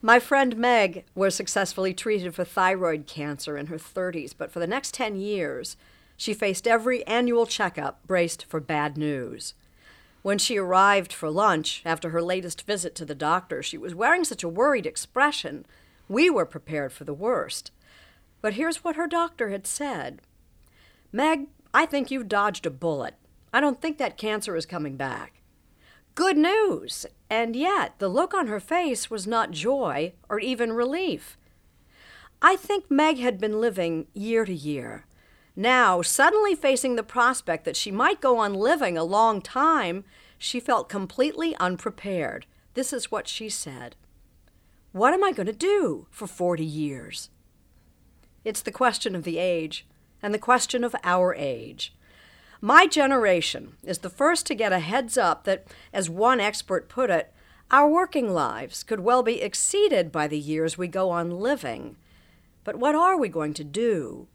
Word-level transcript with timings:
My 0.00 0.20
friend 0.20 0.56
Meg 0.56 1.04
was 1.16 1.34
successfully 1.34 1.92
treated 1.92 2.32
for 2.32 2.44
thyroid 2.44 3.06
cancer 3.06 3.56
in 3.56 3.66
her 3.66 3.78
30s, 3.78 4.32
but 4.36 4.52
for 4.52 4.60
the 4.60 4.66
next 4.66 4.94
10 4.94 5.16
years, 5.16 5.76
she 6.16 6.34
faced 6.34 6.68
every 6.68 7.04
annual 7.06 7.46
checkup 7.46 8.06
braced 8.06 8.44
for 8.44 8.60
bad 8.60 8.96
news. 8.96 9.54
When 10.22 10.38
she 10.38 10.56
arrived 10.56 11.12
for 11.12 11.30
lunch 11.30 11.82
after 11.84 12.10
her 12.10 12.22
latest 12.22 12.62
visit 12.62 12.94
to 12.96 13.04
the 13.04 13.14
doctor, 13.14 13.60
she 13.60 13.78
was 13.78 13.94
wearing 13.94 14.24
such 14.24 14.44
a 14.44 14.48
worried 14.48 14.86
expression. 14.86 15.66
We 16.08 16.30
were 16.30 16.46
prepared 16.46 16.92
for 16.92 17.04
the 17.04 17.14
worst. 17.14 17.72
But 18.40 18.54
here's 18.54 18.84
what 18.84 18.96
her 18.96 19.08
doctor 19.08 19.48
had 19.48 19.66
said 19.66 20.20
Meg, 21.10 21.48
I 21.74 21.86
think 21.86 22.10
you've 22.10 22.28
dodged 22.28 22.66
a 22.66 22.70
bullet. 22.70 23.14
I 23.52 23.60
don't 23.60 23.80
think 23.80 23.98
that 23.98 24.16
cancer 24.16 24.54
is 24.54 24.66
coming 24.66 24.96
back. 24.96 25.37
Good 26.18 26.36
news! 26.36 27.06
And 27.30 27.54
yet, 27.54 28.00
the 28.00 28.08
look 28.08 28.34
on 28.34 28.48
her 28.48 28.58
face 28.58 29.08
was 29.08 29.24
not 29.24 29.52
joy 29.52 30.14
or 30.28 30.40
even 30.40 30.72
relief. 30.72 31.38
I 32.42 32.56
think 32.56 32.90
Meg 32.90 33.18
had 33.18 33.38
been 33.38 33.60
living 33.60 34.08
year 34.14 34.44
to 34.44 34.52
year. 34.52 35.06
Now, 35.54 36.02
suddenly 36.02 36.56
facing 36.56 36.96
the 36.96 37.04
prospect 37.04 37.64
that 37.66 37.76
she 37.76 37.92
might 37.92 38.20
go 38.20 38.38
on 38.38 38.52
living 38.52 38.98
a 38.98 39.04
long 39.04 39.40
time, 39.40 40.02
she 40.36 40.58
felt 40.58 40.88
completely 40.88 41.54
unprepared. 41.60 42.46
This 42.74 42.92
is 42.92 43.12
what 43.12 43.28
she 43.28 43.48
said 43.48 43.94
What 44.90 45.14
am 45.14 45.22
I 45.22 45.30
going 45.30 45.46
to 45.46 45.52
do 45.52 46.08
for 46.10 46.26
40 46.26 46.64
years? 46.64 47.30
It's 48.44 48.62
the 48.62 48.72
question 48.72 49.14
of 49.14 49.22
the 49.22 49.38
age, 49.38 49.86
and 50.20 50.34
the 50.34 50.38
question 50.40 50.82
of 50.82 50.96
our 51.04 51.32
age. 51.32 51.94
My 52.60 52.86
generation 52.86 53.76
is 53.84 53.98
the 53.98 54.10
first 54.10 54.46
to 54.46 54.54
get 54.54 54.72
a 54.72 54.80
heads 54.80 55.16
up 55.16 55.44
that, 55.44 55.66
as 55.92 56.10
one 56.10 56.40
expert 56.40 56.88
put 56.88 57.08
it, 57.08 57.32
our 57.70 57.88
working 57.88 58.32
lives 58.32 58.82
could 58.82 59.00
well 59.00 59.22
be 59.22 59.40
exceeded 59.40 60.10
by 60.10 60.26
the 60.26 60.38
years 60.38 60.76
we 60.76 60.88
go 60.88 61.10
on 61.10 61.30
living. 61.30 61.96
But 62.64 62.76
what 62.76 62.94
are 62.94 63.16
we 63.16 63.28
going 63.28 63.54
to 63.54 63.64
do? 63.64 64.26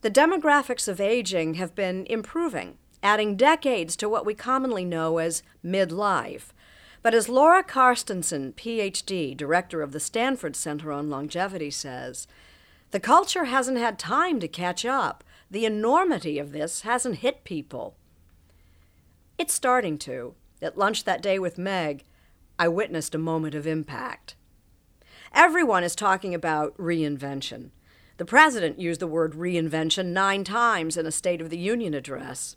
The 0.00 0.10
demographics 0.10 0.88
of 0.88 1.00
aging 1.00 1.54
have 1.54 1.74
been 1.74 2.06
improving, 2.06 2.78
adding 3.02 3.36
decades 3.36 3.96
to 3.96 4.08
what 4.08 4.24
we 4.24 4.34
commonly 4.34 4.84
know 4.84 5.18
as 5.18 5.42
midlife. 5.64 6.52
But 7.02 7.14
as 7.14 7.28
Laura 7.28 7.62
Carstensen, 7.62 8.54
PhD, 8.54 9.36
director 9.36 9.82
of 9.82 9.92
the 9.92 10.00
Stanford 10.00 10.56
Center 10.56 10.90
on 10.90 11.10
Longevity, 11.10 11.70
says, 11.70 12.26
the 12.92 13.00
culture 13.00 13.44
hasn't 13.44 13.78
had 13.78 13.98
time 13.98 14.38
to 14.40 14.48
catch 14.48 14.84
up 14.84 15.24
the 15.52 15.66
enormity 15.66 16.38
of 16.38 16.52
this 16.52 16.80
hasn't 16.80 17.16
hit 17.16 17.44
people. 17.44 17.94
It's 19.36 19.52
starting 19.52 19.98
to. 19.98 20.34
At 20.62 20.78
lunch 20.78 21.04
that 21.04 21.20
day 21.20 21.38
with 21.38 21.58
Meg, 21.58 22.04
I 22.58 22.68
witnessed 22.68 23.14
a 23.14 23.18
moment 23.18 23.54
of 23.54 23.66
impact. 23.66 24.34
Everyone 25.34 25.84
is 25.84 25.94
talking 25.94 26.34
about 26.34 26.74
reinvention. 26.78 27.68
The 28.16 28.24
president 28.24 28.80
used 28.80 29.00
the 29.00 29.06
word 29.06 29.34
reinvention 29.34 30.06
nine 30.06 30.42
times 30.42 30.96
in 30.96 31.04
a 31.04 31.12
State 31.12 31.42
of 31.42 31.50
the 31.50 31.58
Union 31.58 31.92
address. 31.92 32.56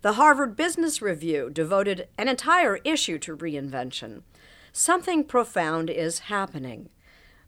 The 0.00 0.14
Harvard 0.14 0.56
Business 0.56 1.00
Review 1.00 1.48
devoted 1.48 2.08
an 2.18 2.26
entire 2.26 2.78
issue 2.78 3.20
to 3.20 3.36
reinvention. 3.36 4.22
Something 4.72 5.22
profound 5.22 5.90
is 5.90 6.20
happening. 6.20 6.88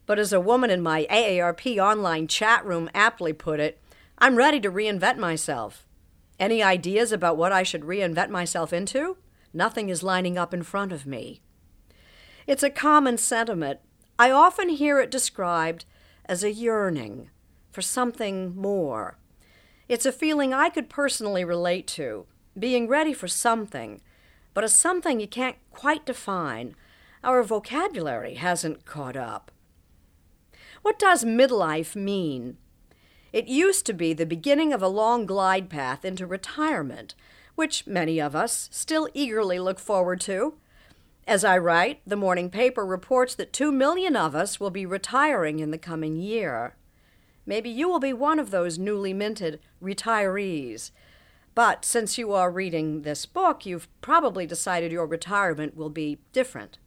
But 0.05 0.19
as 0.19 0.31
a 0.31 0.39
woman 0.39 0.69
in 0.69 0.81
my 0.81 1.05
AARP 1.09 1.79
online 1.79 2.27
chat 2.27 2.65
room 2.65 2.89
aptly 2.93 3.33
put 3.33 3.59
it, 3.59 3.81
I'm 4.17 4.37
ready 4.37 4.59
to 4.61 4.71
reinvent 4.71 5.17
myself. 5.17 5.85
Any 6.39 6.63
ideas 6.63 7.11
about 7.11 7.37
what 7.37 7.51
I 7.51 7.63
should 7.63 7.81
reinvent 7.81 8.29
myself 8.29 8.71
into? 8.71 9.17
Nothing 9.53 9.89
is 9.89 10.03
lining 10.03 10.37
up 10.37 10.53
in 10.53 10.63
front 10.63 10.91
of 10.91 11.05
me. 11.05 11.41
It's 12.47 12.63
a 12.63 12.69
common 12.69 13.17
sentiment. 13.17 13.79
I 14.17 14.31
often 14.31 14.69
hear 14.69 14.99
it 14.99 15.11
described 15.11 15.85
as 16.25 16.43
a 16.43 16.51
yearning 16.51 17.29
for 17.71 17.81
something 17.81 18.55
more. 18.55 19.17
It's 19.89 20.05
a 20.05 20.11
feeling 20.11 20.53
I 20.53 20.69
could 20.69 20.89
personally 20.89 21.43
relate 21.43 21.87
to, 21.87 22.25
being 22.57 22.87
ready 22.87 23.13
for 23.13 23.27
something, 23.27 24.01
but 24.53 24.63
a 24.63 24.69
something 24.69 25.19
you 25.19 25.27
can't 25.27 25.57
quite 25.71 26.05
define. 26.05 26.75
Our 27.23 27.43
vocabulary 27.43 28.35
hasn't 28.35 28.85
caught 28.85 29.17
up. 29.17 29.51
What 30.81 30.97
does 30.97 31.25
midlife 31.25 31.95
mean? 31.95 32.57
It 33.35 33.49
used 33.49 33.85
to 33.87 33.93
be 33.93 34.13
the 34.13 34.25
beginning 34.25 34.71
of 34.71 34.81
a 34.81 34.87
long 34.87 35.25
glide 35.25 35.69
path 35.69 36.05
into 36.05 36.25
retirement, 36.25 37.15
which 37.55 37.85
many 37.85 38.17
of 38.21 38.33
us 38.33 38.69
still 38.71 39.09
eagerly 39.13 39.59
look 39.59 39.77
forward 39.77 40.21
to. 40.21 40.53
As 41.27 41.43
I 41.43 41.57
write, 41.57 41.99
the 42.07 42.15
morning 42.15 42.49
paper 42.49 42.85
reports 42.85 43.35
that 43.35 43.51
two 43.51 43.73
million 43.73 44.15
of 44.15 44.35
us 44.35 44.61
will 44.61 44.69
be 44.69 44.85
retiring 44.85 45.59
in 45.59 45.71
the 45.71 45.77
coming 45.77 46.15
year. 46.15 46.77
Maybe 47.45 47.69
you 47.69 47.89
will 47.89 47.99
be 47.99 48.13
one 48.13 48.39
of 48.39 48.51
those 48.51 48.79
newly 48.79 49.13
minted 49.13 49.59
retirees. 49.83 50.91
But 51.55 51.83
since 51.83 52.17
you 52.17 52.31
are 52.31 52.49
reading 52.49 53.01
this 53.01 53.25
book, 53.25 53.65
you've 53.65 53.89
probably 53.99 54.45
decided 54.45 54.93
your 54.93 55.07
retirement 55.07 55.75
will 55.75 55.89
be 55.89 56.19
different. 56.31 56.77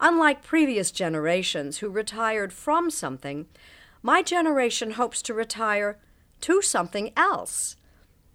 Unlike 0.00 0.42
previous 0.42 0.90
generations 0.90 1.78
who 1.78 1.90
retired 1.90 2.54
from 2.54 2.90
something, 2.90 3.44
my 4.06 4.22
generation 4.22 4.92
hopes 4.92 5.20
to 5.20 5.34
retire 5.34 5.98
to 6.40 6.62
something 6.62 7.10
else. 7.16 7.74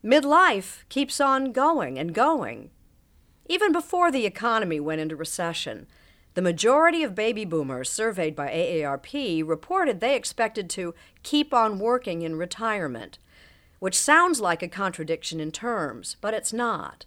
Midlife 0.03 0.83
keeps 0.89 1.21
on 1.21 1.53
going 1.53 1.97
and 1.97 2.13
going. 2.13 2.71
Even 3.47 3.71
before 3.71 4.11
the 4.11 4.25
economy 4.25 4.81
went 4.81 4.99
into 4.99 5.15
recession, 5.15 5.87
the 6.33 6.41
majority 6.41 7.03
of 7.03 7.15
baby 7.15 7.45
boomers 7.45 7.89
surveyed 7.89 8.35
by 8.35 8.49
AARP 8.49 9.47
reported 9.47 10.01
they 10.01 10.13
expected 10.13 10.69
to 10.71 10.93
keep 11.23 11.53
on 11.53 11.79
working 11.79 12.21
in 12.21 12.35
retirement, 12.35 13.17
which 13.79 13.97
sounds 13.97 14.41
like 14.41 14.61
a 14.61 14.67
contradiction 14.67 15.39
in 15.39 15.53
terms, 15.53 16.17
but 16.19 16.33
it's 16.33 16.51
not. 16.51 17.05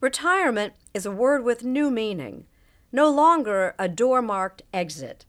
Retirement 0.00 0.72
is 0.94 1.04
a 1.04 1.10
word 1.10 1.44
with 1.44 1.62
new 1.62 1.90
meaning, 1.90 2.46
no 2.90 3.10
longer 3.10 3.74
a 3.78 3.90
door 3.90 4.22
marked 4.22 4.62
exit. 4.72 5.26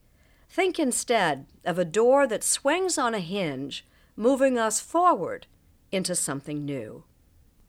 Think 0.55 0.79
instead 0.79 1.47
of 1.65 1.77
a 1.77 1.83
door 1.83 2.25
that 2.27 2.41
swings 2.41 2.97
on 2.97 3.13
a 3.13 3.19
hinge, 3.19 3.85
moving 4.15 4.57
us 4.57 4.79
forward 4.79 5.47
into 5.91 6.15
something 6.15 6.63
new. 6.63 7.03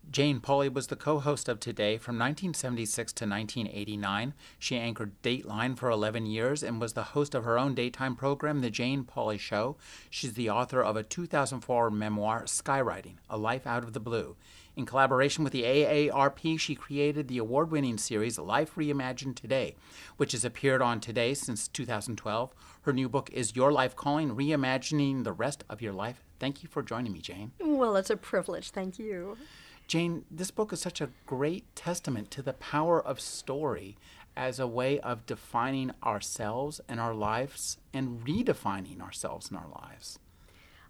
Jane 0.08 0.38
Pauley 0.38 0.72
was 0.72 0.86
the 0.86 0.94
co 0.94 1.18
host 1.18 1.48
of 1.48 1.58
Today 1.58 1.98
from 1.98 2.14
1976 2.14 3.12
to 3.14 3.24
1989. 3.24 4.34
She 4.60 4.76
anchored 4.76 5.20
Dateline 5.20 5.76
for 5.76 5.90
11 5.90 6.26
years 6.26 6.62
and 6.62 6.80
was 6.80 6.92
the 6.92 7.02
host 7.02 7.34
of 7.34 7.42
her 7.42 7.58
own 7.58 7.74
daytime 7.74 8.14
program, 8.14 8.60
The 8.60 8.70
Jane 8.70 9.02
Pauley 9.02 9.40
Show. 9.40 9.76
She's 10.08 10.34
the 10.34 10.50
author 10.50 10.80
of 10.80 10.94
a 10.94 11.02
2004 11.02 11.90
memoir, 11.90 12.44
Skywriting 12.44 13.14
A 13.28 13.36
Life 13.36 13.66
Out 13.66 13.82
of 13.82 13.94
the 13.94 14.00
Blue. 14.00 14.36
In 14.76 14.84
collaboration 14.84 15.42
with 15.42 15.54
the 15.54 15.62
AARP, 15.62 16.60
she 16.60 16.74
created 16.74 17.28
the 17.28 17.38
award 17.38 17.70
winning 17.70 17.96
series 17.96 18.38
Life 18.38 18.74
Reimagined 18.74 19.34
Today, 19.34 19.74
which 20.18 20.32
has 20.32 20.44
appeared 20.44 20.82
on 20.82 21.00
Today 21.00 21.32
since 21.32 21.66
2012. 21.66 22.52
Her 22.82 22.92
new 22.92 23.08
book 23.08 23.30
is 23.32 23.56
Your 23.56 23.72
Life 23.72 23.96
Calling 23.96 24.36
Reimagining 24.36 25.24
the 25.24 25.32
Rest 25.32 25.64
of 25.70 25.80
Your 25.80 25.94
Life. 25.94 26.22
Thank 26.38 26.62
you 26.62 26.68
for 26.68 26.82
joining 26.82 27.14
me, 27.14 27.20
Jane. 27.20 27.52
Well, 27.58 27.96
it's 27.96 28.10
a 28.10 28.18
privilege. 28.18 28.70
Thank 28.70 28.98
you. 28.98 29.38
Jane, 29.86 30.26
this 30.30 30.50
book 30.50 30.74
is 30.74 30.80
such 30.80 31.00
a 31.00 31.08
great 31.24 31.74
testament 31.74 32.30
to 32.32 32.42
the 32.42 32.52
power 32.52 33.02
of 33.02 33.18
story 33.18 33.96
as 34.36 34.60
a 34.60 34.66
way 34.66 35.00
of 35.00 35.24
defining 35.24 35.92
ourselves 36.04 36.82
and 36.86 37.00
our 37.00 37.14
lives 37.14 37.78
and 37.94 38.22
redefining 38.26 39.00
ourselves 39.00 39.48
and 39.48 39.56
our 39.56 39.68
lives. 39.68 40.18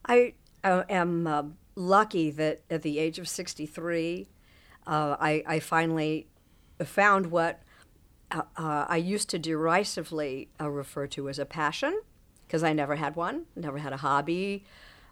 I 0.05 0.35
uh, 0.65 0.83
am 0.89 1.29
uh, 1.29 1.43
lucky 1.77 2.31
that 2.31 2.63
at 2.71 2.83
the 2.83 2.99
age 2.99 3.19
of 3.19 3.29
63, 3.29 4.29
uh, 4.87 5.17
I, 5.21 5.43
I, 5.47 5.61
finally 5.61 6.27
found 6.83 7.27
what 7.27 7.63
uh, 8.31 8.43
uh, 8.57 8.87
I 8.89 8.97
used 8.97 9.29
to 9.31 9.39
derisively 9.39 10.49
uh, 10.61 10.71
refer 10.71 11.07
to 11.09 11.29
as 11.29 11.39
a 11.39 11.45
passion, 11.45 12.01
because 12.47 12.65
I 12.65 12.73
never 12.73 12.97
had 12.97 13.15
one, 13.15 13.47
never 13.55 13.79
had 13.79 13.93
a 13.93 13.99
hobby. 13.99 14.65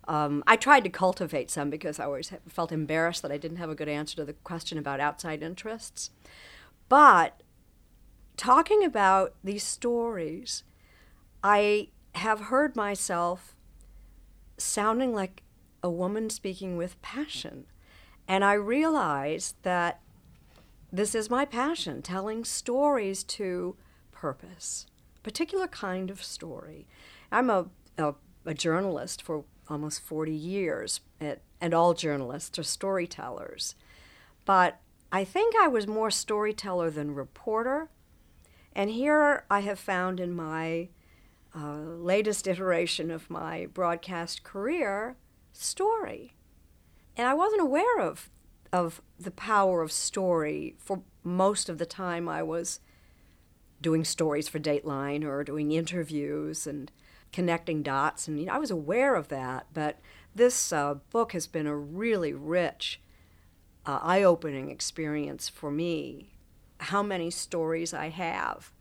Um, 0.06 0.42
I 0.46 0.56
tried 0.56 0.84
to 0.84 0.90
cultivate 0.90 1.50
some 1.50 1.70
because 1.70 1.98
I 1.98 2.04
always 2.04 2.32
felt 2.48 2.72
embarrassed 2.72 3.22
that 3.22 3.32
I 3.32 3.38
didn't 3.38 3.56
have 3.58 3.70
a 3.70 3.74
good 3.74 3.88
answer 3.88 4.16
to 4.16 4.24
the 4.24 4.32
question 4.32 4.78
about 4.78 5.00
outside 5.00 5.42
interests. 5.42 6.10
But 6.88 7.42
talking 8.36 8.84
about 8.84 9.34
these 9.42 9.64
stories, 9.64 10.62
I 11.42 11.88
have 12.14 12.42
heard 12.42 12.76
myself 12.76 13.56
sounding 14.56 15.14
like 15.14 15.42
a 15.84 15.90
woman 15.90 16.30
speaking 16.30 16.78
with 16.78 17.00
passion. 17.02 17.66
And 18.26 18.42
I 18.42 18.54
realized 18.54 19.56
that 19.64 20.00
this 20.90 21.14
is 21.14 21.28
my 21.28 21.44
passion, 21.44 22.00
telling 22.00 22.42
stories 22.42 23.22
to 23.24 23.76
purpose, 24.10 24.86
a 25.18 25.20
particular 25.20 25.68
kind 25.68 26.10
of 26.10 26.24
story. 26.24 26.86
I'm 27.30 27.50
a, 27.50 27.66
a, 27.98 28.14
a 28.46 28.54
journalist 28.54 29.20
for 29.20 29.44
almost 29.68 30.00
40 30.00 30.32
years, 30.32 31.00
at, 31.20 31.42
and 31.60 31.74
all 31.74 31.92
journalists 31.92 32.58
are 32.58 32.62
storytellers. 32.62 33.74
But 34.46 34.80
I 35.12 35.22
think 35.22 35.54
I 35.54 35.68
was 35.68 35.86
more 35.86 36.10
storyteller 36.10 36.88
than 36.88 37.14
reporter. 37.14 37.90
And 38.74 38.88
here 38.88 39.44
I 39.50 39.60
have 39.60 39.78
found 39.78 40.18
in 40.18 40.34
my 40.34 40.88
uh, 41.54 41.76
latest 41.76 42.46
iteration 42.46 43.10
of 43.10 43.28
my 43.28 43.66
broadcast 43.66 44.44
career 44.44 45.16
story. 45.54 46.34
And 47.16 47.26
I 47.26 47.34
wasn't 47.34 47.62
aware 47.62 48.00
of, 48.00 48.28
of 48.72 49.00
the 49.18 49.30
power 49.30 49.82
of 49.82 49.92
story 49.92 50.74
for 50.78 51.02
most 51.22 51.68
of 51.68 51.78
the 51.78 51.86
time 51.86 52.28
I 52.28 52.42
was 52.42 52.80
doing 53.80 54.04
stories 54.04 54.48
for 54.48 54.58
Dateline 54.58 55.24
or 55.24 55.44
doing 55.44 55.72
interviews 55.72 56.66
and 56.66 56.90
connecting 57.32 57.82
dots. 57.82 58.28
And 58.28 58.38
you 58.38 58.46
know, 58.46 58.52
I 58.52 58.58
was 58.58 58.70
aware 58.70 59.14
of 59.14 59.28
that, 59.28 59.66
but 59.72 60.00
this 60.34 60.72
uh, 60.72 60.94
book 61.10 61.32
has 61.32 61.46
been 61.46 61.66
a 61.66 61.76
really 61.76 62.32
rich, 62.32 63.00
uh, 63.86 64.00
eye 64.02 64.22
opening 64.22 64.70
experience 64.70 65.48
for 65.48 65.70
me. 65.70 66.30
How 66.78 67.02
many 67.02 67.30
stories 67.30 67.94
I 67.94 68.08
have 68.08 68.72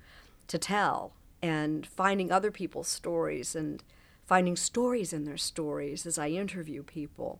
to 0.48 0.58
tell, 0.58 1.14
and 1.42 1.86
finding 1.86 2.32
other 2.32 2.52
people's 2.52 2.88
stories 2.88 3.56
and 3.56 3.84
finding 4.26 4.56
stories 4.56 5.14
in 5.14 5.26
their 5.26 5.38
stories 5.38 6.06
as 6.06 6.18
I 6.18 6.30
interview 6.30 6.84
people 6.84 7.40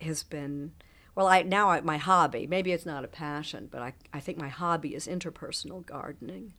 has 0.00 0.22
been 0.22 0.72
well 1.14 1.26
I 1.26 1.42
now 1.42 1.70
I, 1.70 1.80
my 1.80 1.96
hobby 1.96 2.46
maybe 2.46 2.72
it's 2.72 2.86
not 2.86 3.04
a 3.04 3.08
passion 3.08 3.68
but 3.70 3.82
I, 3.82 3.94
I 4.12 4.20
think 4.20 4.38
my 4.38 4.48
hobby 4.48 4.94
is 4.94 5.06
interpersonal 5.06 5.84
gardening 5.84 6.52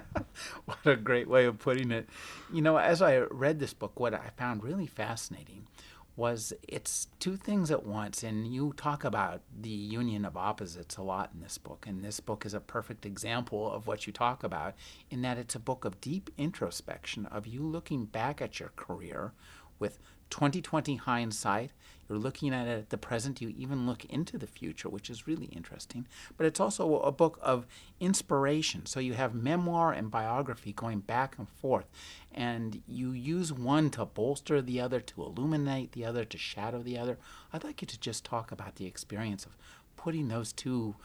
what 0.64 0.78
a 0.84 0.96
great 0.96 1.28
way 1.28 1.44
of 1.44 1.58
putting 1.58 1.90
it. 1.90 2.08
You 2.52 2.62
know, 2.62 2.78
as 2.78 3.02
I 3.02 3.18
read 3.18 3.58
this 3.58 3.74
book, 3.74 3.98
what 3.98 4.14
I 4.14 4.30
found 4.36 4.64
really 4.64 4.86
fascinating 4.86 5.66
was 6.14 6.52
it's 6.68 7.08
two 7.18 7.36
things 7.36 7.70
at 7.70 7.86
once. 7.86 8.22
And 8.22 8.46
you 8.46 8.74
talk 8.76 9.04
about 9.04 9.40
the 9.58 9.68
union 9.68 10.24
of 10.24 10.36
opposites 10.36 10.96
a 10.96 11.02
lot 11.02 11.30
in 11.34 11.40
this 11.40 11.58
book. 11.58 11.86
And 11.88 12.04
this 12.04 12.20
book 12.20 12.44
is 12.44 12.54
a 12.54 12.60
perfect 12.60 13.06
example 13.06 13.72
of 13.72 13.86
what 13.86 14.06
you 14.06 14.12
talk 14.12 14.44
about 14.44 14.74
in 15.10 15.22
that 15.22 15.38
it's 15.38 15.54
a 15.54 15.60
book 15.60 15.84
of 15.84 16.00
deep 16.00 16.30
introspection, 16.36 17.26
of 17.26 17.46
you 17.46 17.62
looking 17.62 18.04
back 18.04 18.42
at 18.42 18.60
your 18.60 18.72
career 18.76 19.32
with 19.78 19.98
2020 20.30 20.96
hindsight. 20.96 21.70
You're 22.08 22.18
looking 22.18 22.52
at 22.52 22.66
it 22.66 22.78
at 22.78 22.90
the 22.90 22.98
present. 22.98 23.40
You 23.40 23.54
even 23.56 23.86
look 23.86 24.04
into 24.06 24.36
the 24.36 24.46
future, 24.46 24.88
which 24.88 25.08
is 25.08 25.26
really 25.26 25.46
interesting. 25.46 26.06
But 26.36 26.46
it's 26.46 26.60
also 26.60 26.98
a 27.00 27.12
book 27.12 27.38
of 27.40 27.66
inspiration. 28.00 28.86
So 28.86 29.00
you 29.00 29.14
have 29.14 29.34
memoir 29.34 29.92
and 29.92 30.10
biography 30.10 30.72
going 30.72 31.00
back 31.00 31.38
and 31.38 31.48
forth. 31.48 31.86
And 32.32 32.82
you 32.86 33.12
use 33.12 33.52
one 33.52 33.90
to 33.90 34.04
bolster 34.04 34.60
the 34.60 34.80
other, 34.80 35.00
to 35.00 35.22
illuminate 35.22 35.92
the 35.92 36.04
other, 36.04 36.24
to 36.24 36.38
shadow 36.38 36.82
the 36.82 36.98
other. 36.98 37.18
I'd 37.52 37.64
like 37.64 37.80
you 37.80 37.86
to 37.86 37.98
just 37.98 38.24
talk 38.24 38.52
about 38.52 38.76
the 38.76 38.86
experience 38.86 39.46
of 39.46 39.56
putting 39.96 40.28
those 40.28 40.52
two 40.52 40.96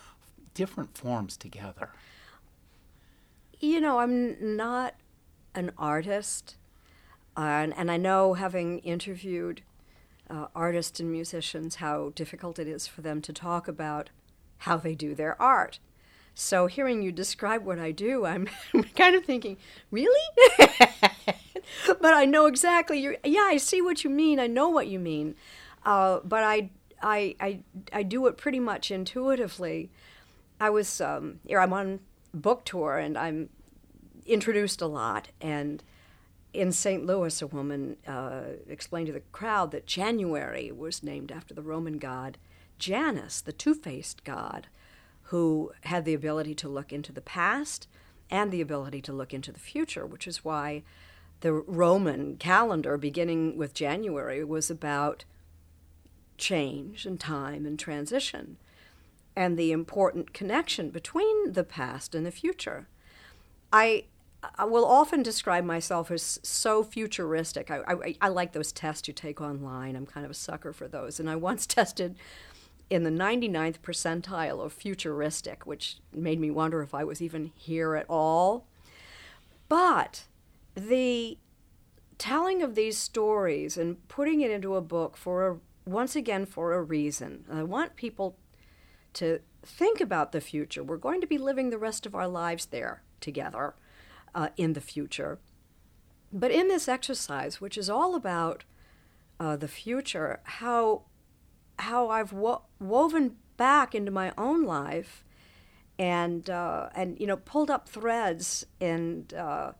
different 0.54 0.98
forms 0.98 1.38
together. 1.38 1.90
You 3.60 3.80
know, 3.80 4.00
I'm 4.00 4.58
not 4.58 4.96
an 5.56 5.72
artist. 5.78 6.56
Uh, 7.36 7.42
and, 7.42 7.74
and 7.78 7.92
I 7.92 7.98
know, 7.98 8.34
having 8.34 8.80
interviewed 8.80 9.62
uh, 10.30 10.48
artists 10.56 11.00
and 11.00 11.12
musicians, 11.12 11.76
how 11.76 12.12
difficult 12.16 12.60
it 12.60 12.68
is 12.68 12.88
for 12.88 13.02
them 13.02 13.22
to 13.22 13.34
talk 13.34 13.68
about 13.68 14.10
how 14.60 14.78
they 14.78 14.96
do 14.96 15.16
their 15.16 15.40
art. 15.42 15.80
So, 16.36 16.68
hearing 16.68 17.02
you 17.02 17.12
describe 17.12 17.66
what 17.66 17.80
I 17.80 17.92
do, 17.92 18.26
I'm 18.26 18.48
kind 18.96 19.16
of 19.16 19.26
thinking, 19.26 19.58
really? 19.90 20.30
but 20.60 22.14
I 22.14 22.26
know 22.26 22.46
exactly. 22.46 23.00
you 23.00 23.18
yeah, 23.24 23.48
I 23.48 23.58
see 23.58 23.82
what 23.82 24.04
you 24.04 24.10
mean. 24.10 24.40
I 24.40 24.48
know 24.48 24.70
what 24.70 24.88
you 24.88 25.00
mean. 25.00 25.36
Uh, 25.84 26.20
but 26.24 26.44
I, 26.44 26.70
I, 27.02 27.36
I, 27.40 27.60
I 27.94 28.04
do 28.04 28.28
it 28.28 28.38
pretty 28.38 28.60
much 28.60 28.92
intuitively. 28.92 29.90
I 30.60 30.70
was 30.70 31.02
um, 31.02 31.40
here. 31.46 31.60
I'm 31.60 31.74
on 31.74 32.02
book 32.34 32.66
tour, 32.66 32.98
and 32.98 33.18
I'm 33.18 33.50
introduced 34.26 34.82
a 34.82 34.88
lot, 34.88 35.30
and 35.42 35.84
in 36.58 36.72
St. 36.72 37.06
Louis, 37.06 37.40
a 37.40 37.48
woman 37.48 37.98
uh, 38.08 38.42
explained 38.68 39.06
to 39.06 39.14
the 39.14 39.20
crowd 39.32 39.70
that 39.72 39.86
January 39.86 40.72
was 40.72 41.04
named 41.04 41.32
after 41.32 41.54
the 41.54 41.62
Roman 41.62 42.00
god 42.00 42.40
Janus, 42.80 43.42
the 43.42 43.52
two 43.52 43.76
faced 43.76 44.24
god, 44.24 44.68
who 45.24 45.72
had 45.82 46.04
the 46.04 46.16
ability 46.16 46.56
to 46.56 46.68
look 46.68 46.92
into 46.92 47.12
the 47.12 47.22
past 47.22 47.88
and 48.32 48.52
the 48.52 48.62
ability 48.62 49.02
to 49.04 49.14
look 49.14 49.36
into 49.36 49.52
the 49.52 49.60
future, 49.60 50.06
which 50.06 50.28
is 50.28 50.44
why 50.44 50.82
the 51.42 51.54
Roman 51.54 52.38
calendar, 52.38 52.98
beginning 52.98 53.56
with 53.56 53.76
January, 53.76 54.44
was 54.44 54.72
about 54.72 55.26
change 56.40 57.06
and 57.06 57.20
time 57.20 57.68
and 57.68 57.78
transition 57.78 58.58
and 59.36 59.58
the 59.58 59.72
important 59.72 60.34
connection 60.34 60.90
between 60.90 61.54
the 61.54 61.64
past 61.64 62.16
and 62.16 62.26
the 62.26 62.32
future. 62.32 62.88
I 63.72 64.06
I 64.56 64.66
will 64.66 64.86
often 64.86 65.24
describe 65.24 65.64
myself 65.64 66.12
as 66.12 66.40
so 66.44 66.84
futuristic. 66.84 67.72
I, 67.72 67.82
I, 67.88 68.16
I, 68.22 68.28
like 68.30 68.54
those 68.54 68.72
tests 68.72 69.08
you 69.08 69.14
take 69.14 69.42
online. 69.42 69.96
I'm 69.96 70.06
kind 70.06 70.26
of 70.26 70.32
a 70.32 70.36
sucker 70.36 70.74
for 70.74 70.88
those. 70.88 71.20
And 71.20 71.30
I 71.30 71.36
once 71.36 71.66
tested 71.68 72.16
in 72.90 73.04
the 73.04 73.10
99th 73.10 73.80
percentile 73.80 74.64
of 74.64 74.74
futuristic, 74.74 75.66
which 75.66 75.98
made 76.14 76.40
me 76.40 76.52
wonder 76.52 76.82
if 76.82 76.94
I 76.94 77.04
was 77.04 77.22
even 77.22 77.52
here 77.56 77.96
at 77.96 78.06
all. 78.08 78.68
But 79.68 80.26
the 80.76 81.38
telling 82.18 82.62
of 82.62 82.76
these 82.76 82.98
stories 82.98 83.78
and 83.78 84.08
putting 84.08 84.42
it 84.42 84.52
into 84.52 84.76
a 84.76 84.82
book 84.82 85.18
for 85.18 85.48
a, 85.48 85.58
once 85.90 86.16
again 86.16 86.46
for 86.46 86.74
a 86.74 86.82
reason. 86.82 87.44
I 87.52 87.64
want 87.64 87.96
people 87.96 88.38
to 89.14 89.40
think 89.64 90.00
about 90.00 90.32
the 90.32 90.42
future. 90.42 90.84
We're 90.84 90.98
going 90.98 91.22
to 91.22 91.28
be 91.28 91.38
living 91.38 91.70
the 91.70 91.78
rest 91.78 92.06
of 92.06 92.16
our 92.16 92.28
lives 92.28 92.68
there 92.68 93.02
together 93.20 93.74
uh, 94.38 94.50
in 94.56 94.74
the 94.74 94.82
future. 94.82 95.40
But 96.32 96.52
in 96.52 96.68
this 96.68 96.88
exercise, 96.88 97.60
which 97.60 97.78
is 97.78 97.90
all 97.90 98.14
about 98.14 98.64
uh, 99.40 99.58
the 99.58 99.68
future, 99.68 100.40
how 100.44 101.04
how 101.80 102.10
I've 102.10 102.34
wo- 102.34 102.64
woven 102.80 103.38
back 103.58 103.96
into 103.96 104.12
my 104.12 104.32
own 104.38 104.64
life, 104.64 105.26
and 105.98 106.48
uh, 106.50 106.90
and 106.96 107.20
you 107.20 107.26
know 107.26 107.38
pulled 107.38 107.72
up 107.72 107.90
threads 107.90 108.66
and 108.80 109.34
uh, 109.34 109.72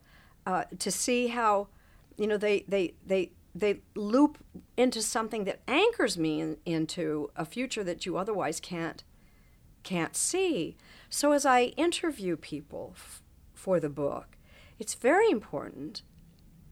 uh, 0.48 0.64
to 0.80 0.92
see 0.92 1.28
how 1.28 1.68
you 2.18 2.26
know 2.26 2.38
they 2.38 2.66
they 2.68 2.96
they 3.06 3.32
they 3.54 3.82
loop 3.96 4.40
into 4.76 5.02
something 5.04 5.44
that 5.44 5.62
anchors 5.68 6.18
me 6.18 6.42
in, 6.42 6.58
into 6.66 7.30
a 7.36 7.46
future 7.46 7.84
that 7.84 8.08
you 8.08 8.18
otherwise 8.18 8.60
can't 8.60 9.04
can't 9.84 10.16
see. 10.16 10.78
So 11.10 11.32
as 11.32 11.46
I 11.46 11.74
interview 11.78 12.38
people 12.38 12.94
f- 12.96 13.22
for 13.54 13.80
the 13.80 13.90
book, 13.90 14.37
it's 14.80 14.94
very 14.94 15.30
important 15.30 16.04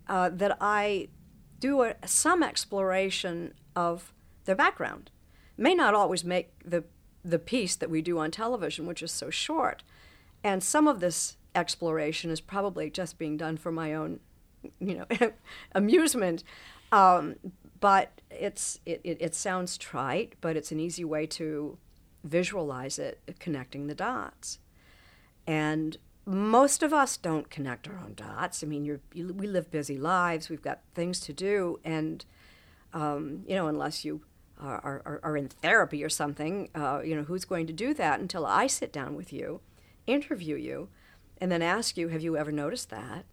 uh, 0.07 0.29
that 0.29 0.57
I 0.62 1.09
do 1.59 1.81
a, 1.81 1.95
some 2.05 2.43
exploration 2.43 3.53
of 3.75 4.13
their 4.45 4.55
background. 4.55 5.12
May 5.57 5.74
not 5.74 5.93
always 5.93 6.24
make 6.24 6.51
the 6.63 6.83
the 7.24 7.39
piece 7.39 7.75
that 7.75 7.89
we 7.89 8.03
do 8.03 8.19
on 8.19 8.29
television, 8.29 8.85
which 8.85 9.01
is 9.01 9.12
so 9.12 9.31
short, 9.31 9.81
and 10.43 10.63
some 10.63 10.88
of 10.88 11.00
this 11.00 11.38
exploration 11.55 12.29
is 12.29 12.39
probably 12.39 12.89
just 12.89 13.17
being 13.17 13.38
done 13.38 13.57
for 13.57 13.71
my 13.71 13.95
own, 13.95 14.19
you 14.79 14.95
know, 14.95 15.31
amusement. 15.71 16.43
Um, 16.91 17.38
but 17.79 18.21
it's 18.29 18.79
it, 18.85 19.01
it, 19.03 19.17
it 19.19 19.35
sounds 19.35 19.77
trite, 19.77 20.35
but 20.41 20.55
it's 20.55 20.71
an 20.71 20.79
easy 20.79 21.03
way 21.03 21.25
to 21.27 21.77
visualize 22.24 23.00
it, 23.00 23.21
connecting 23.39 23.88
the 23.88 23.95
dots. 23.95 24.59
And 25.47 25.97
most 26.25 26.82
of 26.82 26.91
us 26.91 27.17
don't 27.17 27.50
connect 27.50 27.88
our 27.88 27.98
own 27.98 28.13
dots. 28.15 28.63
I 28.63 28.67
mean, 28.67 28.86
you, 28.86 29.00
we 29.13 29.48
live 29.48 29.70
busy 29.70 29.98
lives. 29.98 30.50
We've 30.50 30.62
got 30.62 30.79
things 30.96 31.20
to 31.22 31.34
do, 31.34 31.79
and 31.84 32.25
um, 32.94 33.44
you 33.48 33.55
know, 33.55 33.67
unless 33.67 34.03
you 34.03 34.22
are, 34.60 35.01
are, 35.05 35.20
are 35.22 35.38
in 35.38 35.50
therapy 35.50 36.03
or 36.03 36.10
something, 36.10 36.70
uh, 36.74 37.01
you 37.03 37.15
know, 37.15 37.24
who's 37.24 37.46
going 37.46 37.67
to 37.67 37.74
do 37.74 37.94
that 37.94 38.20
until 38.20 38.46
I 38.46 38.67
sit 38.67 38.91
down 38.91 39.15
with 39.15 39.32
you, 39.32 39.62
interview 40.08 40.55
you, 40.55 40.89
and 41.39 41.51
then 41.51 41.62
ask 41.62 41.98
you, 41.98 42.08
have 42.08 42.22
you 42.22 42.38
ever 42.38 42.51
noticed 42.51 42.89
that? 42.89 43.25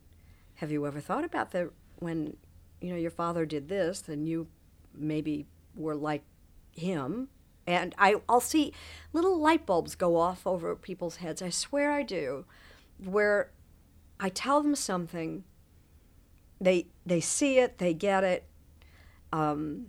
Have 0.56 0.70
you 0.70 0.87
ever 0.87 1.00
thought 1.00 1.25
about 1.25 1.52
that 1.52 1.70
when 1.99 2.37
you 2.80 2.90
know 2.90 2.96
your 2.96 3.11
father 3.11 3.46
did 3.46 3.68
this, 3.68 4.00
then 4.00 4.26
you 4.26 4.49
maybe 4.94 5.46
were 5.75 5.96
like 5.96 6.25
him? 6.72 7.28
And 7.66 7.94
I, 7.96 8.16
I'll 8.28 8.40
see 8.40 8.72
little 9.12 9.38
light 9.38 9.64
bulbs 9.64 9.94
go 9.94 10.16
off 10.16 10.46
over 10.46 10.75
people's 10.75 11.16
heads. 11.16 11.40
I 11.40 11.50
swear 11.50 11.92
I 11.92 12.02
do 12.02 12.44
where 13.06 13.50
I 14.21 14.28
tell 14.28 14.62
them 14.62 14.75
something, 14.75 15.44
they 16.61 16.88
they 17.06 17.21
see 17.21 17.59
it, 17.59 17.78
they 17.78 17.94
get 17.94 18.25
it, 18.25 18.44
um, 19.32 19.87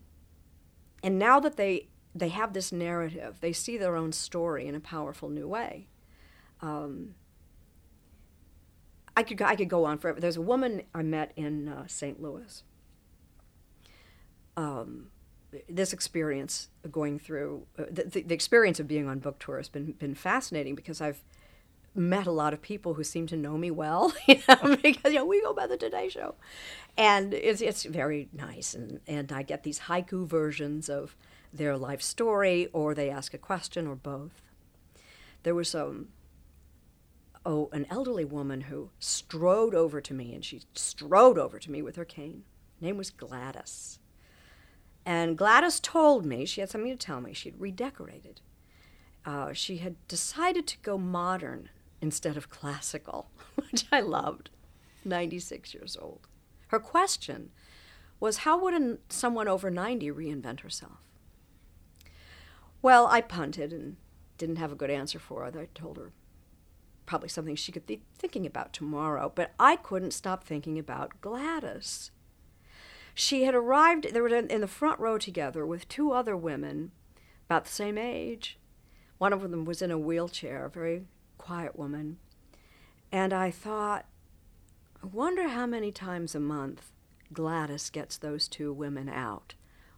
And 1.03 1.19
now 1.19 1.39
that 1.39 1.57
they 1.57 1.89
they 2.15 2.29
have 2.29 2.53
this 2.53 2.71
narrative, 2.71 3.37
they 3.41 3.53
see 3.53 3.77
their 3.77 3.95
own 3.95 4.11
story 4.11 4.67
in 4.67 4.75
a 4.75 4.79
powerful 4.79 5.29
new 5.29 5.47
way. 5.47 5.87
Um, 6.61 7.15
I 9.15 9.23
could 9.23 9.41
I 9.41 9.55
could 9.55 9.69
go 9.69 9.85
on 9.85 9.97
forever. 9.97 10.19
There's 10.19 10.37
a 10.37 10.41
woman 10.41 10.83
I 10.93 11.03
met 11.03 11.33
in 11.35 11.67
uh, 11.67 11.87
St. 11.87 12.21
Louis. 12.21 12.63
Um, 14.55 15.07
this 15.69 15.93
experience 15.93 16.69
going 16.91 17.19
through 17.19 17.65
uh, 17.77 17.83
the, 17.91 18.21
the 18.21 18.33
experience 18.33 18.79
of 18.79 18.87
being 18.87 19.07
on 19.07 19.19
book 19.19 19.39
tour 19.39 19.57
has 19.57 19.69
been 19.69 19.93
been 19.93 20.15
fascinating 20.15 20.75
because 20.75 21.01
I've 21.01 21.23
met 21.95 22.27
a 22.27 22.31
lot 22.31 22.53
of 22.53 22.61
people 22.61 22.95
who 22.95 23.03
seem 23.03 23.27
to 23.27 23.37
know 23.37 23.57
me 23.57 23.71
well, 23.71 24.13
you 24.27 24.39
know, 24.47 24.77
because 24.83 25.13
you 25.13 25.19
know 25.19 25.25
we 25.25 25.41
go 25.41 25.53
by 25.53 25.67
the 25.67 25.77
Today 25.77 26.09
Show, 26.09 26.35
and 26.97 27.33
it's 27.33 27.61
it's 27.61 27.83
very 27.83 28.29
nice, 28.33 28.73
and 28.73 28.99
and 29.07 29.31
I 29.31 29.43
get 29.43 29.63
these 29.63 29.81
haiku 29.81 30.25
versions 30.25 30.89
of 30.89 31.15
their 31.53 31.77
life 31.77 32.01
story, 32.01 32.67
or 32.73 32.93
they 32.93 33.09
ask 33.09 33.33
a 33.33 33.37
question, 33.37 33.87
or 33.87 33.95
both. 33.95 34.41
There 35.43 35.55
was 35.55 35.75
um 35.75 36.09
oh 37.45 37.69
an 37.73 37.85
elderly 37.89 38.25
woman 38.25 38.61
who 38.61 38.89
strode 38.99 39.75
over 39.75 40.01
to 40.01 40.13
me, 40.13 40.33
and 40.33 40.43
she 40.43 40.61
strode 40.73 41.37
over 41.37 41.59
to 41.59 41.71
me 41.71 41.81
with 41.81 41.95
her 41.95 42.05
cane. 42.05 42.43
Her 42.79 42.87
name 42.87 42.97
was 42.97 43.11
Gladys. 43.11 43.99
And 45.05 45.37
Gladys 45.37 45.81
told 45.81 46.25
me, 46.25 46.45
she 46.45 46.61
had 46.61 46.69
something 46.69 46.89
to 46.89 46.95
tell 46.95 47.19
me, 47.19 47.33
she'd 47.33 47.59
redecorated. 47.59 48.39
Uh, 49.25 49.51
she 49.51 49.77
had 49.77 49.95
decided 50.07 50.65
to 50.67 50.77
go 50.79 50.97
modern 50.97 51.69
instead 52.03 52.35
of 52.35 52.49
classical, 52.49 53.29
which 53.55 53.85
I 53.89 54.01
loved. 54.01 54.49
96 55.05 55.73
years 55.73 55.97
old. 55.99 56.27
Her 56.67 56.79
question 56.79 57.51
was 58.19 58.39
how 58.39 58.61
would 58.61 58.73
an, 58.73 58.99
someone 59.07 59.47
over 59.47 59.71
90 59.71 60.11
reinvent 60.11 60.59
herself? 60.59 60.97
Well, 62.81 63.07
I 63.07 63.21
punted 63.21 63.71
and 63.71 63.95
didn't 64.37 64.57
have 64.57 64.71
a 64.71 64.75
good 64.75 64.89
answer 64.89 65.17
for 65.17 65.45
her. 65.45 65.59
I 65.59 65.67
told 65.73 65.97
her 65.97 66.11
probably 67.05 67.29
something 67.29 67.55
she 67.55 67.71
could 67.71 67.85
be 67.85 68.01
thinking 68.17 68.45
about 68.45 68.73
tomorrow, 68.73 69.31
but 69.33 69.53
I 69.57 69.77
couldn't 69.77 70.11
stop 70.11 70.43
thinking 70.43 70.77
about 70.77 71.21
Gladys. 71.21 72.11
She 73.13 73.43
had 73.43 73.55
arrived, 73.55 74.13
they 74.13 74.19
were 74.19 74.27
in 74.27 74.61
the 74.61 74.67
front 74.67 74.99
row 74.99 75.17
together 75.17 75.65
with 75.65 75.87
two 75.87 76.11
other 76.11 76.35
women 76.35 76.91
about 77.45 77.65
the 77.65 77.71
same 77.71 77.97
age. 77.97 78.57
One 79.19 79.31
of 79.31 79.49
them 79.49 79.63
was 79.63 79.81
in 79.81 79.91
a 79.91 79.97
wheelchair, 79.97 80.69
very 80.73 81.05
quiet 81.43 81.77
woman. 81.77 82.19
And 83.11 83.33
I 83.33 83.51
thought, 83.51 84.05
I 85.03 85.07
wonder 85.07 85.49
how 85.49 85.65
many 85.65 85.91
times 85.91 86.33
a 86.33 86.39
month 86.39 86.93
Gladys 87.33 87.89
gets 87.89 88.15
those 88.15 88.47
two 88.47 88.71
women 88.71 89.09
out 89.09 89.53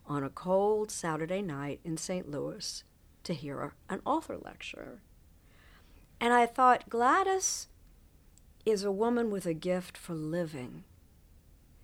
on 0.08 0.24
a 0.24 0.30
cold 0.32 0.90
Saturday 0.90 1.44
night 1.44 1.82
in 1.84 1.98
St. 1.98 2.32
Louis 2.32 2.84
to 3.24 3.36
hear 3.36 3.74
an 3.92 4.02
author 4.06 4.38
lecture. 4.38 5.02
And 6.20 6.34
I 6.34 6.48
thought, 6.48 6.90
Gladys 6.90 7.68
is 8.66 8.84
a 8.84 8.92
woman 8.92 9.30
with 9.30 9.46
a 9.46 9.54
gift 9.54 10.00
for 10.00 10.16
living. 10.16 10.84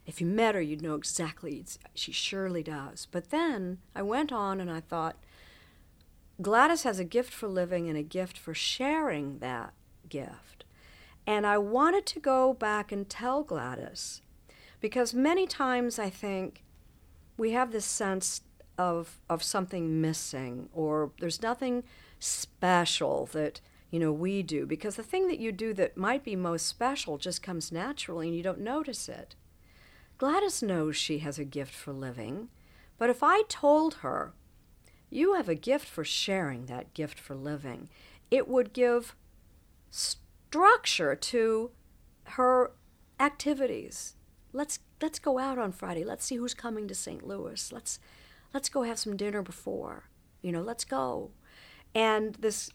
If 0.07 0.19
you 0.19 0.25
met 0.25 0.55
her, 0.55 0.61
you'd 0.61 0.81
know 0.81 0.95
exactly. 0.95 1.63
She 1.93 2.11
surely 2.11 2.63
does. 2.63 3.07
But 3.11 3.29
then 3.29 3.77
I 3.95 4.01
went 4.01 4.31
on 4.31 4.59
and 4.59 4.71
I 4.71 4.79
thought, 4.79 5.17
Gladys 6.41 6.83
has 6.83 6.99
a 6.99 7.03
gift 7.03 7.33
for 7.33 7.47
living 7.47 7.87
and 7.87 7.97
a 7.97 8.03
gift 8.03 8.37
for 8.37 8.53
sharing 8.53 9.39
that 9.39 9.73
gift. 10.09 10.65
And 11.27 11.45
I 11.45 11.57
wanted 11.57 12.05
to 12.07 12.19
go 12.19 12.53
back 12.53 12.91
and 12.91 13.07
tell 13.07 13.43
Gladys, 13.43 14.21
because 14.79 15.13
many 15.13 15.45
times 15.45 15.99
I 15.99 16.09
think 16.09 16.63
we 17.37 17.51
have 17.51 17.71
this 17.71 17.85
sense 17.85 18.41
of, 18.77 19.19
of 19.29 19.43
something 19.43 20.01
missing 20.01 20.69
or 20.73 21.11
there's 21.19 21.41
nothing 21.41 21.83
special 22.19 23.27
that 23.33 23.61
you 23.89 23.99
know 23.99 24.11
we 24.11 24.41
do 24.41 24.65
because 24.65 24.95
the 24.95 25.03
thing 25.03 25.27
that 25.27 25.39
you 25.39 25.51
do 25.51 25.73
that 25.73 25.97
might 25.97 26.23
be 26.23 26.35
most 26.35 26.65
special 26.67 27.17
just 27.17 27.43
comes 27.43 27.71
naturally 27.71 28.27
and 28.27 28.37
you 28.37 28.43
don't 28.43 28.59
notice 28.59 29.09
it 29.09 29.35
Gladys 30.21 30.61
knows 30.61 30.95
she 30.95 31.17
has 31.17 31.39
a 31.39 31.43
gift 31.43 31.73
for 31.73 31.91
living, 31.91 32.49
but 32.99 33.09
if 33.09 33.23
I 33.23 33.41
told 33.49 33.95
her, 34.05 34.33
you 35.11 35.33
have 35.35 35.49
a 35.49 35.55
gift 35.55 35.87
for 35.87 36.03
sharing 36.03 36.65
that 36.65 36.93
gift 36.93 37.19
for 37.19 37.35
living, 37.35 37.89
it 38.29 38.47
would 38.47 38.73
give 38.73 39.15
structure 39.89 41.15
to 41.15 41.71
her 42.23 42.71
activities. 43.19 44.15
Let's 44.53 44.79
let's 45.01 45.19
go 45.19 45.37
out 45.37 45.57
on 45.57 45.71
Friday. 45.71 46.03
Let's 46.03 46.25
see 46.25 46.35
who's 46.35 46.53
coming 46.53 46.87
to 46.87 46.95
St. 46.95 47.25
Louis. 47.25 47.71
Let's 47.71 47.99
let's 48.53 48.69
go 48.69 48.83
have 48.83 48.99
some 48.99 49.17
dinner 49.17 49.41
before. 49.41 50.09
You 50.41 50.51
know, 50.51 50.61
let's 50.61 50.85
go. 50.85 51.31
And 51.93 52.35
this 52.35 52.71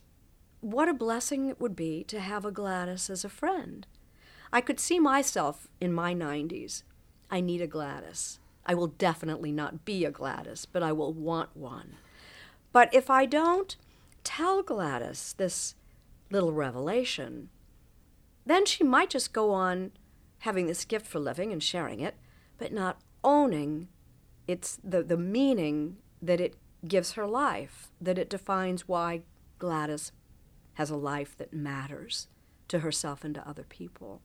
what 0.61 0.89
a 0.89 0.93
blessing 0.93 1.47
it 1.47 1.59
would 1.59 1.75
be 1.75 2.03
to 2.05 2.19
have 2.19 2.45
a 2.45 2.51
Gladys 2.51 3.09
as 3.09 3.25
a 3.25 3.29
friend. 3.29 3.85
I 4.51 4.61
could 4.61 4.79
see 4.79 4.99
myself 4.99 5.67
in 5.81 5.91
my 5.91 6.15
90s 6.15 6.83
I 7.29 7.41
need 7.41 7.61
a 7.61 7.67
Gladys. 7.67 8.39
I 8.65 8.73
will 8.73 8.87
definitely 8.87 9.51
not 9.51 9.85
be 9.85 10.05
a 10.05 10.11
Gladys, 10.11 10.65
but 10.65 10.83
I 10.83 10.91
will 10.91 11.13
want 11.13 11.55
one. 11.55 11.97
But 12.71 12.93
if 12.93 13.09
I 13.09 13.25
don't 13.25 13.75
tell 14.23 14.61
Gladys 14.61 15.33
this 15.37 15.75
little 16.29 16.51
revelation, 16.51 17.49
then 18.45 18.65
she 18.65 18.83
might 18.83 19.09
just 19.09 19.33
go 19.33 19.51
on 19.51 19.91
having 20.39 20.67
this 20.67 20.85
gift 20.85 21.07
for 21.07 21.19
living 21.19 21.51
and 21.51 21.61
sharing 21.61 21.99
it, 21.99 22.15
but 22.57 22.71
not 22.71 22.99
owning 23.23 23.87
its 24.47 24.79
the, 24.83 25.03
the 25.03 25.17
meaning 25.17 25.97
that 26.21 26.39
it 26.39 26.55
gives 26.87 27.13
her 27.13 27.27
life, 27.27 27.89
that 27.99 28.17
it 28.17 28.29
defines 28.29 28.87
why 28.87 29.21
Gladys 29.59 30.11
has 30.75 30.89
a 30.89 30.95
life 30.95 31.35
that 31.37 31.53
matters 31.53 32.27
to 32.67 32.79
herself 32.79 33.23
and 33.23 33.35
to 33.35 33.47
other 33.47 33.63
people. 33.63 34.21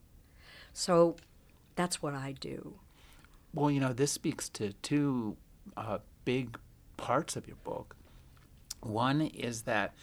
So 0.71 1.15
that's 1.75 2.01
what 2.01 2.13
I 2.13 2.33
do. 2.33 2.75
Well, 3.53 3.71
you 3.71 3.79
know, 3.79 3.93
this 3.93 4.11
speaks 4.11 4.49
to 4.49 4.73
two 4.81 5.37
uh, 5.75 5.99
big 6.25 6.57
parts 6.97 7.35
of 7.35 7.47
your 7.47 7.57
book. 7.63 7.95
One 8.85 9.21
is 9.21 9.63
that 9.63 9.93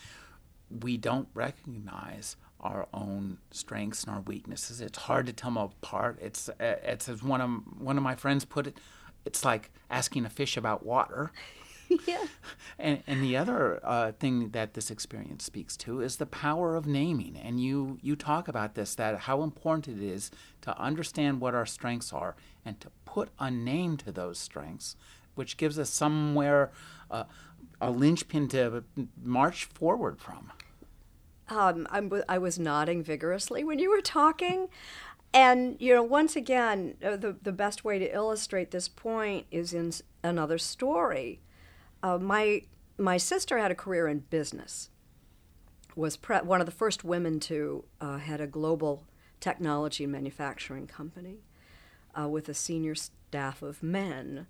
we 0.70 0.96
don't 0.96 1.28
recognize 1.34 2.36
our 2.60 2.86
own 2.92 3.38
strengths 3.50 4.04
and 4.04 4.14
our 4.14 4.20
weaknesses. 4.20 4.80
It's 4.80 4.98
hard 4.98 5.26
to 5.26 5.32
tell 5.32 5.50
them 5.50 5.56
apart. 5.56 6.18
It's 6.20 6.50
it's 6.60 7.08
as 7.08 7.22
one 7.22 7.40
of 7.40 7.50
one 7.80 7.96
of 7.96 8.02
my 8.02 8.14
friends 8.14 8.44
put 8.44 8.66
it. 8.66 8.78
It's 9.24 9.44
like 9.44 9.70
asking 9.90 10.24
a 10.24 10.30
fish 10.30 10.56
about 10.56 10.84
water. 10.84 11.32
yeah. 12.06 12.26
And, 12.78 13.02
and 13.06 13.22
the 13.22 13.36
other 13.36 13.78
uh, 13.84 14.12
thing 14.12 14.50
that 14.50 14.72
this 14.72 14.90
experience 14.90 15.44
speaks 15.44 15.76
to 15.78 16.00
is 16.00 16.16
the 16.16 16.24
power 16.24 16.74
of 16.74 16.86
naming. 16.86 17.36
And 17.36 17.60
you, 17.60 17.98
you 18.00 18.16
talk 18.16 18.48
about 18.48 18.74
this, 18.74 18.94
that 18.94 19.18
how 19.18 19.42
important 19.42 19.86
it 19.88 20.02
is 20.02 20.30
to 20.62 20.78
understand 20.78 21.42
what 21.42 21.54
our 21.54 21.66
strengths 21.66 22.10
are 22.10 22.36
and 22.64 22.80
to 22.80 22.88
put 23.04 23.28
a 23.38 23.50
name 23.50 23.98
to 23.98 24.12
those 24.12 24.38
strengths, 24.38 24.96
which 25.34 25.58
gives 25.58 25.78
us 25.78 25.90
somewhere 25.90 26.70
uh, 27.10 27.24
a 27.80 27.90
linchpin 27.90 28.48
to 28.48 28.84
march 29.22 29.64
forward 29.64 30.20
from. 30.20 30.52
Um, 31.48 31.86
I 32.28 32.38
was 32.38 32.58
nodding 32.58 33.02
vigorously 33.02 33.64
when 33.64 33.78
you 33.78 33.90
were 33.90 34.00
talking. 34.00 34.68
And, 35.32 35.76
you 35.78 35.94
know, 35.94 36.02
once 36.02 36.36
again, 36.36 36.96
uh, 37.04 37.16
the, 37.16 37.36
the 37.40 37.52
best 37.52 37.84
way 37.84 37.98
to 37.98 38.14
illustrate 38.14 38.70
this 38.70 38.88
point 38.88 39.46
is 39.50 39.72
in 39.72 39.92
another 40.22 40.58
story 40.58 41.40
uh, 42.02 42.18
my 42.18 42.62
my 42.98 43.16
sister 43.16 43.58
had 43.58 43.70
a 43.70 43.74
career 43.74 44.08
in 44.08 44.20
business. 44.20 44.90
Was 45.96 46.16
pre- 46.16 46.38
one 46.38 46.60
of 46.60 46.66
the 46.66 46.72
first 46.72 47.04
women 47.04 47.40
to 47.40 47.84
uh, 48.00 48.18
had 48.18 48.40
a 48.40 48.46
global 48.46 49.04
technology 49.40 50.06
manufacturing 50.06 50.86
company 50.86 51.38
uh, 52.18 52.28
with 52.28 52.48
a 52.48 52.54
senior 52.54 52.94
staff 52.94 53.62
of 53.62 53.82
men, 53.82 54.46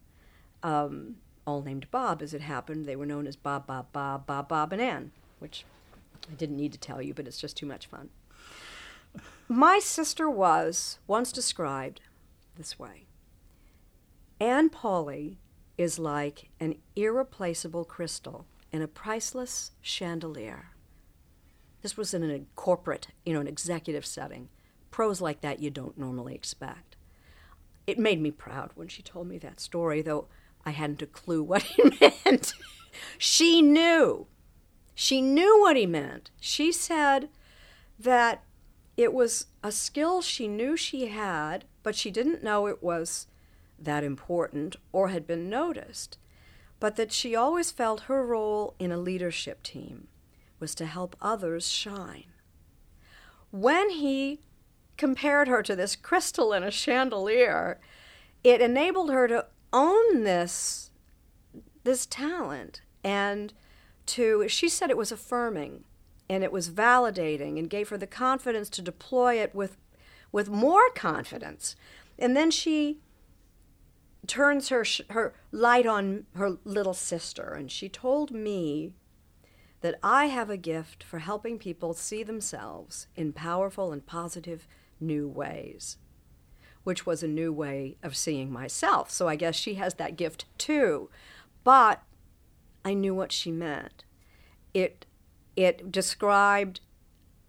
um, 0.62 1.16
all 1.50 1.62
named 1.62 1.90
Bob. 1.90 2.22
As 2.22 2.32
it 2.32 2.40
happened, 2.40 2.86
they 2.86 2.96
were 2.96 3.06
known 3.06 3.26
as 3.26 3.36
Bob, 3.36 3.66
Bob, 3.66 3.92
Bob, 3.92 4.26
Bob, 4.26 4.48
Bob, 4.48 4.72
and 4.72 4.80
Ann, 4.80 5.10
which 5.40 5.64
I 6.30 6.34
didn't 6.34 6.56
need 6.56 6.72
to 6.72 6.78
tell 6.78 7.02
you, 7.02 7.12
but 7.12 7.26
it's 7.26 7.40
just 7.40 7.56
too 7.56 7.66
much 7.66 7.86
fun. 7.86 8.10
My 9.48 9.80
sister 9.80 10.30
was 10.30 11.00
once 11.08 11.32
described 11.32 12.00
this 12.56 12.78
way. 12.78 13.06
Ann 14.38 14.70
Pauley 14.70 15.38
is 15.76 15.98
like 15.98 16.50
an 16.60 16.76
irreplaceable 16.94 17.84
crystal 17.84 18.46
in 18.70 18.80
a 18.80 18.88
priceless 18.88 19.72
chandelier. 19.80 20.70
This 21.82 21.96
was 21.96 22.14
in 22.14 22.30
a 22.30 22.42
corporate, 22.54 23.08
you 23.26 23.34
know, 23.34 23.40
an 23.40 23.48
executive 23.48 24.06
setting. 24.06 24.48
Prose 24.90 25.20
like 25.20 25.40
that 25.40 25.60
you 25.60 25.70
don't 25.70 25.98
normally 25.98 26.34
expect. 26.34 26.96
It 27.86 27.98
made 27.98 28.20
me 28.20 28.30
proud 28.30 28.70
when 28.76 28.88
she 28.88 29.02
told 29.02 29.26
me 29.26 29.38
that 29.38 29.58
story, 29.58 30.00
though 30.00 30.28
I 30.70 30.72
hadn't 30.72 31.02
a 31.02 31.06
clue 31.06 31.42
what 31.42 31.62
he 31.62 31.82
meant. 32.00 32.54
she 33.18 33.60
knew. 33.60 34.28
She 34.94 35.20
knew 35.20 35.60
what 35.60 35.76
he 35.76 35.84
meant. 35.84 36.30
She 36.40 36.70
said 36.70 37.28
that 37.98 38.44
it 38.96 39.12
was 39.12 39.46
a 39.64 39.72
skill 39.72 40.22
she 40.22 40.46
knew 40.46 40.76
she 40.76 41.08
had, 41.08 41.64
but 41.82 41.96
she 41.96 42.10
didn't 42.12 42.44
know 42.44 42.68
it 42.68 42.82
was 42.84 43.26
that 43.78 44.04
important 44.04 44.76
or 44.92 45.08
had 45.08 45.26
been 45.26 45.50
noticed. 45.50 46.18
but 46.78 46.96
that 46.96 47.12
she 47.12 47.36
always 47.36 47.70
felt 47.70 48.02
her 48.02 48.24
role 48.24 48.74
in 48.78 48.90
a 48.92 48.96
leadership 48.96 49.62
team 49.62 50.06
was 50.60 50.74
to 50.74 50.86
help 50.86 51.14
others 51.20 51.68
shine. 51.68 52.32
When 53.50 53.90
he 53.90 54.40
compared 54.96 55.46
her 55.48 55.62
to 55.62 55.76
this 55.76 55.94
crystal 55.96 56.52
in 56.54 56.62
a 56.62 56.70
chandelier, 56.70 57.78
it 58.42 58.62
enabled 58.62 59.10
her 59.10 59.28
to 59.28 59.44
own 59.72 60.24
this 60.24 60.90
this 61.84 62.06
talent. 62.06 62.82
And 63.02 63.52
to 64.06 64.48
she 64.48 64.68
said 64.68 64.90
it 64.90 64.96
was 64.96 65.12
affirming 65.12 65.84
and 66.28 66.44
it 66.44 66.52
was 66.52 66.70
validating 66.70 67.58
and 67.58 67.70
gave 67.70 67.88
her 67.88 67.98
the 67.98 68.06
confidence 68.06 68.68
to 68.70 68.82
deploy 68.82 69.40
it 69.40 69.54
with 69.54 69.76
with 70.32 70.48
more 70.48 70.90
confidence. 70.94 71.74
And 72.18 72.36
then 72.36 72.50
she 72.50 72.98
turns 74.26 74.68
her 74.68 74.84
her 75.10 75.34
light 75.50 75.86
on 75.86 76.26
her 76.34 76.58
little 76.64 76.94
sister. 76.94 77.54
And 77.54 77.70
she 77.70 77.88
told 77.88 78.30
me 78.30 78.92
that 79.80 79.98
I 80.02 80.26
have 80.26 80.50
a 80.50 80.56
gift 80.56 81.02
for 81.02 81.20
helping 81.20 81.58
people 81.58 81.94
see 81.94 82.22
themselves 82.22 83.06
in 83.16 83.32
powerful 83.32 83.92
and 83.92 84.04
positive 84.04 84.68
new 85.00 85.26
ways 85.26 85.96
which 86.84 87.06
was 87.06 87.22
a 87.22 87.28
new 87.28 87.52
way 87.52 87.96
of 88.02 88.16
seeing 88.16 88.52
myself. 88.52 89.10
So 89.10 89.28
I 89.28 89.36
guess 89.36 89.54
she 89.54 89.74
has 89.74 89.94
that 89.94 90.16
gift 90.16 90.46
too. 90.58 91.10
But 91.64 92.02
I 92.84 92.94
knew 92.94 93.14
what 93.14 93.32
she 93.32 93.50
meant. 93.50 94.04
It 94.72 95.06
it 95.56 95.92
described 95.92 96.80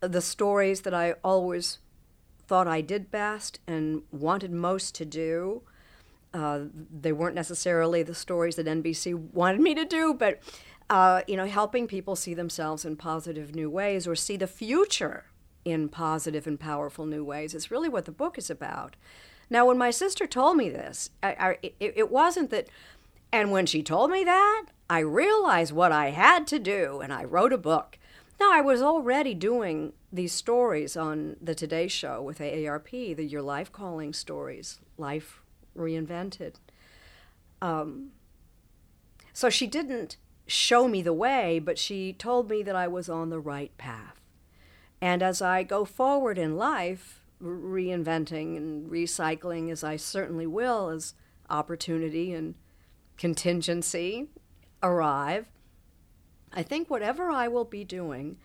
the 0.02 0.22
stories 0.22 0.82
that 0.82 0.94
I 0.94 1.14
always 1.24 1.78
thought 2.48 2.68
I 2.68 2.82
did 2.82 3.12
best 3.12 3.60
and 3.68 4.02
wanted 4.12 4.52
most 4.52 4.96
to 4.96 5.06
do. 5.06 5.62
Uh, 6.34 6.62
they 6.74 7.12
weren't 7.12 7.36
necessarily 7.36 8.04
the 8.04 8.16
stories 8.16 8.56
that 8.56 8.66
NBC 8.66 9.14
wanted 9.14 9.62
me 9.62 9.76
to 9.76 9.86
do, 9.86 10.14
but 10.14 10.42
uh, 10.90 11.22
you 11.28 11.38
know, 11.38 11.46
helping 11.46 11.88
people 11.88 12.18
see 12.18 12.34
themselves 12.34 12.84
in 12.84 12.98
positive 12.98 13.56
new 13.56 13.70
ways 13.70 14.06
or 14.06 14.16
see 14.16 14.36
the 14.36 14.48
future 14.48 15.31
in 15.64 15.90
positive 15.90 16.48
and 16.48 16.60
powerful 16.60 17.06
new 17.06 17.24
ways 17.24 17.54
It's 17.54 17.72
really 17.72 17.90
what 17.90 18.06
the 18.06 18.12
book 18.12 18.38
is 18.38 18.50
about. 18.50 18.96
Now, 19.50 19.66
when 19.66 19.78
my 19.78 19.92
sister 19.92 20.28
told 20.28 20.58
me 20.58 20.70
this, 20.70 21.10
I, 21.22 21.36
I, 21.40 21.58
it, 21.62 21.76
it 21.80 22.12
wasn't 22.12 22.52
that, 22.52 22.68
and 23.34 23.52
when 23.52 23.66
she 23.66 23.84
told 23.84 24.10
me 24.10 24.24
that, 24.24 24.66
I 24.90 25.00
realized 25.00 25.74
what 25.74 25.92
I 25.92 26.12
had 26.12 26.48
to 26.48 26.60
do, 26.60 27.02
and 27.02 27.12
I 27.12 27.26
wrote 27.26 27.52
a 27.52 27.58
book. 27.58 27.98
Now, 28.40 28.52
I 28.54 28.62
was 28.62 28.82
already 28.82 29.34
doing 29.34 29.94
these 30.12 30.32
stories 30.32 30.96
on 30.96 31.36
the 31.42 31.54
Today 31.54 31.88
Show 31.88 32.22
with 32.22 32.40
AARP, 32.40 33.16
the 33.16 33.26
Your 33.26 33.42
Life 33.42 33.72
Calling 33.72 34.14
stories, 34.14 34.80
Life 34.98 35.42
Reinvented. 35.78 36.56
Um, 37.62 38.12
so 39.34 39.50
she 39.50 39.68
didn't 39.68 40.16
show 40.48 40.88
me 40.88 41.02
the 41.02 41.14
way, 41.14 41.60
but 41.60 41.78
she 41.78 42.14
told 42.14 42.50
me 42.50 42.64
that 42.64 42.76
I 42.76 42.88
was 42.88 43.10
on 43.10 43.30
the 43.30 43.40
right 43.40 43.78
path. 43.78 44.21
And 45.02 45.24
as 45.24 45.42
I 45.42 45.64
go 45.64 45.84
forward 45.84 46.38
in 46.38 46.56
life, 46.56 47.26
reinventing 47.42 48.56
and 48.56 48.90
recycling, 48.90 49.72
as 49.72 49.84
I 49.84 49.96
certainly 49.96 50.46
will, 50.46 50.90
as 50.90 51.16
opportunity 51.50 52.34
and 52.34 52.54
contingency 53.18 54.28
arrive, 54.84 55.48
I 56.54 56.64
think 56.64 56.90
whatever 56.90 57.32
I 57.32 57.48
will 57.48 57.66
be 57.66 57.84
doing, 57.84 58.38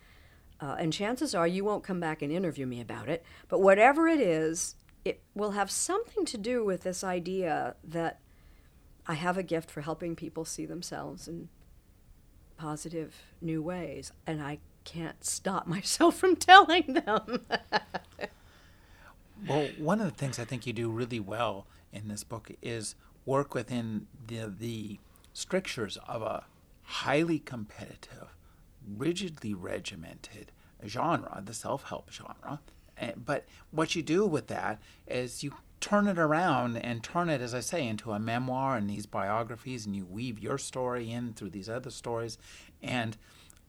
uh, 0.59 0.75
and 0.79 0.91
chances 0.91 1.35
are 1.35 1.47
you 1.47 1.63
won't 1.63 1.83
come 1.83 1.99
back 1.99 2.21
and 2.21 2.31
interview 2.31 2.65
me 2.65 2.81
about 2.81 3.09
it, 3.09 3.23
but 3.47 3.61
whatever 3.61 4.07
it 4.07 4.19
is, 4.19 4.75
it 5.05 5.21
will 5.35 5.51
have 5.51 5.69
something 5.69 6.25
to 6.25 6.37
do 6.37 6.65
with 6.65 6.81
this 6.81 7.03
idea 7.03 7.75
that 7.83 8.19
I 9.05 9.13
have 9.13 9.37
a 9.37 9.43
gift 9.43 9.69
for 9.69 9.81
helping 9.81 10.15
people 10.15 10.43
see 10.43 10.65
themselves 10.65 11.27
in 11.27 11.49
positive 12.57 13.15
new 13.41 13.61
ways, 13.61 14.11
and 14.25 14.41
I 14.41 14.59
can't 14.87 15.23
stop 15.25 15.67
myself 15.67 16.15
from 16.15 16.37
telling 16.37 16.93
them. 16.93 17.41
well, 19.47 19.67
one 19.77 19.99
of 19.99 20.07
the 20.07 20.15
things 20.15 20.39
I 20.39 20.45
think 20.45 20.65
you 20.65 20.73
do 20.73 20.89
really 20.89 21.19
well 21.19 21.67
in 21.91 22.07
this 22.07 22.23
book 22.23 22.49
is 22.61 22.95
work 23.25 23.53
within 23.53 24.07
the 24.25 24.45
the 24.47 24.99
strictures 25.33 25.97
of 26.07 26.21
a 26.21 26.45
highly 26.83 27.37
competitive, 27.37 28.33
rigidly 28.97 29.53
regimented 29.53 30.53
genre, 30.85 31.41
the 31.43 31.53
self 31.53 31.83
help 31.89 32.09
genre. 32.11 32.61
Eh, 32.97 33.11
but 33.17 33.45
what 33.71 33.93
you 33.93 34.01
do 34.01 34.25
with 34.25 34.47
that 34.47 34.79
is 35.05 35.43
you 35.43 35.53
turn 35.81 36.07
it 36.07 36.17
around 36.17 36.77
and 36.77 37.03
turn 37.03 37.29
it, 37.29 37.41
as 37.41 37.53
I 37.53 37.59
say, 37.59 37.85
into 37.85 38.13
a 38.13 38.19
memoir 38.19 38.77
and 38.77 38.89
these 38.89 39.05
biographies, 39.05 39.85
and 39.85 39.95
you 39.95 40.05
weave 40.05 40.39
your 40.39 40.57
story 40.57 41.11
in 41.11 41.33
through 41.33 41.49
these 41.49 41.69
other 41.69 41.91
stories. 41.91 42.37
And 42.81 43.17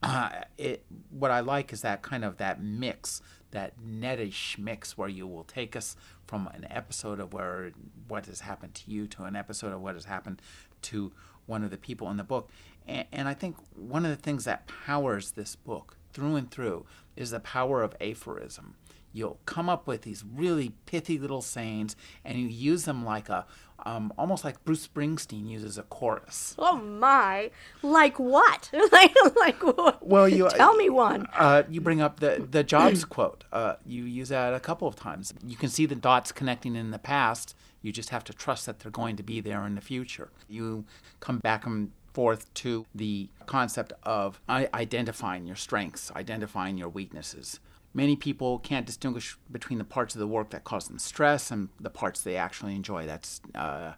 uh, 0.02 0.30
it, 0.56 0.84
what 1.10 1.30
I 1.30 1.40
like 1.40 1.72
is 1.72 1.82
that 1.82 2.02
kind 2.02 2.24
of 2.24 2.36
that 2.38 2.62
mix, 2.62 3.20
that 3.50 3.74
nettish 3.80 4.58
mix, 4.58 4.96
where 4.96 5.08
you 5.08 5.26
will 5.26 5.44
take 5.44 5.74
us 5.74 5.96
from 6.26 6.48
an 6.54 6.66
episode 6.70 7.20
of 7.20 7.32
where 7.32 7.72
what 8.06 8.26
has 8.26 8.40
happened 8.40 8.74
to 8.74 8.90
you 8.90 9.06
to 9.08 9.24
an 9.24 9.34
episode 9.34 9.72
of 9.72 9.80
what 9.80 9.94
has 9.94 10.04
happened 10.04 10.40
to 10.82 11.12
one 11.46 11.64
of 11.64 11.70
the 11.70 11.78
people 11.78 12.10
in 12.10 12.16
the 12.16 12.24
book. 12.24 12.50
And, 12.86 13.06
and 13.12 13.28
I 13.28 13.34
think 13.34 13.56
one 13.74 14.04
of 14.04 14.10
the 14.10 14.22
things 14.22 14.44
that 14.44 14.66
powers 14.66 15.32
this 15.32 15.56
book 15.56 15.96
through 16.12 16.36
and 16.36 16.50
through 16.50 16.86
is 17.16 17.30
the 17.30 17.40
power 17.40 17.82
of 17.82 17.96
aphorism. 18.00 18.74
You'll 19.12 19.40
come 19.46 19.68
up 19.68 19.86
with 19.86 20.02
these 20.02 20.22
really 20.22 20.74
pithy 20.84 21.18
little 21.18 21.42
sayings, 21.42 21.96
and 22.24 22.38
you 22.38 22.46
use 22.46 22.84
them 22.84 23.04
like 23.04 23.28
a, 23.28 23.46
um, 23.86 24.12
almost 24.18 24.44
like 24.44 24.64
Bruce 24.64 24.86
Springsteen 24.86 25.48
uses 25.48 25.78
a 25.78 25.82
chorus. 25.84 26.54
Oh 26.58 26.76
my! 26.76 27.50
Like 27.82 28.18
what? 28.18 28.70
like, 28.92 29.14
like 29.36 29.62
what? 29.62 30.06
Well, 30.06 30.28
you 30.28 30.48
tell 30.56 30.74
me 30.76 30.90
one. 30.90 31.26
Uh, 31.34 31.62
you 31.68 31.80
bring 31.80 32.00
up 32.00 32.20
the 32.20 32.46
the 32.50 32.64
Jobs 32.64 33.04
quote. 33.04 33.44
Uh, 33.52 33.74
you 33.86 34.04
use 34.04 34.30
that 34.30 34.54
a 34.54 34.60
couple 34.60 34.88
of 34.88 34.96
times. 34.96 35.32
You 35.46 35.56
can 35.56 35.68
see 35.68 35.86
the 35.86 35.94
dots 35.94 36.32
connecting 36.32 36.76
in 36.76 36.90
the 36.90 36.98
past 36.98 37.54
you 37.82 37.92
just 37.92 38.10
have 38.10 38.24
to 38.24 38.32
trust 38.32 38.66
that 38.66 38.80
they're 38.80 38.90
going 38.90 39.16
to 39.16 39.22
be 39.22 39.40
there 39.40 39.64
in 39.66 39.74
the 39.74 39.80
future. 39.80 40.30
You 40.48 40.84
come 41.20 41.38
back 41.38 41.66
and 41.66 41.92
forth 42.12 42.52
to 42.54 42.84
the 42.94 43.28
concept 43.46 43.92
of 44.02 44.40
identifying 44.48 45.46
your 45.46 45.56
strengths, 45.56 46.10
identifying 46.16 46.76
your 46.76 46.88
weaknesses. 46.88 47.60
Many 47.94 48.16
people 48.16 48.58
can't 48.58 48.86
distinguish 48.86 49.36
between 49.50 49.78
the 49.78 49.84
parts 49.84 50.14
of 50.14 50.20
the 50.20 50.26
work 50.26 50.50
that 50.50 50.64
cause 50.64 50.88
them 50.88 50.98
stress 50.98 51.50
and 51.50 51.68
the 51.80 51.90
parts 51.90 52.20
they 52.20 52.36
actually 52.36 52.74
enjoy. 52.74 53.06
That's 53.06 53.40
uh, 53.54 53.94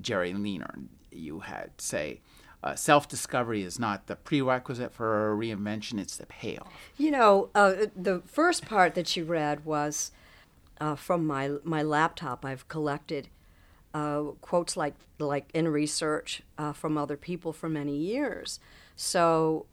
Jerry 0.00 0.32
Leiner. 0.32 0.84
You 1.10 1.40
had 1.40 1.70
say, 1.80 2.20
uh, 2.62 2.74
self 2.74 3.08
discovery 3.08 3.62
is 3.62 3.78
not 3.78 4.06
the 4.06 4.16
prerequisite 4.16 4.92
for 4.92 5.36
reinvention, 5.36 6.00
it's 6.00 6.16
the 6.16 6.26
payoff. 6.26 6.72
You 6.96 7.10
know, 7.10 7.50
uh, 7.54 7.86
the 7.94 8.22
first 8.26 8.66
part 8.66 8.94
that 8.94 9.16
you 9.16 9.24
read 9.24 9.64
was 9.64 10.12
uh, 10.80 10.94
from 10.94 11.26
my 11.26 11.52
my 11.64 11.82
laptop. 11.82 12.44
I've 12.44 12.66
collected 12.68 13.28
uh, 13.94 14.22
quotes 14.40 14.76
like 14.76 14.94
like 15.18 15.48
in 15.54 15.68
research 15.68 16.42
uh, 16.58 16.72
from 16.72 16.98
other 16.98 17.16
people 17.16 17.52
for 17.52 17.68
many 17.68 17.96
years. 17.96 18.58
So 18.96 19.66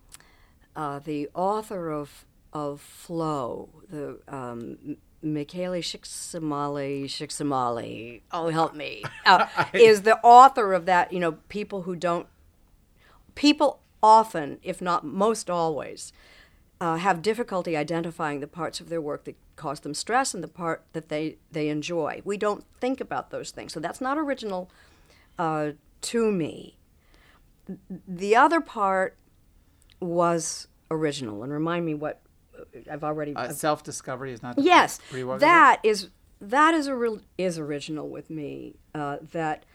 the 0.75 1.29
author 1.33 1.89
of 1.89 2.25
of 2.53 2.79
Flow, 2.79 3.69
the 3.89 4.19
um, 4.27 4.97
Mihaly 5.23 5.81
Csikszentmihalyi 5.81 7.05
Csikszentmihalyi, 7.05 8.21
oh 8.31 8.49
help 8.49 8.75
me, 8.75 9.03
uh, 9.25 9.47
is 9.73 10.03
the 10.03 10.19
author 10.21 10.73
of 10.73 10.85
that. 10.85 11.11
You 11.11 11.19
know, 11.19 11.33
people 11.49 11.83
who 11.83 11.95
don't, 11.95 12.27
people 13.35 13.79
often, 14.01 14.59
if 14.63 14.81
not 14.81 15.03
most 15.03 15.49
always, 15.49 16.13
uh, 16.79 16.97
have 16.97 17.21
difficulty 17.21 17.75
identifying 17.77 18.39
the 18.39 18.47
parts 18.47 18.79
of 18.79 18.89
their 18.89 19.01
work 19.01 19.23
that 19.23 19.37
cause 19.55 19.79
them 19.79 19.93
stress 19.93 20.33
and 20.33 20.43
the 20.43 20.47
part 20.47 20.83
that 20.93 21.09
they, 21.09 21.37
they 21.51 21.69
enjoy. 21.69 22.21
We 22.25 22.37
don't 22.37 22.65
think 22.81 22.99
about 22.99 23.29
those 23.29 23.51
things. 23.51 23.73
So 23.73 23.79
that's 23.79 24.01
not 24.01 24.17
original 24.17 24.69
uh, 25.39 25.71
to 26.01 26.31
me. 26.31 26.77
The 28.07 28.35
other 28.35 28.59
part 28.59 29.15
was 30.01 30.67
original. 30.91 31.43
And 31.43 31.53
remind 31.53 31.85
me 31.85 31.93
what 31.93 32.19
I've 32.89 33.03
already. 33.03 33.35
Uh, 33.35 33.49
Self 33.49 33.83
discovery 33.83 34.33
is 34.33 34.41
not. 34.41 34.57
yes, 34.57 34.99
that 35.39 35.79
is 35.83 36.09
that 36.41 36.73
is 36.73 36.87
a 36.87 36.95
real 36.95 37.21
is 37.37 37.57
original 37.57 38.09
with 38.09 38.29
me. 38.29 38.75
Uh, 38.93 39.17
that, 39.31 39.65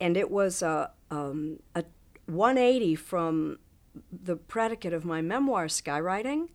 and 0.00 0.16
it 0.16 0.30
was 0.30 0.62
a 0.62 0.90
um, 1.10 1.60
a 1.74 1.84
180 2.26 2.94
from 2.94 3.58
the 4.12 4.36
predicate 4.36 4.92
of 4.92 5.04
my 5.04 5.20
memoir, 5.20 5.66
Skywriting. 5.66 6.48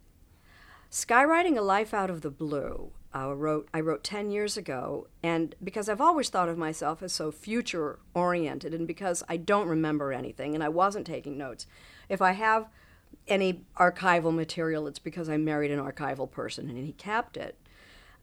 Skywriting 0.89 1.58
a 1.58 1.62
Life 1.62 1.93
Out 1.93 2.10
of 2.10 2.21
the 2.21 2.32
Blue. 2.32 2.91
I 3.13 3.28
wrote 3.28 3.69
I 3.74 3.80
wrote 3.80 4.04
10 4.04 4.30
years 4.30 4.58
ago 4.58 5.08
and 5.24 5.56
because 5.63 5.88
I've 5.88 6.02
always 6.02 6.28
thought 6.28 6.50
of 6.50 6.58
myself 6.58 7.02
as 7.02 7.13
so 7.13 7.32
future 7.32 8.00
oriented 8.13 8.74
and 8.74 8.86
because 8.86 9.24
I 9.30 9.38
don't 9.38 9.69
remember 9.69 10.12
anything 10.12 10.54
and 10.54 10.62
I 10.62 10.67
wasn't 10.67 11.08
taking 11.08 11.38
notes 11.38 11.65
if 12.10 12.21
I 12.21 12.34
have 12.34 12.67
any 13.28 13.62
archival 13.78 14.34
material 14.34 14.88
it's 14.88 15.00
because 15.00 15.30
I 15.30 15.38
married 15.38 15.72
an 15.72 15.80
archival 15.80 16.30
person 16.30 16.70
and 16.70 16.86
he 16.86 16.94
kept 16.94 17.38
it 17.38 17.58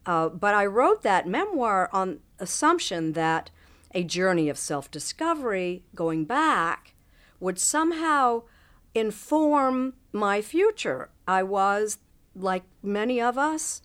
uh, 0.05 0.29
but 0.29 0.55
I 0.55 0.67
wrote 0.67 1.03
that 1.03 1.29
memoir 1.29 1.89
on 1.93 2.21
assumption 2.39 3.13
that 3.13 3.51
a 3.95 4.03
journey 4.03 4.49
of 4.49 4.59
self-discovery 4.59 5.83
going 5.95 6.25
back 6.25 6.95
would 7.39 7.59
somehow 7.59 8.43
inform 8.95 9.95
my 10.13 10.43
future. 10.43 11.11
I 11.27 11.43
was, 11.43 11.99
like 12.35 12.65
many 12.83 13.21
of 13.21 13.39
us, 13.39 13.83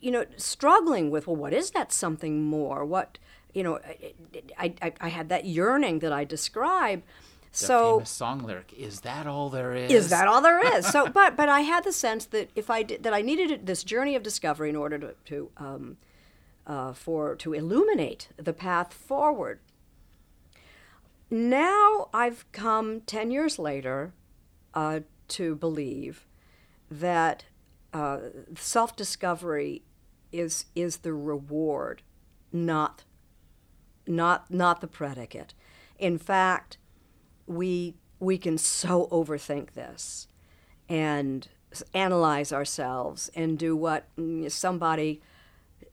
you 0.00 0.10
know, 0.10 0.24
struggling 0.36 1.10
with, 1.10 1.26
well, 1.26 1.36
what 1.36 1.52
is 1.52 1.70
that 1.72 1.92
something 1.92 2.42
more? 2.42 2.84
What, 2.84 3.18
you 3.52 3.62
know, 3.62 3.78
I, 4.58 4.74
I, 4.82 4.92
I 5.00 5.08
had 5.08 5.28
that 5.28 5.44
yearning 5.44 6.00
that 6.00 6.12
I 6.12 6.24
describe. 6.24 7.02
The 7.58 7.66
so 7.66 7.94
famous 7.96 8.10
song 8.10 8.42
lyric, 8.44 8.72
is 8.76 9.00
that 9.00 9.26
all 9.26 9.50
there 9.50 9.74
is? 9.74 9.90
is 9.90 10.10
that 10.10 10.28
all 10.28 10.40
there 10.40 10.76
is? 10.76 10.86
So, 10.86 11.08
but 11.08 11.36
but 11.36 11.48
I 11.48 11.60
had 11.62 11.84
the 11.84 11.92
sense 11.92 12.26
that 12.26 12.50
if 12.54 12.70
I 12.70 12.82
did, 12.82 13.02
that 13.02 13.12
I 13.12 13.22
needed 13.22 13.66
this 13.66 13.82
journey 13.82 14.14
of 14.14 14.22
discovery 14.22 14.70
in 14.70 14.76
order 14.76 14.98
to, 14.98 15.14
to 15.26 15.50
um, 15.56 15.96
uh, 16.66 16.92
for 16.92 17.34
to 17.36 17.52
illuminate 17.52 18.28
the 18.36 18.52
path 18.52 18.92
forward. 18.92 19.60
Now 21.30 22.08
I've 22.14 22.50
come 22.52 23.00
ten 23.02 23.30
years 23.30 23.58
later 23.58 24.12
uh, 24.74 25.00
to 25.28 25.56
believe 25.56 26.26
that 26.90 27.44
uh, 27.92 28.18
self 28.56 28.94
discovery 28.94 29.82
is 30.32 30.66
is 30.74 30.98
the 30.98 31.12
reward, 31.12 32.02
not 32.52 33.04
not 34.06 34.50
not 34.50 34.80
the 34.80 34.86
predicate. 34.86 35.54
In 35.98 36.18
fact, 36.18 36.78
we 37.48 37.94
we 38.20 38.38
can 38.38 38.58
so 38.58 39.06
overthink 39.10 39.72
this 39.72 40.28
and 40.88 41.48
analyze 41.94 42.52
ourselves 42.52 43.30
and 43.34 43.58
do 43.58 43.76
what 43.76 44.06
mm, 44.16 44.50
somebody 44.50 45.20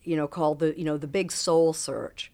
you 0.04 0.16
know 0.16 0.28
called 0.28 0.60
the 0.60 0.78
you 0.78 0.84
know 0.84 0.98
the 0.98 1.08
big 1.08 1.32
soul 1.32 1.74
search 1.74 2.32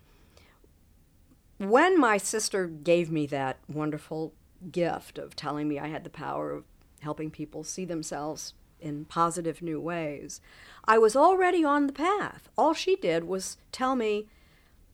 when 1.57 1.99
my 1.99 2.17
sister 2.17 2.67
gave 2.67 3.11
me 3.11 3.25
that 3.27 3.59
wonderful 3.67 4.33
gift 4.71 5.17
of 5.17 5.35
telling 5.35 5.67
me 5.67 5.79
I 5.79 5.87
had 5.87 6.03
the 6.03 6.09
power 6.09 6.51
of 6.51 6.65
helping 7.01 7.31
people 7.31 7.63
see 7.63 7.85
themselves 7.85 8.53
in 8.79 9.05
positive 9.05 9.61
new 9.61 9.79
ways, 9.79 10.41
I 10.85 10.97
was 10.97 11.15
already 11.15 11.63
on 11.63 11.87
the 11.87 11.93
path. 11.93 12.49
All 12.57 12.73
she 12.73 12.95
did 12.95 13.25
was 13.25 13.57
tell 13.71 13.95
me, 13.95 14.27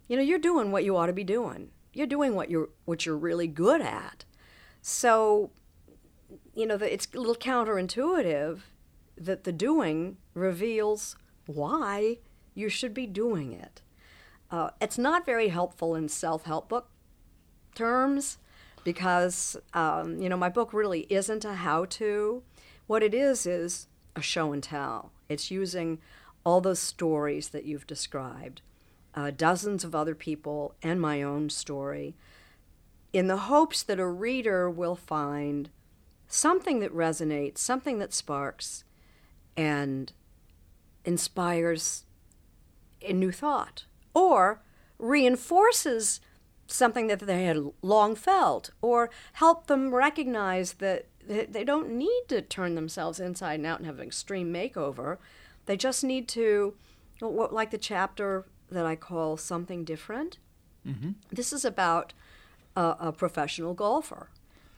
you 0.08 0.18
know, 0.18 0.24
you're 0.24 0.40
doing 0.40 0.72
what 0.72 0.84
you 0.84 0.96
ought 0.98 1.08
to 1.08 1.14
be 1.14 1.24
doing. 1.24 1.70
You're 1.98 2.08
doing 2.08 2.36
what 2.36 2.52
you're 2.52 2.70
what 2.86 3.06
you're 3.06 3.18
really 3.18 3.48
good 3.48 3.82
at. 3.82 4.24
So, 4.82 5.50
you 6.54 6.68
know, 6.68 6.76
it's 6.76 7.08
a 7.14 7.18
little 7.18 7.36
counterintuitive 7.36 8.60
that 9.18 9.44
the 9.44 9.52
doing 9.52 10.18
reveals 10.36 11.16
why 11.48 12.20
you 12.54 12.70
should 12.70 12.94
be 12.94 13.08
doing 13.08 13.52
it. 13.52 13.82
Uh, 14.52 14.70
it's 14.80 14.98
not 14.98 15.26
very 15.26 15.50
helpful 15.50 15.96
in 15.96 16.08
self 16.08 16.44
help 16.44 16.70
book 16.70 16.90
terms 17.74 18.38
because, 18.84 19.58
um, 19.74 20.22
you 20.22 20.30
know, 20.30 20.38
my 20.38 20.50
book 20.50 20.74
really 20.74 21.08
isn't 21.10 21.44
a 21.46 21.56
how 21.56 21.86
to. 21.86 22.44
What 22.86 23.04
it 23.04 23.14
is 23.14 23.46
is 23.46 23.88
a 24.16 24.22
show 24.22 24.54
and 24.54 24.62
tell. 24.62 25.12
It's 25.30 25.52
using 25.52 26.00
all 26.46 26.62
those 26.62 26.80
stories 26.80 27.50
that 27.50 27.66
you've 27.66 27.88
described, 27.88 28.62
uh, 29.18 29.32
dozens 29.32 29.84
of 29.84 29.96
other 29.96 30.14
people, 30.14 30.76
and 30.84 31.02
my 31.02 31.24
own 31.24 31.50
story, 31.50 32.16
in 33.12 33.26
the 33.26 33.38
hopes 33.38 33.82
that 33.82 34.00
a 34.00 34.06
reader 34.06 34.70
will 34.70 34.96
find 34.96 35.72
something 36.28 36.82
that 36.82 36.94
resonates, 36.94 37.58
something 37.58 37.98
that 37.98 38.14
sparks, 38.14 38.84
and 39.56 40.14
inspires 41.04 42.04
a 43.02 43.12
new 43.12 43.32
thought 43.32 43.86
or 44.14 44.62
reinforces 45.00 46.22
something 46.68 47.08
that 47.08 47.22
they 47.22 47.46
had 47.46 47.72
long 47.82 48.16
felt, 48.16 48.70
or 48.82 49.10
help 49.34 49.66
them 49.66 49.96
recognize 49.96 50.74
that 50.74 51.08
they 51.28 51.64
don't 51.64 51.90
need 51.90 52.24
to 52.28 52.42
turn 52.42 52.76
themselves 52.76 53.20
inside 53.20 53.56
and 53.56 53.66
out 53.66 53.80
and 53.80 53.88
have 53.88 54.00
an 54.00 54.06
extreme 54.06 54.54
makeover. 54.54 55.18
They 55.66 55.78
just 55.78 56.04
need 56.04 56.28
to, 56.30 56.76
like 57.20 57.72
the 57.72 57.78
chapter 57.80 58.46
that 58.70 58.86
I 58.86 58.96
call 58.96 59.38
Something 59.38 59.84
Different. 59.84 60.38
Mm-hmm. 60.88 61.12
This 61.32 61.52
is 61.52 61.66
about 61.66 62.14
a, 62.76 62.96
a 63.00 63.12
professional 63.12 63.74
golfer. 63.74 64.30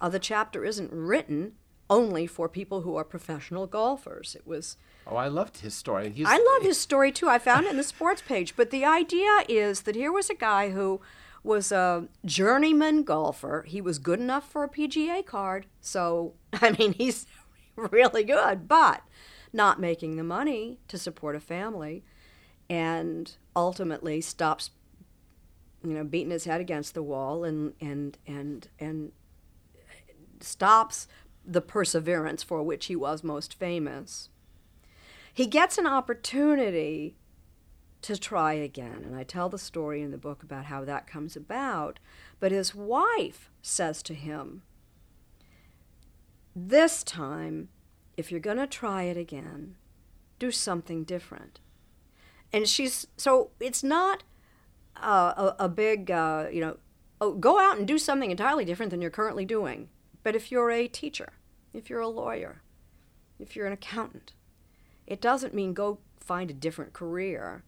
Uh, 0.01 0.09
the 0.09 0.19
chapter 0.19 0.63
isn't 0.63 0.91
written 0.91 1.53
only 1.89 2.27
for 2.27 2.47
people 2.47 2.81
who 2.81 2.95
are 2.95 3.03
professional 3.03 3.67
golfers. 3.67 4.35
It 4.35 4.45
was 4.47 4.77
Oh, 5.07 5.15
I 5.15 5.27
loved 5.27 5.59
his 5.59 5.73
story. 5.73 6.11
He's, 6.11 6.27
I 6.27 6.37
love 6.37 6.61
his 6.61 6.77
story 6.77 7.11
too. 7.11 7.27
I 7.27 7.39
found 7.39 7.65
it 7.65 7.71
in 7.71 7.77
the 7.77 7.83
sports 7.83 8.21
page. 8.21 8.55
But 8.55 8.69
the 8.69 8.85
idea 8.85 9.43
is 9.49 9.81
that 9.81 9.95
here 9.95 10.11
was 10.11 10.29
a 10.29 10.35
guy 10.35 10.69
who 10.69 11.01
was 11.43 11.71
a 11.71 12.07
journeyman 12.25 13.03
golfer. 13.03 13.65
He 13.67 13.81
was 13.81 13.97
good 13.97 14.19
enough 14.19 14.47
for 14.49 14.63
a 14.63 14.69
PGA 14.69 15.25
card. 15.25 15.65
So, 15.81 16.33
I 16.53 16.71
mean, 16.71 16.93
he's 16.93 17.25
really 17.75 18.23
good, 18.23 18.67
but 18.67 19.01
not 19.51 19.79
making 19.79 20.15
the 20.15 20.23
money 20.23 20.77
to 20.87 20.97
support 20.97 21.35
a 21.35 21.39
family 21.39 22.03
and 22.69 23.35
ultimately 23.59 24.21
stops 24.21 24.71
you 25.83 25.93
know 25.93 26.03
beating 26.03 26.31
his 26.31 26.45
head 26.45 26.61
against 26.61 26.93
the 26.93 27.03
wall 27.03 27.43
and 27.43 27.73
and 27.81 28.17
and 28.25 28.69
and 28.79 29.11
stops 30.39 31.07
the 31.45 31.61
perseverance 31.61 32.43
for 32.43 32.63
which 32.63 32.85
he 32.85 32.95
was 32.95 33.23
most 33.23 33.53
famous 33.53 34.29
he 35.33 35.45
gets 35.45 35.77
an 35.77 35.87
opportunity 35.87 37.15
to 38.01 38.17
try 38.17 38.53
again. 38.53 39.03
And 39.05 39.15
I 39.15 39.23
tell 39.23 39.49
the 39.49 39.57
story 39.57 40.01
in 40.01 40.11
the 40.11 40.17
book 40.17 40.43
about 40.43 40.65
how 40.65 40.85
that 40.85 41.07
comes 41.07 41.35
about. 41.35 41.99
But 42.39 42.51
his 42.51 42.73
wife 42.73 43.49
says 43.61 44.01
to 44.03 44.13
him, 44.13 44.61
This 46.55 47.03
time, 47.03 47.69
if 48.17 48.31
you're 48.31 48.39
going 48.39 48.57
to 48.57 48.67
try 48.67 49.03
it 49.03 49.17
again, 49.17 49.75
do 50.39 50.51
something 50.51 51.03
different. 51.03 51.59
And 52.51 52.67
she's, 52.67 53.07
so 53.17 53.51
it's 53.59 53.83
not 53.83 54.23
uh, 54.95 55.53
a, 55.59 55.65
a, 55.65 55.69
big, 55.69 56.09
uh, 56.09 56.47
you 56.51 56.61
know, 56.61 56.77
oh, 57.21 57.33
go 57.33 57.59
out 57.59 57.77
and 57.77 57.87
do 57.87 57.97
something 57.97 58.31
entirely 58.31 58.65
different 58.65 58.89
than 58.89 59.01
you're 59.01 59.11
currently 59.11 59.45
doing. 59.45 59.89
But 60.23 60.35
if 60.35 60.51
you're 60.51 60.71
a 60.71 60.87
teacher, 60.87 61.33
if 61.73 61.89
you're 61.89 62.01
a 62.01 62.07
lawyer, 62.07 62.61
if 63.39 63.55
you're 63.55 63.67
an 63.67 63.73
accountant, 63.73 64.33
it 65.07 65.21
doesn't 65.21 65.53
mean 65.53 65.73
go 65.73 65.99
find 66.19 66.49
a 66.49 66.53
different 66.53 66.93
career. 66.93 67.63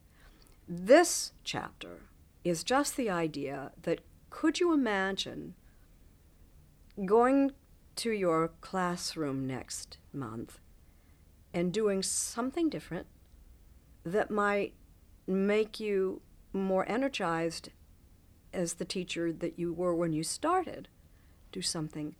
This 0.67 1.33
chapter 1.43 2.01
is 2.43 2.63
just 2.63 2.97
the 2.97 3.09
idea 3.09 3.71
that 3.83 4.01
could 4.29 4.59
you 4.59 4.73
imagine 4.73 5.55
going 7.05 7.51
to 7.97 8.11
your 8.11 8.51
classroom 8.61 9.45
next 9.45 9.97
month 10.13 10.59
and 11.53 11.73
doing 11.73 12.01
something 12.01 12.69
different 12.69 13.07
that 14.03 14.31
might 14.31 14.73
make 15.27 15.79
you 15.79 16.21
more 16.53 16.89
energized 16.89 17.69
as 18.53 18.73
the 18.73 18.85
teacher 18.85 19.31
that 19.31 19.57
you 19.57 19.73
were 19.73 19.95
when 19.95 20.13
you 20.13 20.23
started? 20.23 20.87
Do 21.51 21.61
something 21.61 22.15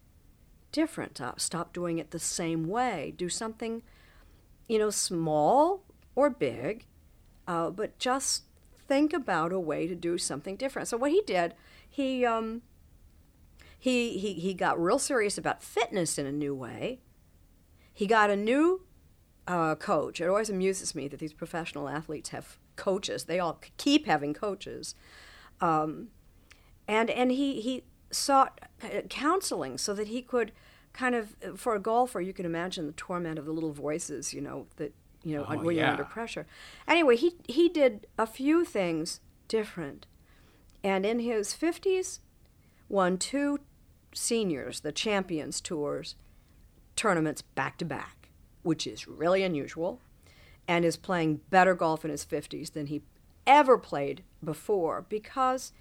different. 0.71 1.21
Stop 1.37 1.73
doing 1.73 1.99
it 1.99 2.11
the 2.11 2.19
same 2.19 2.67
way. 2.67 3.13
Do 3.17 3.29
something 3.29 3.83
you 4.71 4.79
know, 4.79 4.89
small 4.89 5.83
or 6.15 6.29
big, 6.29 6.85
uh, 7.45 7.69
but 7.69 7.99
just 7.99 8.43
think 8.87 9.11
about 9.11 9.51
a 9.51 9.59
way 9.59 9.85
to 9.85 9.95
do 9.95 10.17
something 10.17 10.55
different. 10.55 10.87
So 10.87 10.95
what 10.95 11.11
he 11.11 11.21
did, 11.27 11.55
he 11.89 12.25
um, 12.25 12.61
he 13.77 14.17
he 14.17 14.33
he 14.35 14.53
got 14.53 14.81
real 14.81 14.97
serious 14.97 15.37
about 15.37 15.61
fitness 15.61 16.17
in 16.17 16.25
a 16.25 16.31
new 16.31 16.55
way. 16.55 17.01
He 17.93 18.07
got 18.07 18.29
a 18.29 18.37
new 18.37 18.83
uh, 19.47 19.75
coach. 19.75 20.21
It 20.21 20.27
always 20.27 20.49
amuses 20.49 20.95
me 20.95 21.07
that 21.07 21.19
these 21.19 21.33
professional 21.33 21.89
athletes 21.89 22.29
have 22.29 22.57
coaches. 22.75 23.25
They 23.25 23.39
all 23.39 23.59
keep 23.77 24.05
having 24.05 24.33
coaches, 24.33 24.95
um, 25.59 26.09
and 26.87 27.09
and 27.09 27.31
he 27.31 27.61
he 27.61 27.83
sought 28.11 28.61
uh, 28.83 29.01
counseling 29.09 29.77
so 29.77 29.93
that 29.93 30.07
he 30.07 30.21
could 30.21 30.51
kind 30.93 31.15
of 31.15 31.35
for 31.55 31.75
a 31.75 31.79
golfer, 31.79 32.21
you 32.21 32.33
can 32.33 32.45
imagine 32.45 32.85
the 32.85 32.93
torment 32.93 33.39
of 33.39 33.45
the 33.45 33.51
little 33.51 33.71
voices, 33.71 34.33
you 34.33 34.41
know, 34.41 34.67
that 34.77 34.93
you 35.23 35.35
know 35.35 35.45
Oh, 35.47 35.57
when 35.57 35.75
you're 35.75 35.85
under 35.87 36.03
pressure. 36.03 36.45
Anyway, 36.87 37.15
he 37.15 37.35
he 37.47 37.69
did 37.69 38.07
a 38.17 38.27
few 38.27 38.65
things 38.65 39.19
different, 39.47 40.05
and 40.83 41.05
in 41.05 41.19
his 41.19 41.53
fifties, 41.53 42.19
won 42.89 43.17
two 43.17 43.59
seniors, 44.13 44.81
the 44.81 44.91
Champions 44.91 45.61
Tours 45.61 46.15
tournaments 46.95 47.41
back 47.41 47.77
to 47.77 47.85
back, 47.85 48.20
which 48.63 48.85
is 48.87 49.07
really 49.07 49.43
unusual, 49.43 49.99
and 50.67 50.85
is 50.85 50.97
playing 50.97 51.41
better 51.49 51.75
golf 51.75 52.05
in 52.05 52.11
his 52.11 52.23
fifties 52.23 52.71
than 52.71 52.87
he 52.87 53.01
ever 53.47 53.77
played 53.77 54.23
before 54.43 55.05
because 55.09 55.73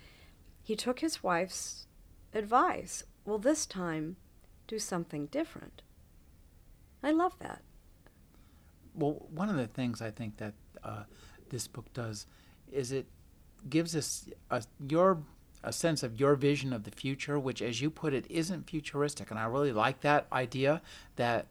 he 0.62 0.74
took 0.74 1.00
his 1.00 1.22
wife's 1.22 1.86
advice. 2.32 3.04
Well, 3.24 3.38
this 3.38 3.66
time 3.66 4.16
do 4.66 4.78
something 4.78 5.26
different. 5.26 5.82
I 7.02 7.10
love 7.10 7.38
that. 7.40 7.62
Well, 8.94 9.26
one 9.30 9.48
of 9.48 9.56
the 9.56 9.66
things 9.66 10.02
I 10.02 10.10
think 10.10 10.36
that 10.38 10.54
uh, 10.82 11.04
this 11.50 11.66
book 11.66 11.92
does 11.92 12.26
is 12.70 12.92
it 12.92 13.06
gives 13.68 13.94
us 13.94 14.28
a, 14.50 14.62
your 14.88 15.22
a 15.62 15.72
sense 15.72 16.02
of 16.02 16.18
your 16.18 16.34
vision 16.36 16.72
of 16.72 16.84
the 16.84 16.90
future, 16.90 17.38
which, 17.38 17.60
as 17.60 17.80
you 17.80 17.90
put 17.90 18.14
it, 18.14 18.24
isn't 18.30 18.70
futuristic. 18.70 19.30
And 19.30 19.38
I 19.38 19.44
really 19.44 19.72
like 19.72 20.00
that 20.00 20.26
idea 20.32 20.80
that 21.16 21.46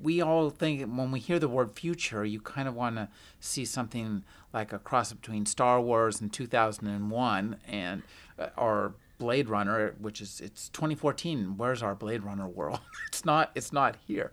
we 0.00 0.20
all 0.20 0.50
think 0.50 0.82
when 0.82 1.10
we 1.10 1.20
hear 1.20 1.38
the 1.38 1.48
word 1.48 1.72
future, 1.72 2.24
you 2.24 2.40
kind 2.40 2.68
of 2.68 2.74
want 2.74 2.96
to 2.96 3.08
see 3.40 3.64
something 3.64 4.24
like 4.52 4.72
a 4.72 4.78
cross 4.78 5.12
between 5.12 5.46
Star 5.46 5.80
Wars 5.80 6.20
and 6.20 6.32
2001 6.32 7.56
and 7.66 8.02
uh, 8.38 8.48
or 8.56 8.94
Blade 9.18 9.48
Runner, 9.48 9.94
which 9.98 10.20
is 10.20 10.40
it's 10.40 10.68
2014. 10.70 11.56
Where's 11.56 11.82
our 11.82 11.94
Blade 11.94 12.22
Runner 12.22 12.48
world? 12.48 12.80
it's 13.08 13.24
not. 13.24 13.50
It's 13.54 13.72
not 13.72 13.96
here. 14.06 14.32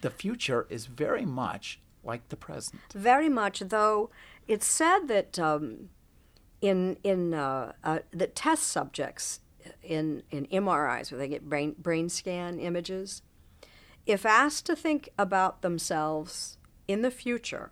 The 0.00 0.10
future 0.10 0.66
is 0.68 0.86
very 0.86 1.24
much 1.24 1.80
like 2.04 2.28
the 2.28 2.36
present. 2.36 2.80
Very 2.92 3.28
much, 3.28 3.60
though. 3.60 4.10
It's 4.46 4.66
said 4.66 5.08
that 5.08 5.38
um, 5.38 5.90
in 6.60 6.98
in 7.02 7.32
uh, 7.32 7.72
uh, 7.84 8.00
the 8.10 8.26
test 8.26 8.64
subjects 8.64 9.40
in 9.82 10.22
in 10.30 10.46
MRIs 10.46 11.10
where 11.10 11.18
they 11.18 11.28
get 11.28 11.48
brain 11.48 11.74
brain 11.78 12.08
scan 12.08 12.58
images 12.58 13.22
if 14.08 14.24
asked 14.24 14.66
to 14.66 14.74
think 14.74 15.10
about 15.18 15.60
themselves 15.60 16.56
in 16.88 17.02
the 17.02 17.10
future, 17.10 17.70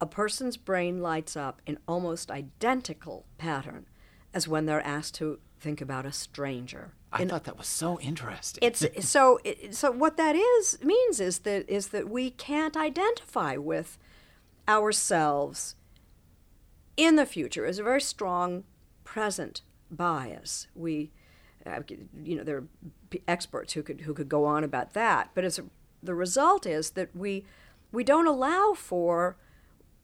a 0.00 0.06
person's 0.06 0.56
brain 0.56 1.00
lights 1.00 1.36
up 1.36 1.60
in 1.66 1.78
almost 1.86 2.30
identical 2.30 3.26
pattern 3.36 3.86
as 4.34 4.48
when 4.48 4.64
they're 4.64 4.84
asked 4.84 5.14
to 5.16 5.38
think 5.60 5.80
about 5.80 6.06
a 6.06 6.10
stranger. 6.10 6.94
I 7.12 7.22
in, 7.22 7.28
thought 7.28 7.44
that 7.44 7.58
was 7.58 7.66
so 7.66 8.00
interesting. 8.00 8.66
It's 8.66 8.84
so 9.08 9.38
so 9.70 9.90
what 9.90 10.16
that 10.16 10.34
is 10.34 10.82
means 10.82 11.20
is 11.20 11.40
that 11.40 11.68
is 11.68 11.88
that 11.88 12.08
we 12.08 12.30
can't 12.30 12.76
identify 12.76 13.56
with 13.58 13.98
ourselves 14.66 15.76
in 16.96 17.16
the 17.16 17.26
future 17.26 17.66
is 17.66 17.78
a 17.78 17.82
very 17.82 18.00
strong 18.00 18.64
present 19.04 19.60
bias. 19.90 20.66
We 20.74 21.10
you 22.22 22.36
know, 22.36 22.44
there 22.44 22.58
are 22.58 22.66
experts 23.28 23.72
who 23.74 23.82
could 23.82 24.02
who 24.02 24.14
could 24.14 24.28
go 24.28 24.44
on 24.44 24.64
about 24.64 24.94
that. 24.94 25.30
But 25.34 25.44
as 25.44 25.58
a, 25.58 25.64
the 26.02 26.14
result 26.14 26.66
is 26.66 26.90
that 26.90 27.14
we 27.14 27.44
we 27.90 28.04
don't 28.04 28.26
allow 28.26 28.74
for 28.74 29.36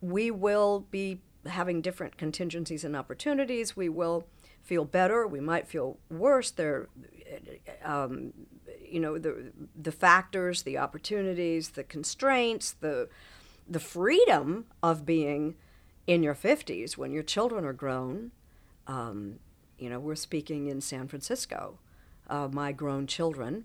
we 0.01 0.31
will 0.31 0.87
be 0.91 1.21
having 1.47 1.81
different 1.81 2.17
contingencies 2.17 2.85
and 2.85 2.95
opportunities. 2.95 3.77
We 3.77 3.89
will 3.89 4.27
feel 4.63 4.85
better. 4.85 5.27
We 5.27 5.41
might 5.41 5.67
feel 5.67 5.99
worse. 6.11 6.51
There, 6.51 6.89
um, 7.85 8.33
you 8.85 9.01
know, 9.01 9.19
the 9.19 9.53
the 9.81 9.93
factors, 9.93 10.63
the 10.63 10.79
opportunities, 10.79 11.71
the 11.71 11.85
constraints, 11.85 12.73
the 12.73 13.09
the 13.69 13.81
freedom 13.81 14.67
of 14.83 15.05
being 15.05 15.55
in 16.07 16.23
your 16.23 16.35
50s 16.35 16.97
when 16.97 17.13
your 17.13 17.23
children 17.23 17.67
are 17.67 17.75
grown 17.75 18.33
um, 18.87 19.39
you 19.79 19.89
know, 19.89 19.99
we're 19.99 20.15
speaking 20.15 20.67
in 20.67 20.81
San 20.81 21.09
Francisco. 21.09 21.79
Uh, 22.29 22.49
my 22.51 22.73
grown 22.73 23.07
children, 23.07 23.65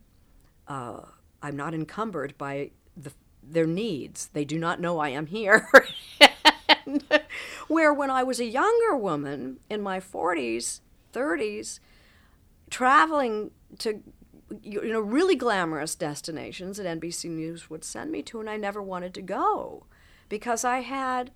uh, 0.67 1.01
I'm 1.41 1.55
not 1.55 1.73
encumbered 1.73 2.37
by 2.37 2.71
the, 2.95 3.11
their 3.41 3.67
needs. 3.67 4.29
They 4.33 4.45
do 4.45 4.57
not 4.57 4.79
know 4.79 4.99
I 4.99 5.09
am 5.09 5.25
here. 5.25 5.69
where 7.67 7.93
when 7.93 8.09
I 8.09 8.23
was 8.23 8.39
a 8.39 8.45
younger 8.45 8.95
woman 8.95 9.59
in 9.69 9.81
my 9.81 9.99
40s, 9.99 10.79
30s, 11.13 11.79
traveling 12.69 13.51
to 13.79 14.01
you 14.61 14.81
know 14.83 14.99
really 14.99 15.35
glamorous 15.35 15.95
destinations 15.95 16.77
that 16.77 16.99
NBC 16.99 17.29
News 17.29 17.69
would 17.69 17.83
send 17.83 18.11
me 18.11 18.21
to, 18.23 18.39
and 18.39 18.49
I 18.49 18.57
never 18.57 18.81
wanted 18.81 19.13
to 19.15 19.21
go 19.21 19.85
because 20.29 20.63
I 20.63 20.79
had 20.79 21.31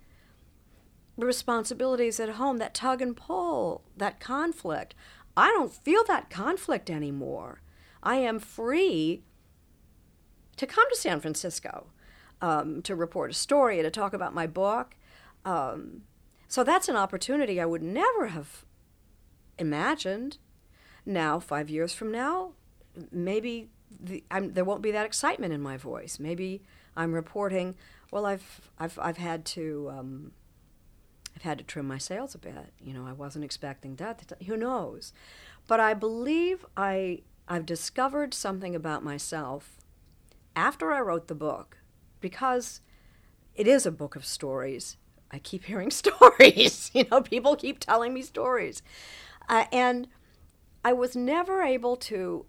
responsibilities 1.24 2.20
at 2.20 2.30
home, 2.30 2.58
that 2.58 2.74
tug 2.74 3.02
and 3.02 3.16
pull, 3.16 3.82
that 3.96 4.20
conflict. 4.20 4.94
I 5.36 5.48
don't 5.48 5.72
feel 5.72 6.04
that 6.04 6.30
conflict 6.30 6.90
anymore. 6.90 7.60
I 8.02 8.16
am 8.16 8.38
free 8.38 9.22
to 10.56 10.66
come 10.66 10.88
to 10.90 10.96
San 10.96 11.20
Francisco 11.20 11.86
um, 12.40 12.82
to 12.82 12.94
report 12.94 13.30
a 13.30 13.34
story 13.34 13.82
to 13.82 13.90
talk 13.90 14.12
about 14.12 14.34
my 14.34 14.46
book. 14.46 14.96
Um, 15.44 16.02
so 16.48 16.64
that's 16.64 16.88
an 16.88 16.96
opportunity 16.96 17.60
I 17.60 17.66
would 17.66 17.82
never 17.82 18.28
have 18.28 18.64
imagined. 19.58 20.38
Now, 21.04 21.38
five 21.38 21.70
years 21.70 21.92
from 21.94 22.12
now, 22.12 22.52
maybe 23.10 23.70
the, 24.00 24.22
there 24.40 24.64
won't 24.64 24.82
be 24.82 24.90
that 24.90 25.06
excitement 25.06 25.52
in 25.52 25.60
my 25.60 25.76
voice. 25.76 26.18
Maybe 26.18 26.62
I'm 26.96 27.12
reporting, 27.12 27.76
well, 28.10 28.26
I've, 28.26 28.70
I've, 28.78 28.98
I've 29.00 29.16
had 29.16 29.44
to 29.46 29.90
um, 29.96 30.32
I've 31.38 31.44
had 31.44 31.58
to 31.58 31.64
trim 31.64 31.86
my 31.86 31.98
sails 31.98 32.34
a 32.34 32.38
bit. 32.38 32.72
You 32.80 32.92
know, 32.92 33.06
I 33.06 33.12
wasn't 33.12 33.44
expecting 33.44 33.94
that. 33.96 34.32
Who 34.48 34.56
knows? 34.56 35.12
But 35.68 35.78
I 35.78 35.94
believe 35.94 36.66
I 36.76 37.22
I've 37.46 37.64
discovered 37.64 38.34
something 38.34 38.74
about 38.74 39.04
myself 39.04 39.76
after 40.56 40.92
I 40.92 41.00
wrote 41.00 41.28
the 41.28 41.36
book 41.36 41.78
because 42.20 42.80
it 43.54 43.68
is 43.68 43.86
a 43.86 43.92
book 43.92 44.16
of 44.16 44.24
stories. 44.24 44.96
I 45.30 45.38
keep 45.38 45.66
hearing 45.66 45.90
stories. 45.92 46.90
you 46.92 47.06
know, 47.08 47.22
people 47.22 47.54
keep 47.54 47.78
telling 47.78 48.12
me 48.12 48.22
stories. 48.22 48.82
Uh, 49.48 49.66
and 49.70 50.08
I 50.84 50.92
was 50.92 51.14
never 51.14 51.62
able 51.62 51.94
to 51.96 52.46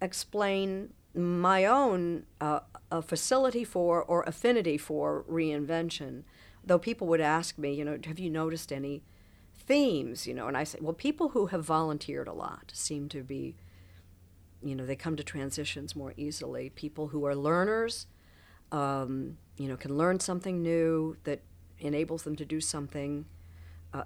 explain 0.00 0.92
my 1.12 1.64
own 1.64 2.26
uh, 2.40 2.60
facility 3.00 3.64
for 3.64 4.00
or 4.00 4.22
affinity 4.22 4.78
for 4.78 5.24
reinvention 5.28 6.22
though 6.64 6.78
people 6.78 7.06
would 7.08 7.20
ask 7.20 7.58
me, 7.58 7.72
you 7.74 7.84
know, 7.84 7.98
have 8.06 8.18
you 8.18 8.30
noticed 8.30 8.72
any 8.72 9.02
themes, 9.54 10.26
you 10.26 10.34
know, 10.34 10.48
and 10.48 10.56
I 10.56 10.64
say, 10.64 10.78
well, 10.80 10.92
people 10.92 11.30
who 11.30 11.46
have 11.46 11.64
volunteered 11.64 12.28
a 12.28 12.32
lot 12.32 12.70
seem 12.74 13.08
to 13.10 13.22
be, 13.22 13.56
you 14.62 14.74
know, 14.74 14.86
they 14.86 14.96
come 14.96 15.16
to 15.16 15.24
transitions 15.24 15.96
more 15.96 16.14
easily. 16.16 16.70
People 16.70 17.08
who 17.08 17.24
are 17.26 17.34
learners, 17.34 18.06
um, 18.70 19.38
you 19.56 19.68
know, 19.68 19.76
can 19.76 19.96
learn 19.96 20.20
something 20.20 20.62
new 20.62 21.16
that 21.24 21.42
enables 21.78 22.22
them 22.22 22.36
to 22.36 22.44
do 22.44 22.60
something 22.60 23.24
uh, 23.92 24.04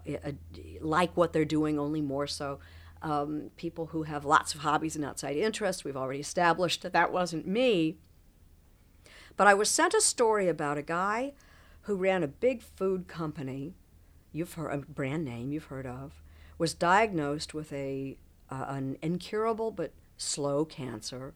like 0.81 1.17
what 1.17 1.33
they're 1.33 1.45
doing, 1.45 1.79
only 1.79 2.01
more 2.01 2.27
so. 2.27 2.59
Um, 3.03 3.51
people 3.57 3.87
who 3.87 4.05
have 4.05 4.25
lots 4.25 4.55
of 4.55 4.63
hobbies 4.63 4.97
and 4.97 5.05
outside 5.05 5.37
interests, 5.37 5.85
we've 5.85 5.97
already 5.97 6.21
established 6.21 6.83
that 6.83 6.93
that 6.93 7.13
wasn't 7.13 7.47
me. 7.47 7.99
But 9.37 9.47
I 9.47 9.55
was 9.55 9.71
sent 9.71 9.95
a 9.95 10.01
story 10.01 10.49
about 10.49 10.79
a 10.79 10.83
guy 10.83 11.35
who 11.87 11.95
ran 11.95 12.25
a 12.25 12.29
big 12.29 12.63
food 12.63 13.07
company, 13.07 13.73
you've 14.33 14.55
heard 14.55 14.73
a 14.73 14.79
brand 14.79 15.25
name 15.25 15.53
you've 15.53 15.67
heard 15.67 15.87
of, 15.87 16.21
was 16.59 16.75
diagnosed 16.75 17.55
with 17.55 17.73
a 17.73 18.17
uh, 18.51 18.67
an 18.69 18.97
incurable 19.03 19.71
but 19.71 19.93
slow 20.17 20.65
cancer. 20.65 21.35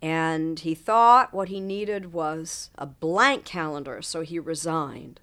And 0.00 0.58
he 0.60 0.74
thought 0.74 1.32
what 1.32 1.48
he 1.48 1.60
needed 1.60 2.12
was 2.12 2.70
a 2.76 2.86
blank 2.86 3.44
calendar, 3.44 4.02
so 4.02 4.20
he 4.22 4.38
resigned. 4.38 5.20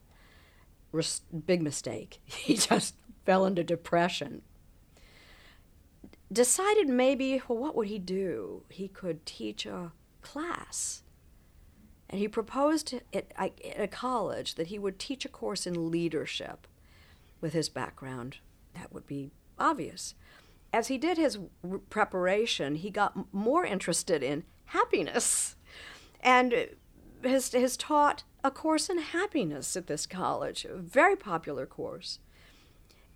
Res- 0.91 1.21
big 1.45 1.61
mistake. 1.61 2.19
He 2.25 2.55
just 2.55 2.95
fell 3.25 3.45
into 3.45 3.63
depression. 3.63 4.41
Decided 6.31 6.87
maybe, 6.87 7.41
well, 7.47 7.57
what 7.59 7.75
would 7.75 7.87
he 7.87 7.99
do? 7.99 8.63
He 8.69 8.87
could 8.87 9.25
teach 9.25 9.65
a 9.65 9.91
class 10.21 11.00
and 12.11 12.19
he 12.19 12.27
proposed 12.27 12.93
at, 13.13 13.31
at 13.37 13.53
a 13.77 13.87
college 13.87 14.55
that 14.55 14.67
he 14.67 14.77
would 14.77 14.99
teach 14.99 15.23
a 15.23 15.29
course 15.29 15.65
in 15.65 15.89
leadership 15.89 16.67
with 17.39 17.53
his 17.53 17.69
background. 17.69 18.37
That 18.75 18.91
would 18.91 19.07
be 19.07 19.31
obvious. 19.57 20.13
As 20.73 20.87
he 20.87 20.97
did 20.97 21.17
his 21.17 21.39
preparation, 21.89 22.75
he 22.75 22.89
got 22.89 23.33
more 23.33 23.65
interested 23.65 24.21
in 24.21 24.43
happiness 24.65 25.55
and 26.19 26.67
has, 27.23 27.51
has 27.53 27.77
taught 27.77 28.23
a 28.43 28.51
course 28.51 28.89
in 28.89 28.97
happiness 28.97 29.77
at 29.77 29.87
this 29.87 30.05
college, 30.05 30.65
a 30.65 30.75
very 30.75 31.15
popular 31.15 31.65
course. 31.65 32.19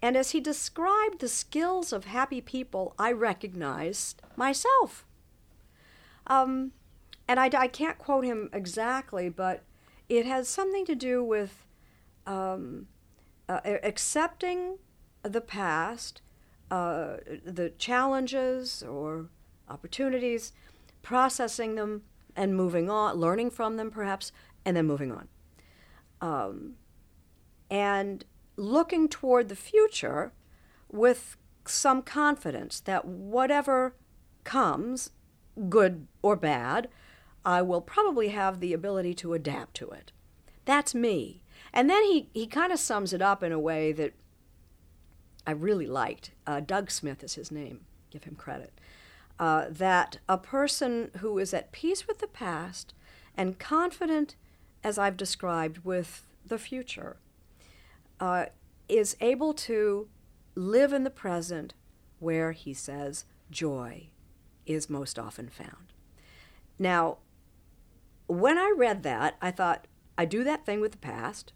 And 0.02 0.16
as 0.16 0.32
he 0.32 0.40
described 0.40 1.20
the 1.20 1.28
skills 1.28 1.92
of 1.92 2.06
happy 2.06 2.42
people, 2.42 2.94
I 3.00 3.12
recognized 3.12 4.22
myself. 4.36 5.06
Um, 6.28 6.72
and 7.28 7.40
I, 7.40 7.50
I 7.58 7.68
can't 7.68 7.98
quote 7.98 8.26
him 8.26 8.50
exactly, 8.54 9.30
but 9.30 9.64
it 10.10 10.26
has 10.26 10.48
something 10.48 10.86
to 10.86 10.96
do 10.96 11.24
with 11.24 11.66
um, 12.26 12.88
uh, 13.50 13.60
accepting 13.84 14.78
the 15.24 15.42
past, 15.42 16.22
uh, 16.70 17.18
the 17.44 17.72
challenges 17.78 18.84
or 18.84 19.30
opportunities, 19.68 20.54
processing 21.02 21.76
them 21.76 22.04
and 22.36 22.56
moving 22.56 22.90
on, 22.90 23.16
learning 23.16 23.50
from 23.50 23.78
them 23.78 23.90
perhaps, 23.90 24.32
and 24.64 24.78
then 24.78 24.86
moving 24.86 25.12
on. 25.12 25.28
Um, 26.22 26.76
and 27.70 28.26
looking 28.58 29.10
toward 29.10 29.50
the 29.50 29.56
future 29.56 30.34
with 30.92 31.38
some 31.66 32.02
confidence 32.02 32.80
that 32.82 33.06
whatever 33.06 33.96
comes, 34.44 35.12
good 35.70 36.08
or 36.22 36.36
bad, 36.36 36.88
I 37.46 37.62
will 37.62 37.82
probably 37.82 38.30
have 38.30 38.60
the 38.60 38.74
ability 38.74 39.14
to 39.16 39.34
adapt 39.34 39.76
to 39.76 39.92
it. 39.92 40.12
That's 40.66 40.96
me. 40.96 41.44
And 41.72 41.90
then 41.90 42.04
he, 42.04 42.30
he 42.34 42.48
kind 42.48 42.72
of 42.72 42.80
sums 42.80 43.14
it 43.14 43.22
up 43.22 43.44
in 43.44 43.52
a 43.52 43.60
way 43.60 43.92
that 43.92 44.14
I 45.46 45.52
really 45.52 45.86
liked. 45.86 46.32
Uh, 46.48 46.60
Doug 46.60 46.90
Smith 46.90 47.24
is 47.24 47.36
his 47.36 47.52
name. 47.52 47.82
Give 48.10 48.24
him 48.24 48.36
credit. 48.36 48.74
Uh, 49.40 49.66
that 49.70 50.18
a 50.28 50.38
person 50.38 51.12
who 51.20 51.38
is 51.38 51.54
at 51.54 51.72
peace 51.72 52.08
with 52.08 52.20
the 52.20 52.28
past 52.28 52.94
and 53.38 53.60
confident, 53.60 54.36
as 54.84 54.98
I've 54.98 55.18
described, 55.18 55.84
with 55.84 56.26
the 56.46 56.58
future, 56.58 57.18
uh, 58.20 58.46
is 58.88 59.18
able 59.20 59.54
to 59.54 60.08
live 60.56 60.94
in 60.94 61.04
the 61.04 61.10
present 61.10 61.74
where, 62.20 62.54
he 62.54 62.74
says, 62.74 63.26
joy 63.52 64.08
is 64.66 64.90
most 64.90 65.20
often 65.20 65.50
found. 65.50 65.92
Now, 66.80 67.18
when 68.28 68.58
I 68.58 68.74
read 68.76 69.04
that, 69.04 69.36
I 69.42 69.52
thought, 69.52 69.88
I 70.18 70.26
do 70.26 70.44
that 70.44 70.66
thing 70.66 70.82
with 70.82 70.92
the 70.94 70.98
past. 70.98 71.54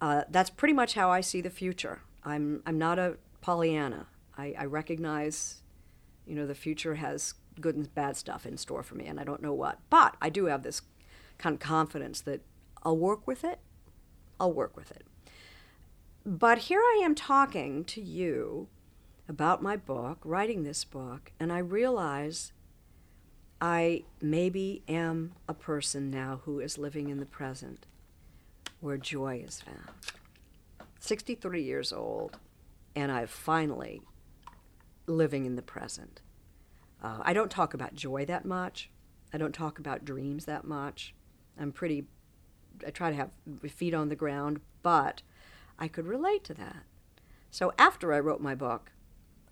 Uh, 0.00 0.22
that's 0.28 0.50
pretty 0.50 0.74
much 0.74 0.94
how 0.94 1.10
I 1.10 1.20
see 1.20 1.40
the 1.40 1.50
future. 1.50 2.02
I'm, 2.24 2.62
I'm 2.66 2.78
not 2.78 2.98
a 2.98 3.16
Pollyanna. 3.40 4.06
I, 4.36 4.54
I 4.58 4.64
recognize, 4.64 5.62
you 6.26 6.34
know, 6.34 6.46
the 6.46 6.54
future 6.54 6.96
has 6.96 7.34
good 7.60 7.76
and 7.76 7.94
bad 7.94 8.16
stuff 8.16 8.46
in 8.46 8.56
store 8.56 8.82
for 8.82 8.94
me, 8.94 9.06
and 9.06 9.20
I 9.20 9.24
don't 9.24 9.42
know 9.42 9.52
what. 9.52 9.78
But 9.90 10.16
I 10.20 10.28
do 10.28 10.46
have 10.46 10.62
this 10.62 10.82
kind 11.38 11.54
of 11.54 11.60
confidence 11.60 12.20
that 12.22 12.40
I'll 12.82 12.96
work 12.96 13.26
with 13.26 13.44
it. 13.44 13.60
I'll 14.40 14.52
work 14.52 14.76
with 14.76 14.90
it. 14.90 15.06
But 16.24 16.58
here 16.58 16.80
I 16.80 17.00
am 17.04 17.14
talking 17.14 17.84
to 17.84 18.00
you 18.00 18.68
about 19.28 19.62
my 19.62 19.76
book, 19.76 20.18
writing 20.24 20.62
this 20.62 20.84
book, 20.84 21.32
and 21.38 21.52
I 21.52 21.58
realize 21.58 22.52
I 23.62 24.02
maybe 24.20 24.82
am 24.88 25.34
a 25.48 25.54
person 25.54 26.10
now 26.10 26.40
who 26.44 26.58
is 26.58 26.78
living 26.78 27.10
in 27.10 27.20
the 27.20 27.26
present 27.26 27.86
where 28.80 28.96
joy 28.96 29.40
is 29.46 29.60
found. 29.60 29.88
63 30.98 31.62
years 31.62 31.92
old, 31.92 32.38
and 32.96 33.12
I'm 33.12 33.28
finally 33.28 34.02
living 35.06 35.44
in 35.46 35.54
the 35.54 35.62
present. 35.62 36.22
Uh, 37.00 37.18
I 37.22 37.32
don't 37.32 37.52
talk 37.52 37.72
about 37.72 37.94
joy 37.94 38.24
that 38.24 38.44
much. 38.44 38.90
I 39.32 39.38
don't 39.38 39.54
talk 39.54 39.78
about 39.78 40.04
dreams 40.04 40.44
that 40.46 40.64
much. 40.64 41.14
I'm 41.56 41.70
pretty, 41.70 42.06
I 42.84 42.90
try 42.90 43.10
to 43.10 43.16
have 43.16 43.30
feet 43.70 43.94
on 43.94 44.08
the 44.08 44.16
ground, 44.16 44.60
but 44.82 45.22
I 45.78 45.86
could 45.86 46.08
relate 46.08 46.42
to 46.44 46.54
that. 46.54 46.82
So 47.52 47.72
after 47.78 48.12
I 48.12 48.18
wrote 48.18 48.40
my 48.40 48.56
book, 48.56 48.90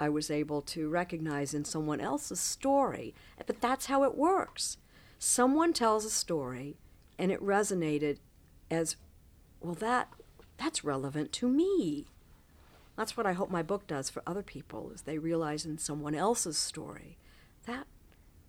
I 0.00 0.08
was 0.08 0.30
able 0.30 0.62
to 0.62 0.88
recognize 0.88 1.52
in 1.52 1.66
someone 1.66 2.00
else's 2.00 2.40
story. 2.40 3.14
But 3.46 3.60
that's 3.60 3.86
how 3.86 4.02
it 4.02 4.16
works. 4.16 4.78
Someone 5.18 5.74
tells 5.74 6.06
a 6.06 6.10
story 6.10 6.78
and 7.18 7.30
it 7.30 7.44
resonated 7.44 8.16
as, 8.70 8.96
well, 9.60 9.74
that 9.74 10.08
that's 10.56 10.84
relevant 10.84 11.32
to 11.32 11.48
me. 11.48 12.06
That's 12.96 13.16
what 13.16 13.26
I 13.26 13.32
hope 13.32 13.50
my 13.50 13.62
book 13.62 13.86
does 13.86 14.10
for 14.10 14.22
other 14.26 14.42
people 14.42 14.90
is 14.90 15.02
they 15.02 15.18
realize 15.18 15.64
in 15.64 15.78
someone 15.78 16.14
else's 16.14 16.58
story 16.58 17.16
that 17.66 17.86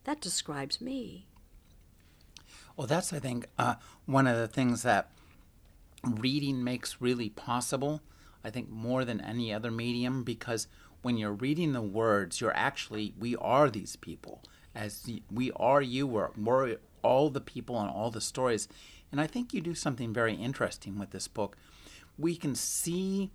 that 0.03 0.19
describes 0.19 0.81
me. 0.81 1.27
Well, 2.75 2.87
that's 2.87 3.13
I 3.13 3.19
think 3.19 3.47
uh, 3.57 3.75
one 4.05 4.27
of 4.27 4.37
the 4.37 4.47
things 4.47 4.83
that 4.83 5.09
reading 6.03 6.63
makes 6.63 7.01
really 7.01 7.29
possible. 7.29 8.01
I 8.43 8.49
think 8.49 8.69
more 8.69 9.05
than 9.05 9.21
any 9.21 9.53
other 9.53 9.71
medium 9.71 10.23
because 10.23 10.67
when 11.01 11.17
you're 11.17 11.33
reading 11.33 11.73
the 11.73 11.81
words, 11.81 12.39
you're 12.39 12.55
actually, 12.55 13.13
we 13.19 13.35
are 13.37 13.69
these 13.69 13.95
people. 13.95 14.41
As 14.75 15.09
we 15.31 15.51
are 15.55 15.81
you, 15.81 16.07
we're, 16.07 16.29
we're 16.37 16.77
all 17.01 17.29
the 17.29 17.41
people 17.41 17.79
and 17.79 17.89
all 17.89 18.11
the 18.11 18.21
stories. 18.21 18.67
And 19.11 19.19
I 19.19 19.27
think 19.27 19.53
you 19.53 19.61
do 19.61 19.75
something 19.75 20.13
very 20.13 20.35
interesting 20.35 20.97
with 20.97 21.11
this 21.11 21.27
book. 21.27 21.57
We 22.17 22.35
can 22.35 22.55
see 22.55 23.31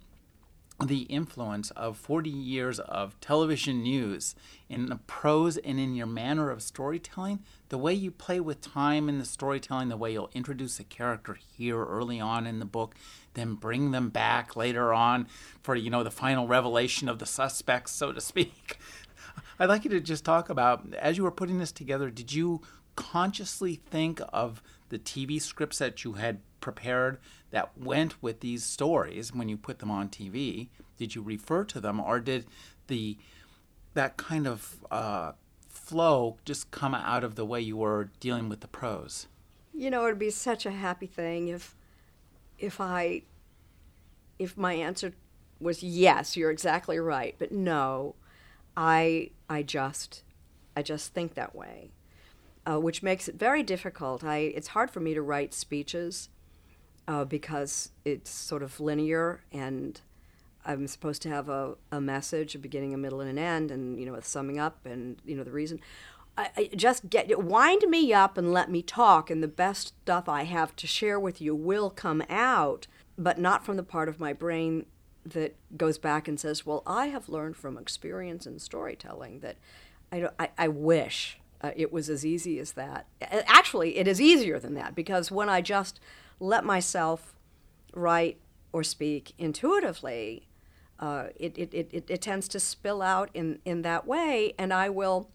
the 0.85 1.03
influence 1.03 1.71
of 1.71 1.97
40 1.97 2.29
years 2.29 2.79
of 2.81 3.19
television 3.21 3.83
news 3.83 4.35
in 4.69 4.87
the 4.87 4.97
prose 4.97 5.57
and 5.57 5.81
in 5.81 5.95
your 5.95 6.07
manner 6.07 6.51
of 6.51 6.63
storytelling, 6.63 7.41
the 7.71 7.79
way 7.79 7.95
you 7.95 8.11
play 8.11 8.41
with 8.41 8.61
time 8.61 9.09
in 9.09 9.19
the 9.19 9.25
storytelling, 9.25 9.89
the 9.89 9.97
way 9.97 10.13
you'll 10.13 10.31
introduce 10.35 10.79
a 10.79 10.85
character 10.85 11.39
here 11.57 11.83
early 11.83 12.21
on 12.21 12.47
in 12.47 12.59
the 12.59 12.67
book, 12.67 12.95
then 13.33 13.55
bring 13.55 13.91
them 13.91 14.11
back 14.11 14.55
later 14.55 14.93
on 14.93 15.27
for, 15.63 15.75
you 15.75 15.89
know, 15.89 16.03
the 16.03 16.11
final 16.11 16.47
revelation 16.47 17.09
of 17.09 17.19
the 17.19 17.27
suspects, 17.27 17.93
so 17.93 18.13
to 18.13 18.21
speak. 18.21 18.79
I'd 19.59 19.71
like 19.71 19.85
you 19.85 19.91
to 19.91 20.01
just 20.01 20.27
talk 20.27 20.51
about, 20.51 20.95
as 20.95 21.17
you 21.17 21.25
were 21.25 21.31
putting 21.31 21.59
this 21.59 21.73
together, 21.73 22.11
did 22.11 22.35
you 22.35 22.61
consciously 22.97 23.77
think 23.77 24.21
of 24.31 24.63
the 24.91 24.99
TV 24.99 25.41
scripts 25.41 25.79
that 25.79 26.05
you 26.05 26.15
had 26.15 26.41
prepared 26.61 27.19
that 27.57 27.71
went 27.79 28.23
with 28.23 28.41
these 28.41 28.63
stories 28.63 29.33
when 29.33 29.49
you 29.49 29.57
put 29.57 29.79
them 29.79 29.91
on 29.91 30.11
TV? 30.11 30.69
Did 30.99 31.15
you 31.15 31.23
refer 31.23 31.65
to 31.65 31.81
them, 31.81 31.99
or 31.99 32.21
did 32.21 32.45
the 32.87 33.17
that 33.95 34.19
kind 34.19 34.47
of 34.47 34.85
uh, 34.91 35.33
flow 35.67 36.37
just 36.45 36.71
come 36.71 36.95
out 36.95 37.25
of 37.25 37.35
the 37.35 37.47
way 37.47 37.63
you 37.63 37.79
were 37.79 38.11
dealing 38.21 38.51
with 38.51 38.61
the 38.61 38.69
prose? 38.69 39.27
You 39.73 39.89
know, 39.89 40.05
it'd 40.05 40.19
be 40.19 40.29
such 40.29 40.67
a 40.67 40.71
happy 40.71 41.07
thing 41.07 41.49
if 41.49 41.75
if 42.59 42.79
I 42.79 43.23
if 44.39 44.59
my 44.59 44.75
answer 44.75 45.15
was 45.59 45.83
yes, 45.83 46.37
you're 46.37 46.51
exactly 46.51 46.99
right, 46.99 47.37
but 47.39 47.53
no, 47.53 48.17
I 48.77 49.31
I 49.49 49.63
just 49.63 50.25
I 50.77 50.83
just 50.83 51.15
think 51.15 51.33
that 51.37 51.57
way 51.57 51.89
uh, 52.67 52.81
which 52.81 53.03
makes 53.03 53.29
it 53.29 53.37
very 53.37 53.63
difficult. 53.63 54.25
I, 54.25 54.39
it's 54.39 54.69
hard 54.69 54.91
for 54.91 55.01
me 55.01 55.15
to 55.15 55.23
write 55.23 55.55
speeches 55.55 56.29
uh, 57.09 57.25
because 57.25 57.91
it's 58.05 58.31
sort 58.31 58.63
of 58.63 58.81
linear 58.81 59.41
and 59.53 60.01
I'm 60.67 60.87
supposed 60.89 61.23
to 61.23 61.29
have 61.29 61.49
a, 61.49 61.77
a 61.93 62.01
message, 62.01 62.55
a 62.55 62.59
beginning, 62.59 62.93
a 62.93 62.99
middle, 62.99 63.21
and 63.21 63.31
an 63.31 63.39
end, 63.39 63.71
and 63.71 63.99
you 63.99 64.05
know, 64.05 64.15
a 64.15 64.23
summing 64.23 64.59
up, 64.59 64.85
and 64.85 65.17
you 65.25 65.37
know, 65.37 65.45
the 65.45 65.53
reason. 65.53 65.81
I, 66.37 66.51
I 66.57 66.71
just 66.75 67.09
get 67.09 67.43
wind 67.43 67.83
me 67.89 68.13
up 68.13 68.37
and 68.37 68.53
let 68.53 68.71
me 68.71 68.83
talk, 68.83 69.31
and 69.31 69.43
the 69.43 69.49
best 69.49 69.95
stuff 70.03 70.29
I 70.29 70.43
have 70.43 70.75
to 70.77 70.87
share 70.87 71.19
with 71.21 71.41
you 71.41 71.55
will 71.55 71.89
come 71.89 72.23
out, 72.29 72.89
but 73.17 73.39
not 73.39 73.65
from 73.65 73.77
the 73.77 73.83
part 73.83 74.09
of 74.09 74.21
my 74.21 74.33
brain 74.33 74.87
that 75.25 75.55
goes 75.77 75.99
back 75.99 76.27
and 76.27 76.39
says, 76.39 76.67
"Well, 76.67 76.83
I 76.85 77.07
have 77.07 77.29
learned 77.29 77.57
from 77.57 77.79
experience 77.79 78.45
and 78.45 78.61
storytelling 78.61 79.41
that 79.41 79.57
I, 80.11 80.29
I, 80.39 80.51
I 80.59 80.69
wish 80.69 81.39
uh, 81.63 81.71
it 81.77 81.93
was 81.93 82.11
as 82.11 82.25
easy 82.25 82.59
as 82.59 82.73
that. 82.73 83.07
Actually, 83.23 83.99
it 83.99 84.07
is 84.07 84.21
easier 84.21 84.59
than 84.59 84.75
that 84.75 84.95
because 84.95 85.31
when 85.31 85.49
I 85.49 85.61
just 85.61 86.01
let 86.39 86.65
myself 86.65 87.35
write 87.95 88.39
or 88.73 88.83
speak 88.83 89.33
intuitively, 89.39 90.49
uh, 90.99 91.27
it, 91.37 91.57
it, 91.59 91.75
it, 91.75 92.05
it, 92.09 92.23
tends 92.23 92.49
to 92.49 92.61
spill 92.61 93.03
out 93.03 93.31
in, 93.35 93.59
in 93.65 93.83
that 93.83 94.07
way. 94.07 94.55
And 94.59 94.73
I 94.73 94.89
will, 94.89 95.31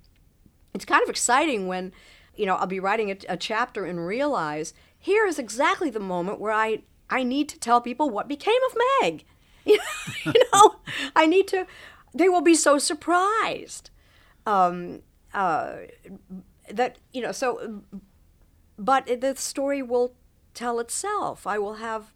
it's 0.74 0.86
kind 0.86 1.04
of 1.04 1.10
exciting 1.10 1.68
when, 1.68 1.92
you 2.36 2.46
know, 2.46 2.56
I'll 2.56 2.68
be 2.68 2.80
writing 2.80 3.12
a, 3.12 3.18
a 3.30 3.38
chapter 3.38 3.86
and 3.86 4.06
realize 4.06 4.74
here 4.98 5.26
is 5.26 5.38
exactly 5.38 5.90
the 5.90 6.00
moment 6.00 6.40
where 6.40 6.52
I, 6.52 6.84
I 7.10 7.24
need 7.24 7.48
to 7.50 7.60
tell 7.60 7.82
people 7.82 8.10
what 8.10 8.28
became 8.28 8.60
of 8.70 8.78
Meg. 9.02 9.24
you 9.66 9.78
know, 10.54 10.78
I 11.16 11.28
need 11.28 11.48
to, 11.50 11.68
they 12.14 12.30
will 12.30 12.42
be 12.42 12.56
so 12.56 12.80
surprised. 12.80 13.92
Um, 14.48 15.02
uh, 15.34 15.78
that 16.70 16.98
you 17.12 17.22
know 17.22 17.32
so 17.32 17.84
but 18.78 19.06
the 19.22 19.36
story 19.36 19.82
will 19.82 20.16
tell 20.54 20.80
itself. 20.80 21.46
I 21.46 21.60
will 21.60 21.76
have 21.76 22.14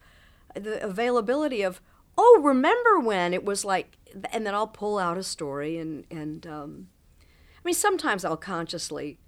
the 0.56 0.84
availability 0.84 1.62
of 1.62 1.82
oh 2.18 2.40
remember 2.42 3.00
when 3.00 3.34
it 3.34 3.44
was 3.44 3.66
like 3.66 3.98
and 4.32 4.46
then 4.46 4.56
i'll 4.56 4.68
pull 4.68 4.98
out 4.98 5.18
a 5.18 5.24
story 5.24 5.78
and 5.78 6.06
and 6.10 6.48
um, 6.48 6.88
i 7.22 7.62
mean 7.66 7.74
sometimes 7.74 8.24
i'll 8.24 8.38
consciously 8.38 9.20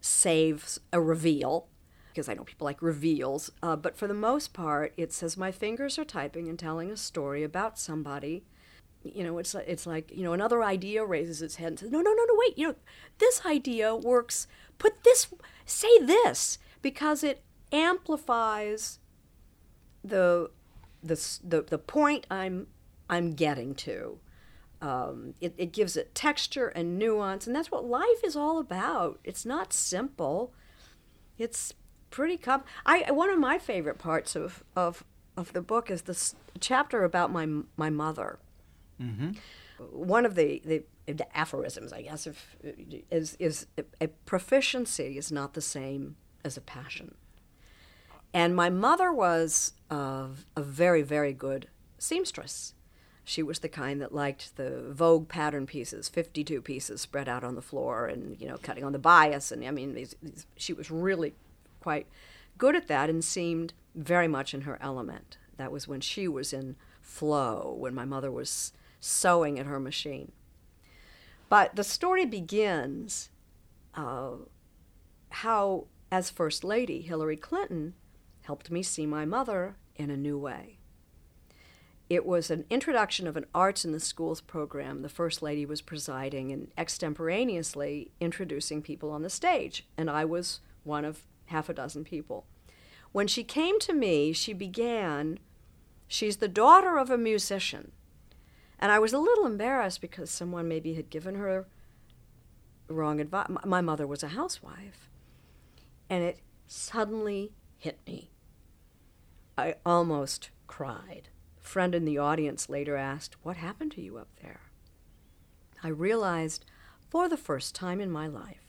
save 0.00 0.78
a 0.90 1.00
reveal 1.00 1.68
because 2.08 2.30
i 2.30 2.34
know 2.34 2.44
people 2.44 2.64
like 2.64 2.80
reveals 2.80 3.50
uh, 3.62 3.76
but 3.76 3.94
for 3.94 4.06
the 4.06 4.14
most 4.14 4.54
part 4.54 4.94
it 4.96 5.12
says 5.12 5.36
my 5.36 5.52
fingers 5.52 5.98
are 5.98 6.04
typing 6.04 6.48
and 6.48 6.58
telling 6.58 6.90
a 6.90 6.96
story 6.96 7.42
about 7.42 7.78
somebody 7.78 8.42
you 9.04 9.22
know, 9.22 9.38
it's 9.38 9.54
it's 9.54 9.86
like 9.86 10.10
you 10.12 10.22
know 10.22 10.32
another 10.32 10.62
idea 10.62 11.04
raises 11.04 11.42
its 11.42 11.56
head 11.56 11.68
and 11.68 11.78
says, 11.78 11.90
no, 11.90 12.00
no, 12.00 12.12
no, 12.12 12.24
no, 12.24 12.34
wait, 12.36 12.58
you 12.58 12.68
know, 12.68 12.74
this 13.18 13.44
idea 13.44 13.94
works. 13.94 14.46
Put 14.78 15.04
this, 15.04 15.28
say 15.64 15.98
this, 15.98 16.58
because 16.82 17.22
it 17.22 17.42
amplifies 17.72 18.98
the 20.02 20.50
the 21.02 21.38
the, 21.42 21.62
the 21.62 21.78
point 21.78 22.26
I'm 22.30 22.66
I'm 23.08 23.34
getting 23.34 23.74
to. 23.76 24.18
Um, 24.80 25.34
it, 25.40 25.54
it 25.56 25.72
gives 25.72 25.96
it 25.96 26.14
texture 26.14 26.68
and 26.68 26.98
nuance, 26.98 27.46
and 27.46 27.56
that's 27.56 27.70
what 27.70 27.86
life 27.86 28.22
is 28.22 28.36
all 28.36 28.58
about. 28.58 29.18
It's 29.24 29.46
not 29.46 29.72
simple. 29.72 30.52
It's 31.38 31.72
pretty 32.10 32.36
com- 32.36 32.64
I 32.84 33.10
one 33.10 33.30
of 33.30 33.38
my 33.38 33.58
favorite 33.58 33.98
parts 33.98 34.36
of 34.36 34.62
of 34.76 35.04
of 35.36 35.52
the 35.52 35.60
book 35.60 35.90
is 35.90 36.02
this 36.02 36.34
chapter 36.60 37.02
about 37.04 37.32
my 37.32 37.46
my 37.76 37.90
mother 37.90 38.38
Mm-hmm. 39.00 39.32
One 39.90 40.24
of 40.24 40.34
the, 40.34 40.62
the, 41.06 41.36
aphorisms, 41.36 41.92
I 41.92 42.02
guess, 42.02 42.26
if, 42.26 42.56
is, 43.10 43.36
is 43.38 43.66
a 44.00 44.08
proficiency 44.08 45.18
is 45.18 45.32
not 45.32 45.54
the 45.54 45.60
same 45.60 46.16
as 46.44 46.56
a 46.56 46.60
passion. 46.60 47.14
And 48.32 48.54
my 48.54 48.70
mother 48.70 49.12
was 49.12 49.72
a, 49.90 50.28
a 50.56 50.62
very, 50.62 51.02
very 51.02 51.32
good 51.32 51.68
seamstress. 51.98 52.74
She 53.24 53.42
was 53.42 53.60
the 53.60 53.68
kind 53.68 54.00
that 54.02 54.14
liked 54.14 54.56
the 54.56 54.82
Vogue 54.90 55.28
pattern 55.28 55.66
pieces, 55.66 56.08
52 56.08 56.60
pieces 56.60 57.00
spread 57.00 57.28
out 57.28 57.42
on 57.42 57.54
the 57.54 57.62
floor 57.62 58.06
and, 58.06 58.38
you 58.38 58.46
know, 58.46 58.58
cutting 58.58 58.84
on 58.84 58.92
the 58.92 58.98
bias. 58.98 59.50
And 59.50 59.64
I 59.64 59.70
mean, 59.70 59.94
these, 59.94 60.14
these, 60.22 60.46
she 60.56 60.72
was 60.72 60.90
really 60.90 61.34
quite 61.80 62.06
good 62.58 62.76
at 62.76 62.88
that 62.88 63.08
and 63.08 63.24
seemed 63.24 63.72
very 63.94 64.28
much 64.28 64.52
in 64.52 64.62
her 64.62 64.78
element. 64.80 65.38
That 65.56 65.72
was 65.72 65.88
when 65.88 66.00
she 66.00 66.28
was 66.28 66.52
in 66.52 66.76
flow, 67.00 67.74
when 67.78 67.94
my 67.94 68.04
mother 68.04 68.30
was 68.30 68.72
sewing 69.04 69.58
at 69.58 69.66
her 69.66 69.78
machine. 69.78 70.32
But 71.50 71.76
the 71.76 71.84
story 71.84 72.24
begins 72.24 73.28
uh, 73.94 74.30
how, 75.28 75.86
as 76.10 76.30
First 76.30 76.64
Lady, 76.64 77.02
Hillary 77.02 77.36
Clinton 77.36 77.94
helped 78.42 78.70
me 78.70 78.82
see 78.82 79.04
my 79.04 79.24
mother 79.24 79.76
in 79.96 80.10
a 80.10 80.16
new 80.16 80.38
way. 80.38 80.78
It 82.08 82.24
was 82.24 82.50
an 82.50 82.64
introduction 82.70 83.26
of 83.26 83.36
an 83.36 83.46
arts 83.54 83.84
in 83.84 83.92
the 83.92 84.00
schools 84.00 84.40
program. 84.40 85.02
The 85.02 85.08
First 85.08 85.42
Lady 85.42 85.66
was 85.66 85.80
presiding 85.82 86.50
and 86.50 86.68
extemporaneously 86.76 88.10
introducing 88.20 88.82
people 88.82 89.10
on 89.10 89.22
the 89.22 89.30
stage, 89.30 89.86
and 89.96 90.10
I 90.10 90.24
was 90.24 90.60
one 90.82 91.04
of 91.04 91.26
half 91.46 91.68
a 91.68 91.74
dozen 91.74 92.04
people. 92.04 92.46
When 93.12 93.26
she 93.26 93.44
came 93.44 93.78
to 93.80 93.92
me, 93.92 94.32
she 94.32 94.52
began, 94.52 95.38
she's 96.08 96.38
the 96.38 96.48
daughter 96.48 96.98
of 96.98 97.10
a 97.10 97.18
musician. 97.18 97.92
And 98.78 98.92
I 98.92 98.98
was 98.98 99.12
a 99.12 99.18
little 99.18 99.46
embarrassed 99.46 100.00
because 100.00 100.30
someone 100.30 100.68
maybe 100.68 100.94
had 100.94 101.10
given 101.10 101.36
her 101.36 101.66
wrong 102.88 103.20
advice. 103.20 103.48
My 103.64 103.80
mother 103.80 104.06
was 104.06 104.22
a 104.22 104.28
housewife. 104.28 105.08
And 106.10 106.22
it 106.22 106.40
suddenly 106.66 107.52
hit 107.78 107.98
me. 108.06 108.30
I 109.56 109.76
almost 109.86 110.50
cried. 110.66 111.28
A 111.58 111.66
friend 111.66 111.94
in 111.94 112.04
the 112.04 112.18
audience 112.18 112.68
later 112.68 112.96
asked, 112.96 113.36
What 113.42 113.56
happened 113.56 113.92
to 113.92 114.02
you 114.02 114.18
up 114.18 114.28
there? 114.42 114.60
I 115.82 115.88
realized 115.88 116.64
for 117.10 117.28
the 117.28 117.36
first 117.36 117.74
time 117.74 118.00
in 118.00 118.10
my 118.10 118.26
life 118.26 118.64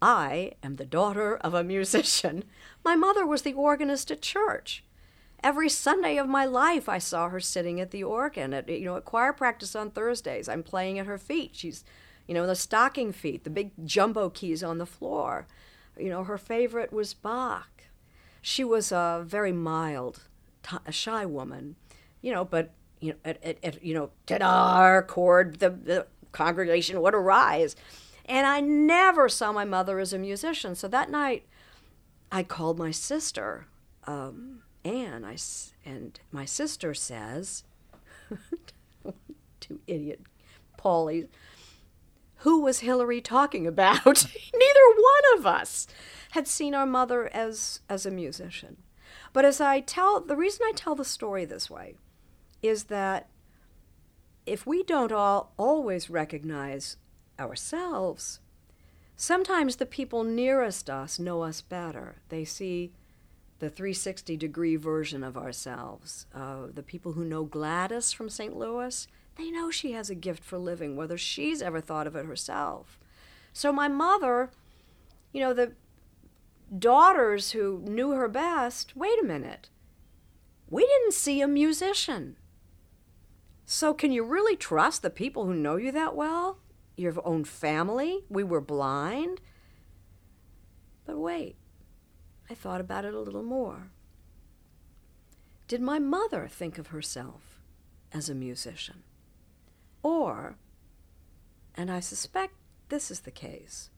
I 0.00 0.52
am 0.62 0.76
the 0.76 0.84
daughter 0.84 1.36
of 1.38 1.54
a 1.54 1.64
musician. 1.64 2.44
My 2.84 2.94
mother 2.94 3.26
was 3.26 3.42
the 3.42 3.54
organist 3.54 4.10
at 4.10 4.22
church. 4.22 4.84
Every 5.46 5.68
Sunday 5.68 6.16
of 6.16 6.28
my 6.28 6.44
life, 6.44 6.88
I 6.88 6.98
saw 6.98 7.28
her 7.28 7.38
sitting 7.38 7.80
at 7.80 7.92
the 7.92 8.02
organ 8.02 8.52
at 8.52 8.68
you 8.68 8.84
know 8.84 8.96
at 8.96 9.04
choir 9.04 9.32
practice 9.32 9.76
on 9.76 9.92
Thursdays. 9.92 10.48
I'm 10.48 10.64
playing 10.64 10.98
at 10.98 11.06
her 11.06 11.18
feet. 11.18 11.52
She's, 11.54 11.84
you 12.26 12.34
know, 12.34 12.48
the 12.48 12.56
stocking 12.56 13.12
feet, 13.12 13.44
the 13.44 13.50
big 13.50 13.70
jumbo 13.84 14.28
keys 14.28 14.64
on 14.64 14.78
the 14.78 14.86
floor. 14.86 15.46
You 15.96 16.08
know, 16.08 16.24
her 16.24 16.36
favorite 16.36 16.92
was 16.92 17.14
Bach. 17.14 17.84
She 18.42 18.64
was 18.64 18.90
a 18.90 19.22
very 19.24 19.52
mild, 19.52 20.24
t- 20.64 20.78
a 20.84 20.90
shy 20.90 21.24
woman, 21.24 21.76
you 22.20 22.32
know, 22.32 22.44
but 22.44 22.72
you 22.98 23.12
know, 23.12 23.18
at, 23.24 23.40
at, 23.44 23.58
at 23.62 23.84
you 23.84 23.94
know, 23.94 24.10
ta-da, 24.26 25.00
chord, 25.02 25.60
the, 25.60 25.70
the 25.70 26.06
congregation 26.32 27.00
would 27.00 27.14
arise. 27.14 27.76
And 28.24 28.48
I 28.48 28.58
never 28.60 29.28
saw 29.28 29.52
my 29.52 29.64
mother 29.64 30.00
as 30.00 30.12
a 30.12 30.18
musician. 30.18 30.74
So 30.74 30.88
that 30.88 31.08
night, 31.08 31.46
I 32.32 32.42
called 32.42 32.80
my 32.80 32.90
sister, 32.90 33.68
um, 34.08 34.62
Anne, 34.86 35.24
I, 35.24 35.36
and 35.84 36.20
my 36.30 36.44
sister 36.44 36.94
says, 36.94 37.64
two 39.60 39.80
idiot 39.88 40.20
Paulie, 40.78 41.26
who 42.38 42.60
was 42.60 42.80
Hillary 42.80 43.20
talking 43.20 43.66
about? 43.66 44.04
Neither 44.54 44.86
one 44.96 45.38
of 45.38 45.46
us 45.46 45.88
had 46.30 46.46
seen 46.46 46.72
our 46.72 46.86
mother 46.86 47.28
as, 47.34 47.80
as 47.88 48.06
a 48.06 48.10
musician. 48.12 48.76
But 49.32 49.44
as 49.44 49.60
I 49.60 49.80
tell, 49.80 50.20
the 50.20 50.36
reason 50.36 50.64
I 50.64 50.72
tell 50.76 50.94
the 50.94 51.04
story 51.04 51.44
this 51.44 51.68
way 51.68 51.96
is 52.62 52.84
that 52.84 53.28
if 54.44 54.66
we 54.66 54.84
don't 54.84 55.10
all 55.10 55.52
always 55.56 56.08
recognize 56.08 56.96
ourselves, 57.40 58.38
sometimes 59.16 59.76
the 59.76 59.86
people 59.86 60.22
nearest 60.22 60.88
us 60.88 61.18
know 61.18 61.42
us 61.42 61.60
better. 61.60 62.16
They 62.28 62.44
see 62.44 62.92
the 63.58 63.70
360 63.70 64.36
degree 64.36 64.76
version 64.76 65.24
of 65.24 65.36
ourselves. 65.36 66.26
Uh, 66.34 66.66
the 66.72 66.82
people 66.82 67.12
who 67.12 67.24
know 67.24 67.44
Gladys 67.44 68.12
from 68.12 68.28
St. 68.28 68.56
Louis, 68.56 69.08
they 69.36 69.50
know 69.50 69.70
she 69.70 69.92
has 69.92 70.10
a 70.10 70.14
gift 70.14 70.44
for 70.44 70.58
living, 70.58 70.96
whether 70.96 71.18
she's 71.18 71.62
ever 71.62 71.80
thought 71.80 72.06
of 72.06 72.16
it 72.16 72.26
herself. 72.26 72.98
So 73.52 73.72
my 73.72 73.88
mother, 73.88 74.50
you 75.32 75.40
know, 75.40 75.52
the 75.52 75.72
daughters 76.76 77.52
who 77.52 77.82
knew 77.86 78.10
her 78.10 78.28
best, 78.28 78.96
wait 78.96 79.18
a 79.20 79.26
minute, 79.26 79.68
we 80.68 80.86
didn't 80.86 81.14
see 81.14 81.40
a 81.40 81.48
musician. 81.48 82.36
So 83.64 83.94
can 83.94 84.12
you 84.12 84.22
really 84.22 84.56
trust 84.56 85.02
the 85.02 85.10
people 85.10 85.46
who 85.46 85.54
know 85.54 85.76
you 85.76 85.90
that 85.92 86.14
well? 86.14 86.58
your 86.96 87.14
own 87.26 87.44
family. 87.44 88.24
We 88.28 88.42
were 88.42 88.60
blind. 88.60 89.40
But 91.04 91.18
wait, 91.18 91.56
I 92.48 92.54
thought 92.54 92.80
about 92.80 93.04
it 93.04 93.14
a 93.14 93.20
little 93.20 93.42
more. 93.42 93.90
Did 95.68 95.80
my 95.80 95.98
mother 95.98 96.46
think 96.48 96.78
of 96.78 96.88
herself 96.88 97.60
as 98.12 98.28
a 98.28 98.34
musician? 98.34 99.02
Or, 100.02 100.56
and 101.74 101.90
I 101.90 102.00
suspect 102.00 102.54
this 102.88 103.10
is 103.10 103.20
the 103.20 103.32
case, 103.32 103.90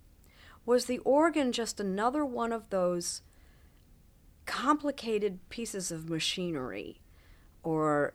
was 0.64 0.86
the 0.86 0.98
organ 0.98 1.52
just 1.52 1.78
another 1.78 2.24
one 2.24 2.52
of 2.52 2.70
those 2.70 3.22
complicated 4.46 5.46
pieces 5.50 5.92
of 5.92 6.08
machinery? 6.08 7.02
Or 7.62 8.14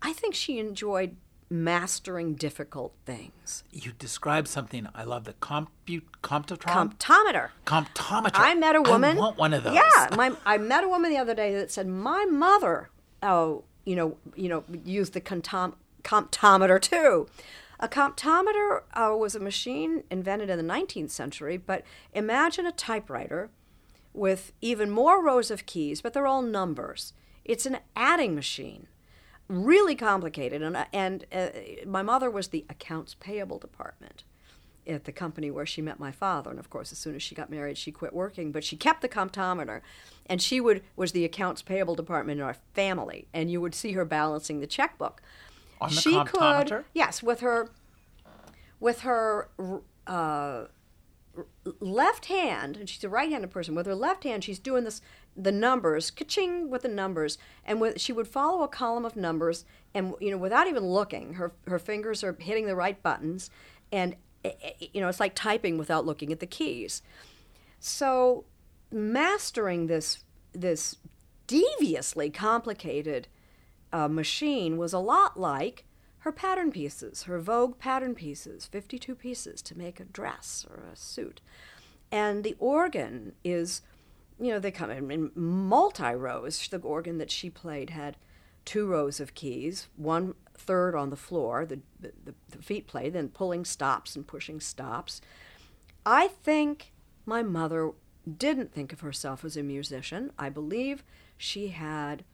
I 0.00 0.12
think 0.12 0.34
she 0.34 0.58
enjoyed 0.58 1.16
mastering 1.48 2.34
difficult 2.34 2.92
things. 3.04 3.62
You 3.70 3.92
described 3.92 4.48
something 4.48 4.88
I 4.94 5.04
love 5.04 5.24
the 5.24 5.34
compute 5.34 6.06
comptotron 6.22 6.94
comptometer. 6.94 7.50
Comptometer. 7.64 8.30
I 8.34 8.54
met 8.54 8.74
a 8.74 8.82
woman. 8.82 9.16
I 9.16 9.20
want 9.20 9.38
one 9.38 9.54
of 9.54 9.64
those. 9.64 9.74
Yeah, 9.74 10.08
my 10.16 10.32
I 10.44 10.58
met 10.58 10.84
a 10.84 10.88
woman 10.88 11.10
the 11.10 11.18
other 11.18 11.34
day 11.34 11.54
that 11.54 11.70
said 11.70 11.86
my 11.86 12.24
mother, 12.24 12.90
oh, 13.22 13.64
you 13.84 13.94
know, 13.94 14.16
you 14.34 14.48
know, 14.48 14.64
used 14.84 15.12
the 15.12 15.20
comptom- 15.20 15.74
comptometer 16.02 16.80
too. 16.80 17.28
A 17.78 17.88
comptometer 17.88 18.82
uh, 18.94 19.14
was 19.16 19.34
a 19.34 19.40
machine 19.40 20.02
invented 20.10 20.48
in 20.48 20.56
the 20.56 20.64
19th 20.72 21.10
century, 21.10 21.58
but 21.58 21.82
imagine 22.14 22.66
a 22.66 22.72
typewriter 22.72 23.50
with 24.14 24.52
even 24.62 24.90
more 24.90 25.22
rows 25.22 25.50
of 25.50 25.66
keys, 25.66 26.00
but 26.00 26.14
they're 26.14 26.26
all 26.26 26.40
numbers. 26.40 27.12
It's 27.44 27.66
an 27.66 27.78
adding 27.94 28.34
machine 28.34 28.88
really 29.48 29.94
complicated. 29.94 30.62
And, 30.62 30.86
and 30.92 31.24
uh, 31.32 31.48
my 31.86 32.02
mother 32.02 32.30
was 32.30 32.48
the 32.48 32.64
accounts 32.68 33.14
payable 33.14 33.58
department 33.58 34.24
at 34.86 35.04
the 35.04 35.12
company 35.12 35.50
where 35.50 35.66
she 35.66 35.82
met 35.82 35.98
my 35.98 36.12
father. 36.12 36.50
And 36.50 36.58
of 36.58 36.70
course, 36.70 36.92
as 36.92 36.98
soon 36.98 37.14
as 37.14 37.22
she 37.22 37.34
got 37.34 37.50
married, 37.50 37.76
she 37.76 37.90
quit 37.90 38.12
working, 38.12 38.52
but 38.52 38.64
she 38.64 38.76
kept 38.76 39.02
the 39.02 39.08
comptometer. 39.08 39.80
And 40.26 40.40
she 40.40 40.60
would 40.60 40.82
was 40.94 41.12
the 41.12 41.24
accounts 41.24 41.62
payable 41.62 41.94
department 41.94 42.40
in 42.40 42.46
our 42.46 42.56
family. 42.74 43.28
And 43.32 43.50
you 43.50 43.60
would 43.60 43.74
see 43.74 43.92
her 43.92 44.04
balancing 44.04 44.60
the 44.60 44.66
checkbook. 44.66 45.22
On 45.80 45.90
the 45.90 45.96
she 45.96 46.12
comptometer? 46.12 46.68
could, 46.68 46.84
yes, 46.94 47.22
with 47.22 47.40
her, 47.40 47.70
with 48.80 49.00
her. 49.00 49.48
Uh, 50.06 50.66
left 51.80 52.26
hand, 52.26 52.76
and 52.76 52.88
she's 52.88 53.04
a 53.04 53.08
right-handed 53.08 53.50
person. 53.50 53.74
With 53.74 53.84
her 53.86 53.94
left 53.94 54.24
hand, 54.24 54.42
she's 54.42 54.58
doing 54.58 54.84
this 54.84 55.02
the 55.36 55.52
numbers, 55.52 56.10
ka-ching 56.10 56.70
with 56.70 56.82
the 56.82 56.88
numbers, 56.88 57.38
and 57.64 57.80
with, 57.80 58.00
she 58.00 58.12
would 58.12 58.28
follow 58.28 58.62
a 58.62 58.68
column 58.68 59.04
of 59.04 59.16
numbers, 59.16 59.64
and 59.94 60.14
you 60.20 60.30
know, 60.30 60.38
without 60.38 60.66
even 60.66 60.84
looking, 60.84 61.34
her 61.34 61.52
her 61.66 61.78
fingers 61.78 62.24
are 62.24 62.36
hitting 62.38 62.66
the 62.66 62.76
right 62.76 63.02
buttons, 63.02 63.50
and 63.92 64.16
eh, 64.44 64.52
eh, 64.62 64.86
you 64.92 65.00
know, 65.00 65.08
it's 65.08 65.20
like 65.20 65.34
typing 65.34 65.78
without 65.78 66.06
looking 66.06 66.32
at 66.32 66.40
the 66.40 66.46
keys. 66.46 67.02
So, 67.78 68.44
mastering 68.90 69.86
this 69.86 70.24
this 70.52 70.96
deviously 71.46 72.30
complicated 72.30 73.28
uh, 73.92 74.08
machine 74.08 74.76
was 74.76 74.92
a 74.92 74.98
lot 74.98 75.38
like 75.38 75.84
her 76.20 76.32
pattern 76.32 76.72
pieces, 76.72 77.24
her 77.24 77.38
Vogue 77.38 77.78
pattern 77.78 78.14
pieces, 78.14 78.66
52 78.66 79.14
pieces 79.14 79.62
to 79.62 79.78
make 79.78 80.00
a 80.00 80.04
dress 80.04 80.66
or 80.68 80.82
a 80.92 80.96
suit. 80.96 81.40
And 82.10 82.42
the 82.42 82.56
organ 82.58 83.32
is, 83.44 83.82
you 84.38 84.50
know, 84.50 84.58
they 84.58 84.70
come 84.70 84.90
in, 84.90 85.10
in 85.10 85.30
multi 85.34 86.14
rows. 86.14 86.68
The 86.68 86.78
organ 86.78 87.18
that 87.18 87.30
she 87.30 87.50
played 87.50 87.90
had 87.90 88.16
two 88.64 88.86
rows 88.86 89.20
of 89.20 89.34
keys, 89.34 89.88
one 89.96 90.34
third 90.54 90.94
on 90.94 91.10
the 91.10 91.16
floor, 91.16 91.64
the, 91.64 91.80
the, 92.00 92.12
the 92.50 92.62
feet 92.62 92.86
play, 92.86 93.08
then 93.08 93.28
pulling 93.28 93.64
stops 93.64 94.16
and 94.16 94.26
pushing 94.26 94.60
stops. 94.60 95.20
I 96.04 96.28
think 96.28 96.92
my 97.24 97.42
mother 97.42 97.92
didn't 98.38 98.72
think 98.72 98.92
of 98.92 99.00
herself 99.00 99.44
as 99.44 99.56
a 99.56 99.62
musician. 99.62 100.32
I 100.38 100.48
believe 100.50 101.04
she 101.36 101.68
had 101.68 102.24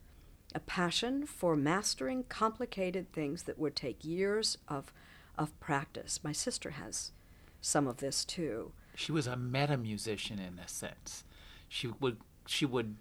a 0.55 0.61
passion 0.61 1.27
for 1.27 1.57
mastering 1.57 2.25
complicated 2.25 3.13
things 3.13 3.45
that 3.45 3.59
would 3.59 3.77
take 3.77 4.05
years 4.05 4.59
of, 4.69 4.93
of 5.39 5.59
practice. 5.61 6.21
My 6.23 6.33
sister 6.33 6.71
has 6.71 7.13
some 7.61 7.87
of 7.87 7.99
this 7.99 8.25
too. 8.25 8.73
She 8.95 9.13
was 9.13 9.27
a 9.27 9.37
meta 9.37 9.77
musician 9.77 10.39
in 10.39 10.59
a 10.59 10.69
sense. 10.69 11.25
She 11.73 11.87
would 11.87 12.19
she 12.47 12.67
would 12.67 12.97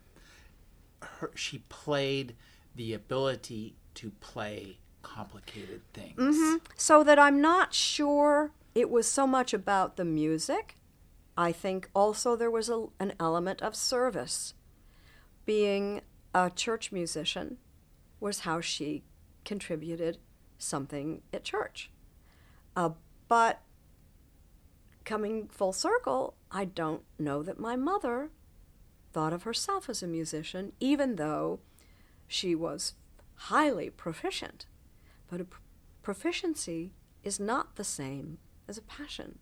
her, 1.01 1.31
she 1.35 1.57
played 1.67 2.37
the 2.73 2.93
ability 2.93 3.75
to 3.95 4.11
play 4.21 4.77
complicated 5.01 5.81
things. 5.93 6.15
Mm-hmm. 6.17 6.55
So 6.77 7.03
that 7.03 7.19
I'm 7.19 7.41
not 7.41 7.73
sure 7.73 8.53
it 8.73 8.89
was 8.89 9.07
so 9.07 9.27
much 9.27 9.53
about 9.53 9.97
the 9.97 10.05
music. 10.05 10.77
I 11.37 11.51
think 11.51 11.89
also 11.93 12.37
there 12.37 12.49
was 12.49 12.69
a, 12.69 12.85
an 12.97 13.11
element 13.19 13.61
of 13.61 13.75
service. 13.75 14.53
Being 15.45 15.99
a 16.33 16.49
church 16.49 16.93
musician 16.93 17.57
was 18.21 18.41
how 18.41 18.61
she 18.61 19.03
contributed 19.43 20.17
something 20.57 21.23
at 21.33 21.43
church. 21.43 21.91
Uh, 22.77 22.91
but 23.27 23.59
coming 25.03 25.49
full 25.49 25.73
circle, 25.73 26.35
I 26.49 26.63
don't 26.63 27.01
know 27.19 27.43
that 27.43 27.59
my 27.59 27.75
mother 27.75 28.29
thought 29.11 29.33
of 29.33 29.43
herself 29.43 29.89
as 29.89 30.01
a 30.01 30.07
musician, 30.07 30.73
even 30.79 31.15
though 31.15 31.59
she 32.27 32.55
was 32.55 32.93
highly 33.35 33.89
proficient. 33.89 34.65
But 35.29 35.41
a 35.41 35.45
pr- 35.45 35.59
proficiency 36.01 36.93
is 37.23 37.39
not 37.39 37.75
the 37.75 37.83
same 37.83 38.37
as 38.67 38.77
a 38.77 38.81
passion. 38.81 39.39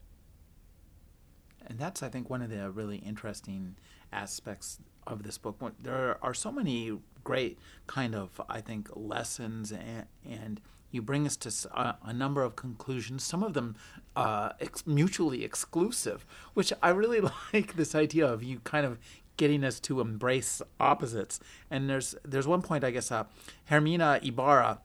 And 1.66 1.78
that's, 1.78 2.02
I 2.02 2.10
think, 2.10 2.30
one 2.30 2.42
of 2.42 2.50
the 2.50 2.72
really 2.72 2.98
interesting 2.98 3.76
aspects 4.12 4.80
of 5.06 5.24
this 5.24 5.38
book. 5.38 5.58
There 5.82 6.18
are 6.22 6.34
so 6.34 6.52
many 6.52 6.98
great 7.24 7.60
kind 7.88 8.16
of, 8.16 8.42
I 8.50 8.62
think, 8.62 8.90
lessons 8.96 9.72
and, 9.72 10.06
and 10.28 10.62
you 10.92 11.02
bring 11.02 11.26
us 11.26 11.36
to 11.38 11.50
a, 11.72 11.98
a, 12.06 12.14
number 12.14 12.42
of 12.42 12.56
conclusions, 12.56 13.24
some 13.24 13.44
of 13.44 13.54
them 13.54 13.76
uh, 14.16 14.54
ex- 14.60 14.88
mutually 14.88 15.44
exclusive, 15.44 16.26
which 16.54 16.74
I 16.82 16.90
really 16.90 17.22
like 17.54 17.76
this 17.76 17.94
idea 17.94 18.26
of 18.26 18.44
you 18.44 18.60
kind 18.64 18.86
of 18.86 18.98
getting 19.40 19.64
us 19.64 19.80
to 19.80 20.02
embrace 20.02 20.62
opposites. 20.80 21.40
And 21.72 21.90
there's 21.90 22.14
there's 22.24 22.46
one 22.46 22.62
point, 22.62 22.84
I 22.84 22.92
guess, 22.92 23.12
uh, 23.12 23.24
Herminia 23.72 24.20
Ibarra, 24.22 24.82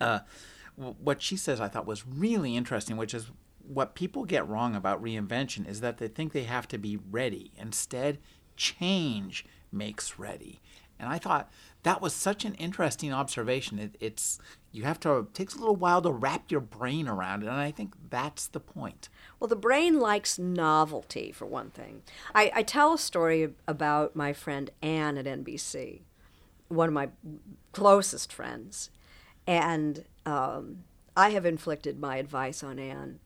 uh, 0.00 0.20
what 0.76 1.20
she 1.20 1.36
says 1.36 1.60
I 1.60 1.68
thought 1.68 1.84
was 1.84 2.06
really 2.06 2.56
interesting, 2.56 2.96
which 2.96 3.12
is 3.12 3.26
what 3.66 3.96
people 3.96 4.24
get 4.24 4.48
wrong 4.48 4.76
about 4.76 5.02
reinvention 5.02 5.68
is 5.68 5.80
that 5.80 5.98
they 5.98 6.06
think 6.06 6.32
they 6.32 6.44
have 6.44 6.68
to 6.68 6.78
be 6.78 6.96
ready. 7.10 7.50
Instead, 7.58 8.18
change 8.56 9.44
makes 9.72 10.18
ready. 10.18 10.60
And 10.98 11.08
I 11.08 11.18
thought 11.18 11.50
that 11.82 12.00
was 12.00 12.14
such 12.14 12.44
an 12.44 12.54
interesting 12.54 13.12
observation. 13.12 13.78
It, 13.80 13.96
it's 14.00 14.38
you 14.76 14.84
have 14.84 15.00
to 15.00 15.18
it 15.18 15.34
takes 15.34 15.54
a 15.54 15.58
little 15.58 15.76
while 15.76 16.02
to 16.02 16.10
wrap 16.10 16.50
your 16.50 16.60
brain 16.60 17.08
around 17.08 17.42
it, 17.42 17.46
and 17.46 17.56
I 17.56 17.70
think 17.70 17.94
that's 18.10 18.46
the 18.46 18.60
point. 18.60 19.08
Well, 19.40 19.48
the 19.48 19.56
brain 19.56 19.98
likes 19.98 20.38
novelty 20.38 21.32
for 21.32 21.46
one 21.46 21.70
thing. 21.70 22.02
I, 22.34 22.52
I 22.54 22.62
tell 22.62 22.92
a 22.92 22.98
story 22.98 23.54
about 23.66 24.14
my 24.14 24.32
friend 24.32 24.70
Anne 24.82 25.16
at 25.16 25.24
NBC, 25.24 26.00
one 26.68 26.88
of 26.88 26.94
my 26.94 27.08
closest 27.72 28.32
friends, 28.32 28.90
and 29.46 30.04
um, 30.26 30.84
I 31.16 31.30
have 31.30 31.46
inflicted 31.46 31.98
my 31.98 32.18
advice 32.18 32.62
on 32.62 32.78
Anne 32.78 33.18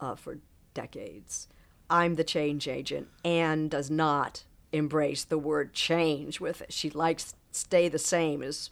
uh, 0.00 0.14
for 0.14 0.38
decades. 0.74 1.48
I'm 1.88 2.16
the 2.16 2.24
change 2.24 2.68
agent. 2.68 3.08
Anne 3.24 3.68
does 3.68 3.90
not 3.90 4.44
embrace 4.72 5.24
the 5.24 5.38
word 5.38 5.72
change 5.72 6.40
with 6.40 6.60
it. 6.60 6.72
She 6.72 6.90
likes 6.90 7.34
stay 7.52 7.88
the 7.88 7.98
same 7.98 8.42
as 8.42 8.70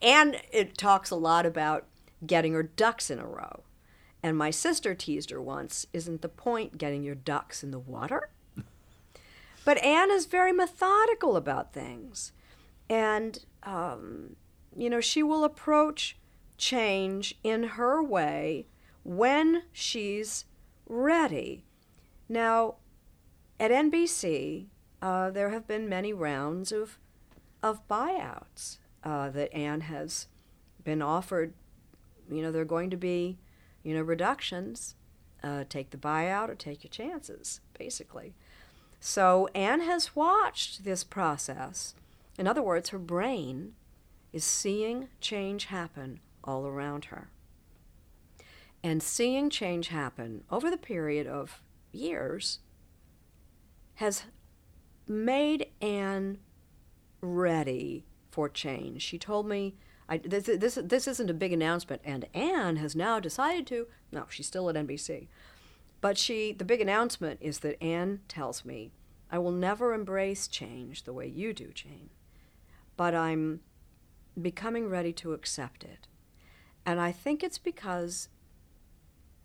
and 0.00 0.40
it 0.52 0.76
talks 0.76 1.10
a 1.10 1.16
lot 1.16 1.46
about 1.46 1.86
getting 2.26 2.52
her 2.52 2.62
ducks 2.62 3.10
in 3.10 3.18
a 3.18 3.26
row. 3.26 3.62
And 4.22 4.36
my 4.36 4.50
sister 4.50 4.94
teased 4.94 5.30
her 5.30 5.40
once, 5.40 5.86
isn't 5.92 6.22
the 6.22 6.28
point 6.28 6.78
getting 6.78 7.02
your 7.04 7.14
ducks 7.14 7.62
in 7.62 7.70
the 7.70 7.78
water? 7.78 8.30
but 9.64 9.82
Anne 9.84 10.10
is 10.10 10.26
very 10.26 10.52
methodical 10.52 11.36
about 11.36 11.72
things. 11.72 12.32
And, 12.90 13.44
um, 13.62 14.36
you 14.76 14.90
know, 14.90 15.00
she 15.00 15.22
will 15.22 15.44
approach 15.44 16.16
change 16.56 17.36
in 17.44 17.62
her 17.62 18.02
way 18.02 18.66
when 19.04 19.62
she's 19.72 20.46
ready. 20.88 21.64
Now, 22.28 22.76
at 23.60 23.70
NBC, 23.70 24.66
uh, 25.00 25.30
there 25.30 25.50
have 25.50 25.66
been 25.68 25.88
many 25.88 26.12
rounds 26.12 26.72
of 26.72 26.98
of 27.60 27.86
buyouts 27.88 28.78
uh, 29.04 29.30
that 29.30 29.52
Anne 29.54 29.82
has 29.82 30.26
been 30.84 31.02
offered. 31.02 31.54
You 32.30 32.42
know, 32.42 32.52
there 32.52 32.62
are 32.62 32.66
going 32.66 32.90
to 32.90 32.96
be, 32.96 33.38
you 33.82 33.94
know, 33.94 34.02
reductions. 34.02 34.94
Uh, 35.42 35.62
take 35.68 35.90
the 35.90 35.96
buyout 35.96 36.48
or 36.48 36.56
take 36.56 36.82
your 36.82 36.90
chances, 36.90 37.60
basically. 37.78 38.34
So 38.98 39.48
Anne 39.54 39.82
has 39.82 40.16
watched 40.16 40.84
this 40.84 41.04
process. 41.04 41.94
In 42.36 42.48
other 42.48 42.62
words, 42.62 42.90
her 42.90 42.98
brain 42.98 43.74
is 44.32 44.44
seeing 44.44 45.08
change 45.20 45.66
happen 45.66 46.20
all 46.42 46.66
around 46.66 47.06
her. 47.06 47.30
And 48.82 49.02
seeing 49.02 49.50
change 49.50 49.88
happen 49.88 50.44
over 50.50 50.70
the 50.70 50.76
period 50.76 51.26
of 51.26 51.60
years 51.92 52.58
has 53.96 54.24
made 55.06 55.66
Anne 55.80 56.38
ready 57.20 58.04
for 58.30 58.48
change. 58.48 59.02
She 59.02 59.18
told 59.18 59.46
me, 59.46 59.76
I, 60.08 60.18
this, 60.18 60.44
this, 60.44 60.78
this 60.82 61.06
isn't 61.06 61.30
a 61.30 61.34
big 61.34 61.52
announcement, 61.52 62.02
and 62.04 62.26
Anne 62.32 62.76
has 62.76 62.96
now 62.96 63.20
decided 63.20 63.66
to. 63.68 63.86
No, 64.10 64.26
she's 64.30 64.46
still 64.46 64.70
at 64.70 64.76
NBC. 64.76 65.28
But 66.00 66.16
she, 66.16 66.52
the 66.52 66.64
big 66.64 66.80
announcement 66.80 67.40
is 67.42 67.58
that 67.60 67.82
Anne 67.82 68.20
tells 68.28 68.64
me, 68.64 68.92
I 69.30 69.38
will 69.38 69.52
never 69.52 69.92
embrace 69.92 70.48
change 70.48 71.04
the 71.04 71.12
way 71.12 71.26
you 71.26 71.52
do, 71.52 71.70
Jane, 71.74 72.10
but 72.96 73.14
I'm 73.14 73.60
becoming 74.40 74.88
ready 74.88 75.12
to 75.14 75.32
accept 75.32 75.84
it. 75.84 76.06
And 76.86 77.00
I 77.00 77.12
think 77.12 77.42
it's 77.42 77.58
because 77.58 78.28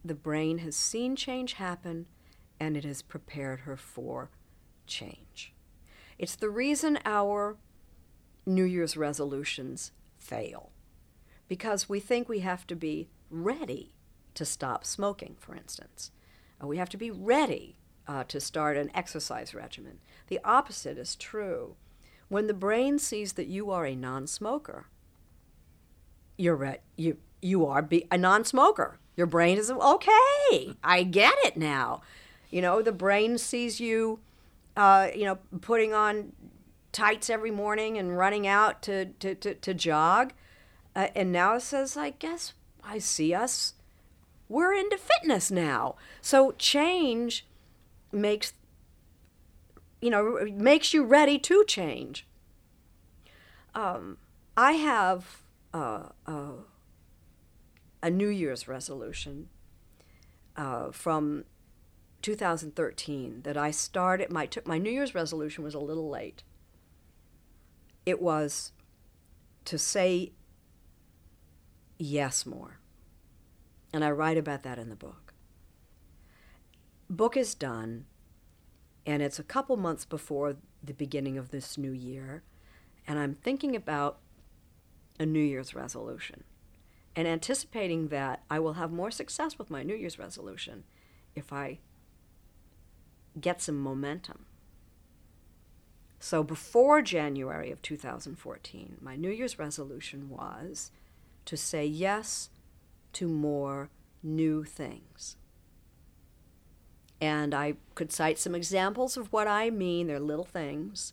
the 0.06 0.16
brain 0.16 0.60
has 0.60 0.76
seen 0.76 1.16
change 1.16 1.54
happen 1.54 2.06
and 2.60 2.78
it 2.78 2.86
has 2.86 3.02
prepared 3.02 3.62
her 3.62 3.76
for 3.76 4.30
change. 4.88 5.54
It's 6.18 6.36
the 6.36 6.50
reason 6.50 7.00
our 7.06 7.58
New 8.46 8.64
Year's 8.64 8.98
resolutions 8.98 9.92
fail 10.18 10.72
because 11.48 11.88
we 11.90 12.00
think 12.00 12.28
we 12.28 12.40
have 12.40 12.66
to 12.68 12.76
be 12.76 13.10
ready 13.30 13.94
to 14.34 14.46
stop 14.46 14.86
smoking, 14.86 15.36
for 15.40 15.56
instance. 15.56 16.12
Uh, 16.62 16.68
we 16.68 16.78
have 16.78 16.90
to 16.90 16.98
be 16.98 17.12
ready 17.12 17.78
uh, 18.08 18.24
to 18.26 18.40
start 18.40 18.78
an 18.78 18.92
exercise 18.94 19.54
regimen. 19.54 20.00
The 20.28 20.40
opposite 20.44 20.98
is 20.98 21.16
true. 21.16 21.76
When 22.28 22.48
the 22.48 22.54
brain 22.54 23.00
sees 23.00 23.34
that 23.34 23.48
you 23.48 23.70
are 23.72 23.86
a 23.86 23.96
non 23.96 24.28
smoker, 24.28 24.88
you're 26.38 26.56
re- 26.56 26.80
you, 26.96 27.18
you 27.42 27.66
are 27.66 27.82
be- 27.82 28.08
a 28.12 28.18
non 28.18 28.44
smoker. 28.44 28.98
Your 29.16 29.28
brain 29.28 29.58
is 29.58 29.70
okay, 29.70 30.76
I 30.84 31.04
get 31.04 31.36
it 31.44 31.56
now. 31.56 32.02
You 32.50 32.62
know, 32.62 32.82
the 32.82 32.92
brain 32.92 33.38
sees 33.38 33.80
you 33.80 34.20
uh, 34.76 35.10
you 35.16 35.26
know, 35.26 35.38
putting 35.62 35.94
on 35.94 36.34
tights 36.94 37.30
every 37.30 37.52
morning 37.52 37.98
and 37.98 38.18
running 38.18 38.48
out 38.48 38.82
to, 38.84 39.06
to, 39.06 39.36
to, 39.36 39.56
to 39.56 39.74
jog. 39.74 40.34
Uh, 40.96 41.08
and 41.16 41.32
now 41.32 41.56
it 41.56 41.62
says, 41.62 41.98
I 41.98 42.12
guess 42.12 42.54
I 42.84 43.00
see 43.00 43.34
us. 43.34 43.74
We're 44.48 44.74
into 44.74 44.98
fitness 44.98 45.52
now. 45.52 45.96
So 46.22 46.52
change 46.54 47.46
makes, 48.12 48.54
you 50.02 50.10
know, 50.10 50.48
makes 50.54 50.94
you 50.94 51.04
ready 51.04 51.40
to 51.40 51.66
change. 51.66 52.28
Um, 53.74 54.18
I 54.56 54.74
have 54.74 55.42
uh, 55.74 56.10
uh, 56.28 56.52
a 58.04 58.10
New 58.12 58.28
Year's 58.28 58.68
resolution 58.68 59.50
uh, 60.56 60.92
from 60.92 61.46
2013 62.22 63.42
that 63.44 63.58
I 63.58 63.72
started 63.72 64.32
my 64.32 64.46
took 64.46 64.68
my 64.68 64.78
New 64.78 64.92
Year's 64.92 65.16
resolution 65.16 65.64
was 65.64 65.74
a 65.74 65.80
little 65.80 66.10
late. 66.10 66.44
It 68.06 68.22
was 68.22 68.72
to 69.66 69.78
say 69.78 70.34
yes 71.98 72.46
more. 72.46 72.80
And 73.94 74.04
I 74.04 74.12
write 74.12 74.38
about 74.38 74.64
that 74.64 74.80
in 74.80 74.90
the 74.90 74.96
book. 74.96 75.34
Book 77.10 77.38
is 77.38 77.54
done 77.54 78.06
and 79.06 79.22
it's 79.22 79.40
a 79.40 79.44
couple 79.44 79.78
months 79.78 80.06
before 80.06 80.56
the 80.84 80.94
beginning 80.94 81.38
of 81.38 81.52
this 81.52 81.78
new 81.78 81.92
year 81.92 82.44
and 83.08 83.20
I'm 83.20 83.36
thinking 83.36 83.76
about 83.76 84.20
a 85.20 85.26
New 85.26 85.42
Year's 85.42 85.76
resolution 85.76 86.44
and 87.16 87.28
anticipating 87.28 88.08
that 88.08 88.44
I 88.50 88.60
will 88.60 88.74
have 88.74 88.92
more 88.92 89.12
success 89.12 89.60
with 89.60 89.70
my 89.70 89.84
New 89.84 89.96
Year's 89.96 90.18
resolution 90.18 90.84
if 91.36 91.54
I 91.54 91.80
get 93.40 93.62
some 93.62 93.80
momentum. 93.80 94.46
So 96.24 96.42
before 96.42 97.02
January 97.02 97.70
of 97.70 97.82
2014, 97.82 98.96
my 99.02 99.18
New 99.18 99.30
Year's 99.30 99.60
resolution 99.60 100.30
was 100.30 100.90
to 101.44 101.58
say 101.58 101.86
yes 101.86 102.50
to 103.12 103.28
more 103.28 103.90
new 104.24 104.64
things. 104.64 105.36
And 107.20 107.54
I 107.54 107.74
could 107.94 108.14
cite 108.14 108.40
some 108.40 108.56
examples 108.56 109.18
of 109.18 109.34
what 109.34 109.50
I 109.50 109.70
mean. 109.70 110.08
They're 110.08 110.18
little 110.18 110.46
things. 110.46 111.12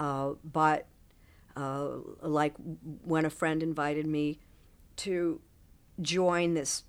Uh, 0.00 0.32
but 0.42 0.86
Uh, 1.54 1.98
like 2.22 2.54
when 3.04 3.26
a 3.26 3.30
friend 3.30 3.62
invited 3.62 4.06
me 4.06 4.38
to 4.96 5.42
join 6.00 6.54
this 6.54 6.84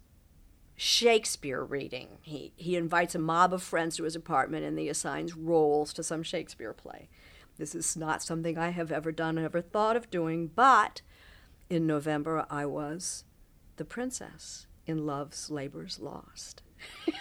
Shakespeare 0.75 1.61
reading. 1.61 2.07
He, 2.21 2.53
he 2.55 2.77
invites 2.77 3.15
a 3.15 3.19
mob 3.19 3.53
of 3.53 3.61
friends 3.61 3.97
to 3.97 4.03
his 4.05 4.15
apartment 4.15 4.63
and 4.65 4.79
he 4.79 4.87
assigns 4.89 5.35
roles 5.35 5.91
to 5.93 6.03
some 6.03 6.23
Shakespeare 6.23 6.73
play. 6.73 7.09
This 7.57 7.75
is 7.75 7.95
not 7.95 8.23
something 8.23 8.57
I 8.57 8.69
have 8.69 8.91
ever 8.91 9.11
done, 9.11 9.37
or 9.37 9.45
ever 9.45 9.61
thought 9.61 9.95
of 9.95 10.09
doing, 10.09 10.47
but 10.47 11.01
in 11.69 11.85
November 11.85 12.45
I 12.49 12.65
was 12.65 13.23
the 13.77 13.85
princess 13.85 14.67
in 14.85 15.05
Love's 15.05 15.49
Labor's 15.49 15.99
Lost. 15.99 16.61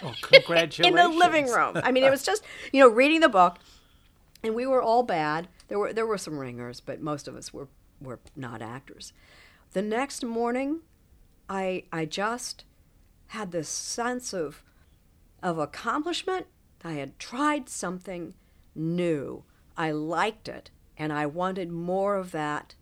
Oh, 0.01 0.13
congratulations. 0.21 0.87
in 0.87 0.95
the 0.95 1.07
living 1.07 1.47
room. 1.47 1.77
I 1.83 1.91
mean, 1.91 2.03
it 2.03 2.11
was 2.11 2.23
just, 2.23 2.43
you 2.71 2.79
know, 2.79 2.89
reading 2.89 3.21
the 3.21 3.29
book, 3.29 3.57
and 4.43 4.55
we 4.55 4.65
were 4.65 4.81
all 4.81 5.03
bad. 5.03 5.47
There 5.67 5.79
were 5.79 5.93
there 5.93 6.05
were 6.05 6.17
some 6.17 6.37
ringers, 6.37 6.79
but 6.79 7.01
most 7.01 7.27
of 7.27 7.35
us 7.35 7.53
were 7.53 7.67
were 8.01 8.19
not 8.35 8.61
actors. 8.61 9.13
The 9.71 9.81
next 9.81 10.23
morning, 10.23 10.81
I 11.49 11.83
I 11.91 12.05
just 12.05 12.65
had 13.27 13.51
this 13.51 13.69
sense 13.69 14.33
of 14.33 14.63
of 15.41 15.57
accomplishment. 15.57 16.47
I 16.83 16.93
had 16.93 17.17
tried 17.17 17.69
something 17.69 18.33
new. 18.75 19.43
I 19.77 19.91
liked 19.91 20.47
it, 20.47 20.71
and 20.97 21.11
I 21.11 21.25
wanted 21.25 21.71
more 21.71 22.15
of 22.15 22.31
that. 22.31 22.75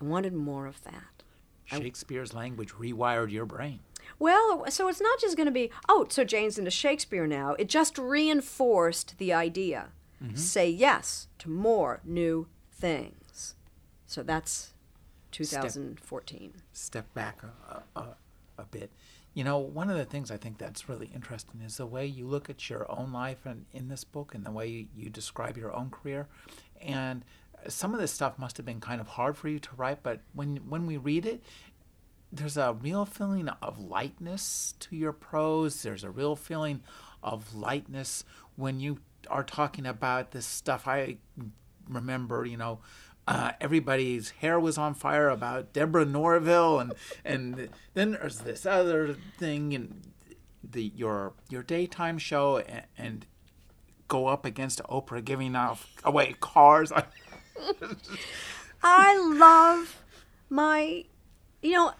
I 0.00 0.04
wanted 0.04 0.32
more 0.32 0.66
of 0.66 0.82
that. 0.84 1.22
Shakespeare's 1.64 2.34
language 2.34 2.72
rewired 2.72 3.30
your 3.30 3.46
brain. 3.46 3.80
Well, 4.18 4.66
so 4.68 4.88
it's 4.88 5.00
not 5.00 5.18
just 5.18 5.36
going 5.36 5.46
to 5.46 5.52
be, 5.52 5.70
oh, 5.88 6.06
so 6.08 6.24
Jane's 6.24 6.58
into 6.58 6.70
Shakespeare 6.70 7.26
now. 7.26 7.54
It 7.58 7.68
just 7.68 7.98
reinforced 7.98 9.18
the 9.18 9.32
idea. 9.32 9.88
Mm-hmm. 10.22 10.36
Say 10.36 10.70
yes 10.70 11.28
to 11.38 11.50
more 11.50 12.00
new 12.04 12.46
things. 12.70 13.54
So 14.06 14.22
that's 14.22 14.74
2014. 15.32 16.52
Step, 16.54 16.62
step 16.72 17.14
back 17.14 17.42
a, 17.42 17.82
a, 17.98 18.16
a, 18.58 18.64
bit. 18.64 18.92
You 19.34 19.42
know, 19.42 19.58
one 19.58 19.90
of 19.90 19.96
the 19.96 20.04
things 20.04 20.30
I 20.30 20.36
think 20.36 20.58
that's 20.58 20.88
really 20.88 21.10
interesting 21.12 21.60
is 21.60 21.76
the 21.76 21.86
way 21.86 22.06
you 22.06 22.26
look 22.26 22.48
at 22.48 22.70
your 22.70 22.90
own 22.90 23.12
life 23.12 23.44
and 23.44 23.66
in 23.72 23.88
this 23.88 24.04
book 24.04 24.34
and 24.34 24.46
the 24.46 24.52
way 24.52 24.88
you, 24.94 25.10
describe 25.10 25.58
your 25.58 25.74
own 25.74 25.90
career. 25.90 26.28
And 26.80 27.24
some 27.68 27.94
of 27.94 28.00
this 28.00 28.12
stuff 28.12 28.38
must 28.38 28.56
have 28.58 28.66
been 28.66 28.80
kind 28.80 29.00
of 29.00 29.08
hard 29.08 29.36
for 29.36 29.48
you 29.48 29.58
to 29.58 29.70
write, 29.76 30.02
but 30.02 30.20
when 30.34 30.56
when 30.68 30.86
we 30.86 30.96
read 30.96 31.26
it, 31.26 31.42
there's 32.30 32.56
a 32.56 32.76
real 32.80 33.04
feeling 33.04 33.48
of 33.48 33.78
lightness 33.78 34.74
to 34.80 34.96
your 34.96 35.12
prose. 35.12 35.82
There's 35.82 36.04
a 36.04 36.10
real 36.10 36.36
feeling 36.36 36.82
of 37.22 37.54
lightness 37.54 38.24
when 38.56 38.80
you 38.80 39.00
are 39.28 39.44
talking 39.44 39.86
about 39.86 40.32
this 40.32 40.46
stuff. 40.46 40.86
I 40.86 41.16
remember, 41.88 42.44
you 42.44 42.56
know, 42.56 42.80
uh, 43.26 43.52
everybody's 43.60 44.30
hair 44.30 44.60
was 44.60 44.76
on 44.78 44.94
fire 44.94 45.28
about 45.28 45.72
Deborah 45.72 46.04
Norville, 46.04 46.80
and 46.80 46.94
and 47.24 47.68
then 47.94 48.12
there's 48.12 48.38
this 48.38 48.66
other 48.66 49.16
thing, 49.38 49.74
and 49.74 50.12
the 50.62 50.92
your 50.94 51.32
your 51.48 51.62
daytime 51.62 52.18
show, 52.18 52.58
and, 52.58 52.82
and 52.98 53.26
go 54.08 54.26
up 54.26 54.44
against 54.44 54.82
Oprah 54.84 55.24
giving 55.24 55.56
off 55.56 55.92
away 56.04 56.34
cars. 56.40 56.92
I 58.82 59.18
love 59.18 60.02
my, 60.50 61.04
you 61.62 61.72
know, 61.72 61.92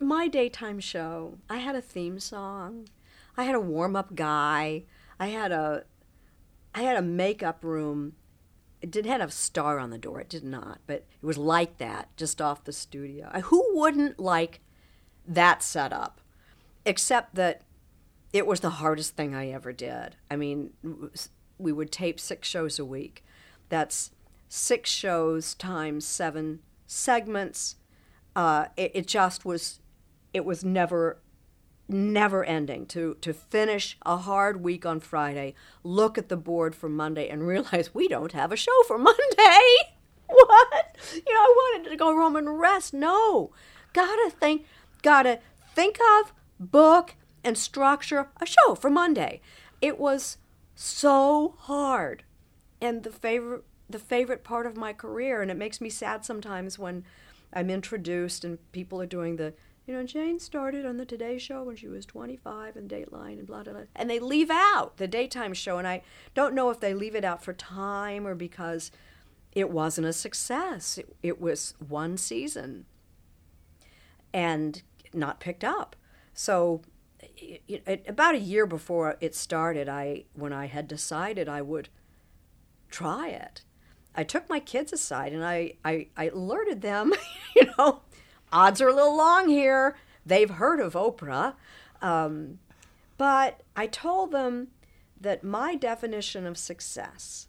my 0.00 0.28
daytime 0.28 0.80
show, 0.80 1.38
I 1.48 1.58
had 1.58 1.76
a 1.76 1.80
theme 1.80 2.18
song. 2.18 2.88
I 3.36 3.44
had 3.44 3.54
a 3.54 3.60
warm 3.60 3.96
up 3.96 4.14
guy. 4.14 4.84
I 5.18 5.28
had 5.28 5.52
a 5.52 5.84
I 6.74 6.82
had 6.82 6.96
a 6.96 7.02
makeup 7.02 7.64
room. 7.64 8.14
It 8.86 8.92
did 8.92 9.06
have 9.06 9.20
a 9.20 9.32
star 9.32 9.80
on 9.80 9.90
the 9.90 9.98
door. 9.98 10.20
It 10.20 10.28
did 10.28 10.44
not, 10.44 10.78
but 10.86 11.06
it 11.20 11.26
was 11.26 11.36
like 11.36 11.78
that, 11.78 12.16
just 12.16 12.40
off 12.40 12.62
the 12.62 12.72
studio. 12.72 13.28
Who 13.46 13.66
wouldn't 13.72 14.20
like 14.20 14.60
that 15.26 15.60
setup? 15.60 16.20
Except 16.84 17.34
that 17.34 17.62
it 18.32 18.46
was 18.46 18.60
the 18.60 18.70
hardest 18.70 19.16
thing 19.16 19.34
I 19.34 19.48
ever 19.48 19.72
did. 19.72 20.14
I 20.30 20.36
mean, 20.36 20.70
we 21.58 21.72
would 21.72 21.90
tape 21.90 22.20
six 22.20 22.46
shows 22.46 22.78
a 22.78 22.84
week. 22.84 23.24
That's 23.70 24.12
six 24.48 24.88
shows 24.88 25.54
times 25.54 26.06
seven 26.06 26.60
segments. 26.86 27.74
Uh, 28.36 28.66
it, 28.76 28.92
it 28.94 29.06
just 29.08 29.44
was 29.44 29.80
it 30.32 30.44
was 30.44 30.62
never 30.62 31.18
never 31.88 32.44
ending 32.44 32.86
to 32.86 33.16
to 33.20 33.32
finish 33.32 33.96
a 34.04 34.16
hard 34.16 34.62
week 34.62 34.84
on 34.84 35.00
Friday, 35.00 35.54
look 35.82 36.18
at 36.18 36.28
the 36.28 36.36
board 36.36 36.74
for 36.74 36.88
Monday 36.88 37.28
and 37.28 37.46
realize 37.46 37.94
we 37.94 38.08
don't 38.08 38.32
have 38.32 38.52
a 38.52 38.56
show 38.56 38.82
for 38.86 38.98
Monday. 38.98 39.60
what? 40.26 40.96
You 41.14 41.34
know, 41.34 41.40
I 41.40 41.54
wanted 41.56 41.90
to 41.90 41.96
go 41.96 42.14
home 42.14 42.36
and 42.36 42.58
rest. 42.58 42.92
No. 42.92 43.52
Gotta 43.92 44.30
think 44.30 44.66
gotta 45.02 45.40
think 45.74 45.98
of, 46.18 46.32
book, 46.58 47.14
and 47.44 47.56
structure 47.56 48.28
a 48.40 48.46
show 48.46 48.74
for 48.74 48.90
Monday. 48.90 49.40
It 49.80 49.98
was 49.98 50.38
so 50.74 51.54
hard. 51.58 52.24
And 52.80 53.02
the 53.02 53.10
favorite 53.10 53.64
the 53.88 53.98
favorite 53.98 54.42
part 54.42 54.66
of 54.66 54.76
my 54.76 54.92
career 54.92 55.42
and 55.42 55.50
it 55.50 55.56
makes 55.56 55.80
me 55.80 55.88
sad 55.88 56.24
sometimes 56.24 56.76
when 56.78 57.04
I'm 57.52 57.70
introduced 57.70 58.44
and 58.44 58.58
people 58.72 59.00
are 59.00 59.06
doing 59.06 59.36
the 59.36 59.54
you 59.86 59.94
know, 59.94 60.02
Jane 60.02 60.40
started 60.40 60.84
on 60.84 60.96
the 60.96 61.06
Today 61.06 61.38
Show 61.38 61.62
when 61.62 61.76
she 61.76 61.86
was 61.86 62.04
25 62.04 62.74
and 62.74 62.90
Dateline 62.90 63.38
and 63.38 63.46
blah, 63.46 63.62
blah, 63.62 63.72
blah. 63.72 63.82
And 63.94 64.10
they 64.10 64.18
leave 64.18 64.50
out 64.50 64.96
the 64.96 65.06
daytime 65.06 65.54
show. 65.54 65.78
And 65.78 65.86
I 65.86 66.02
don't 66.34 66.54
know 66.54 66.70
if 66.70 66.80
they 66.80 66.92
leave 66.92 67.14
it 67.14 67.24
out 67.24 67.44
for 67.44 67.52
time 67.52 68.26
or 68.26 68.34
because 68.34 68.90
it 69.52 69.70
wasn't 69.70 70.08
a 70.08 70.12
success. 70.12 70.98
It, 70.98 71.16
it 71.22 71.40
was 71.40 71.74
one 71.86 72.16
season 72.16 72.86
and 74.34 74.82
not 75.14 75.38
picked 75.38 75.62
up. 75.62 75.94
So 76.34 76.82
it, 77.20 77.62
it, 77.86 78.04
about 78.08 78.34
a 78.34 78.40
year 78.40 78.66
before 78.66 79.16
it 79.20 79.36
started, 79.36 79.88
I 79.88 80.24
when 80.34 80.52
I 80.52 80.66
had 80.66 80.88
decided 80.88 81.48
I 81.48 81.62
would 81.62 81.90
try 82.90 83.28
it, 83.28 83.62
I 84.16 84.24
took 84.24 84.48
my 84.48 84.58
kids 84.58 84.92
aside 84.92 85.32
and 85.32 85.44
I, 85.44 85.74
I, 85.84 86.08
I 86.16 86.28
alerted 86.28 86.82
them, 86.82 87.12
you 87.56 87.68
know, 87.78 88.02
odds 88.52 88.80
are 88.80 88.88
a 88.88 88.94
little 88.94 89.16
long 89.16 89.48
here. 89.48 89.96
They've 90.24 90.50
heard 90.50 90.80
of 90.80 90.94
Oprah. 90.94 91.54
Um, 92.02 92.58
but 93.16 93.62
I 93.74 93.86
told 93.86 94.32
them 94.32 94.68
that 95.20 95.42
my 95.42 95.74
definition 95.74 96.46
of 96.46 96.58
success 96.58 97.48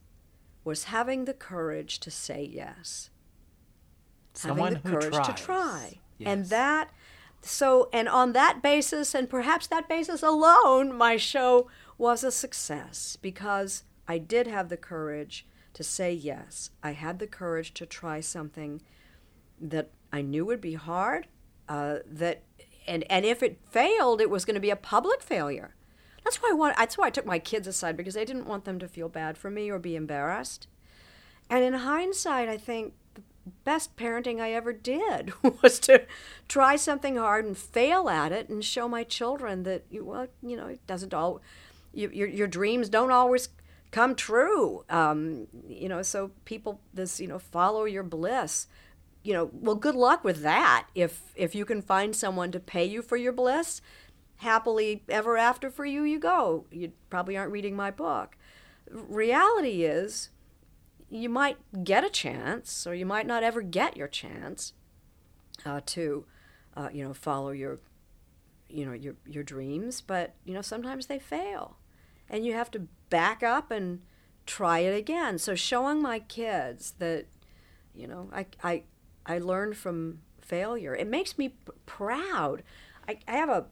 was 0.63 0.85
having 0.85 1.25
the 1.25 1.33
courage 1.33 1.99
to 1.99 2.11
say 2.11 2.43
yes. 2.43 3.09
Someone 4.33 4.75
having 4.75 4.91
the 4.91 4.99
courage 4.99 5.13
tries. 5.15 5.27
to 5.27 5.43
try. 5.43 5.99
Yes. 6.17 6.27
And 6.29 6.45
that 6.47 6.91
so 7.41 7.89
and 7.93 8.09
on 8.09 8.33
that 8.33 8.61
basis 8.61 9.13
and 9.13 9.29
perhaps 9.29 9.67
that 9.67 9.87
basis 9.87 10.23
alone 10.23 10.95
my 10.95 11.15
show 11.17 11.69
was 11.97 12.23
a 12.23 12.31
success 12.31 13.17
because 13.21 13.83
I 14.07 14.17
did 14.17 14.47
have 14.47 14.69
the 14.69 14.77
courage 14.77 15.45
to 15.73 15.83
say 15.83 16.11
yes. 16.11 16.71
I 16.81 16.91
had 16.91 17.19
the 17.19 17.27
courage 17.27 17.73
to 17.75 17.85
try 17.85 18.19
something 18.19 18.81
that 19.59 19.91
I 20.11 20.21
knew 20.21 20.45
would 20.45 20.61
be 20.61 20.75
hard. 20.75 21.27
Uh, 21.67 21.97
that 22.05 22.43
and 22.87 23.03
and 23.09 23.25
if 23.25 23.43
it 23.43 23.59
failed, 23.69 24.21
it 24.21 24.29
was 24.29 24.45
going 24.45 24.55
to 24.55 24.61
be 24.61 24.69
a 24.69 24.75
public 24.75 25.21
failure. 25.21 25.75
That's 26.23 26.37
why 26.37 26.49
I 26.51 26.55
want. 26.55 26.77
That's 26.77 26.97
why 26.97 27.07
I 27.07 27.09
took 27.09 27.25
my 27.25 27.39
kids 27.39 27.67
aside 27.67 27.97
because 27.97 28.17
I 28.17 28.23
didn't 28.23 28.47
want 28.47 28.65
them 28.65 28.79
to 28.79 28.87
feel 28.87 29.09
bad 29.09 29.37
for 29.37 29.49
me 29.49 29.69
or 29.69 29.79
be 29.79 29.95
embarrassed. 29.95 30.67
And 31.49 31.63
in 31.63 31.73
hindsight, 31.73 32.49
I 32.49 32.57
think 32.57 32.93
the 33.13 33.21
best 33.63 33.95
parenting 33.95 34.41
I 34.41 34.51
ever 34.51 34.73
did 34.73 35.31
was 35.61 35.79
to 35.81 36.05
try 36.47 36.75
something 36.75 37.15
hard 37.15 37.45
and 37.45 37.57
fail 37.57 38.09
at 38.09 38.31
it 38.31 38.49
and 38.49 38.63
show 38.63 38.87
my 38.87 39.03
children 39.03 39.63
that 39.63 39.85
well, 39.91 40.27
you 40.41 40.57
know, 40.57 40.67
it 40.67 40.85
doesn't 40.87 41.13
all. 41.13 41.41
You, 41.93 42.09
your 42.13 42.27
your 42.27 42.47
dreams 42.47 42.89
don't 42.89 43.11
always 43.11 43.49
come 43.91 44.15
true. 44.15 44.83
Um, 44.89 45.47
you 45.67 45.89
know, 45.89 46.01
so 46.01 46.31
people 46.45 46.81
this 46.93 47.19
you 47.19 47.27
know 47.27 47.39
follow 47.39 47.85
your 47.85 48.03
bliss 48.03 48.67
you 49.27 49.33
know, 49.33 49.49
well, 49.51 49.75
good 49.75 49.95
luck 49.95 50.23
with 50.23 50.41
that. 50.43 50.87
If 50.95 51.33
if 51.35 51.53
you 51.53 51.65
can 51.65 51.81
find 51.81 52.15
someone 52.15 52.49
to 52.53 52.61
pay 52.61 52.85
you 52.85 53.01
for 53.01 53.17
your 53.17 53.33
bliss, 53.33 53.81
happily 54.37 55.03
ever 55.09 55.37
after 55.37 55.69
for 55.69 55.85
you, 55.85 56.03
you 56.03 56.17
go. 56.17 56.65
You 56.71 56.93
probably 57.09 57.35
aren't 57.35 57.51
reading 57.51 57.75
my 57.75 57.91
book. 57.91 58.37
Reality 58.89 59.83
is, 59.83 60.29
you 61.09 61.27
might 61.27 61.57
get 61.83 62.05
a 62.05 62.09
chance, 62.09 62.87
or 62.87 62.95
you 62.95 63.05
might 63.05 63.27
not 63.27 63.43
ever 63.43 63.61
get 63.61 63.97
your 63.97 64.07
chance 64.07 64.71
uh, 65.65 65.81
to, 65.87 66.25
uh, 66.77 66.87
you 66.93 67.03
know, 67.03 67.13
follow 67.13 67.51
your, 67.51 67.79
you 68.69 68.85
know, 68.85 68.93
your 68.93 69.15
your 69.25 69.43
dreams. 69.43 69.99
But 69.99 70.35
you 70.45 70.53
know, 70.53 70.61
sometimes 70.61 71.07
they 71.07 71.19
fail, 71.19 71.75
and 72.29 72.45
you 72.45 72.53
have 72.53 72.71
to 72.71 72.87
back 73.09 73.43
up 73.43 73.71
and 73.71 74.03
try 74.45 74.79
it 74.79 74.97
again. 74.97 75.37
So 75.37 75.53
showing 75.53 76.01
my 76.01 76.19
kids 76.19 76.93
that, 76.99 77.25
you 77.93 78.07
know, 78.07 78.29
I 78.31 78.45
I 78.63 78.83
I 79.27 79.37
learned 79.39 79.77
from 79.77 80.19
failure. 80.41 80.95
It 80.95 81.07
makes 81.07 81.37
me 81.37 81.49
p- 81.49 81.73
proud. 81.85 82.63
I, 83.07 83.19
I 83.27 83.33
have 83.33 83.49
a, 83.49 83.65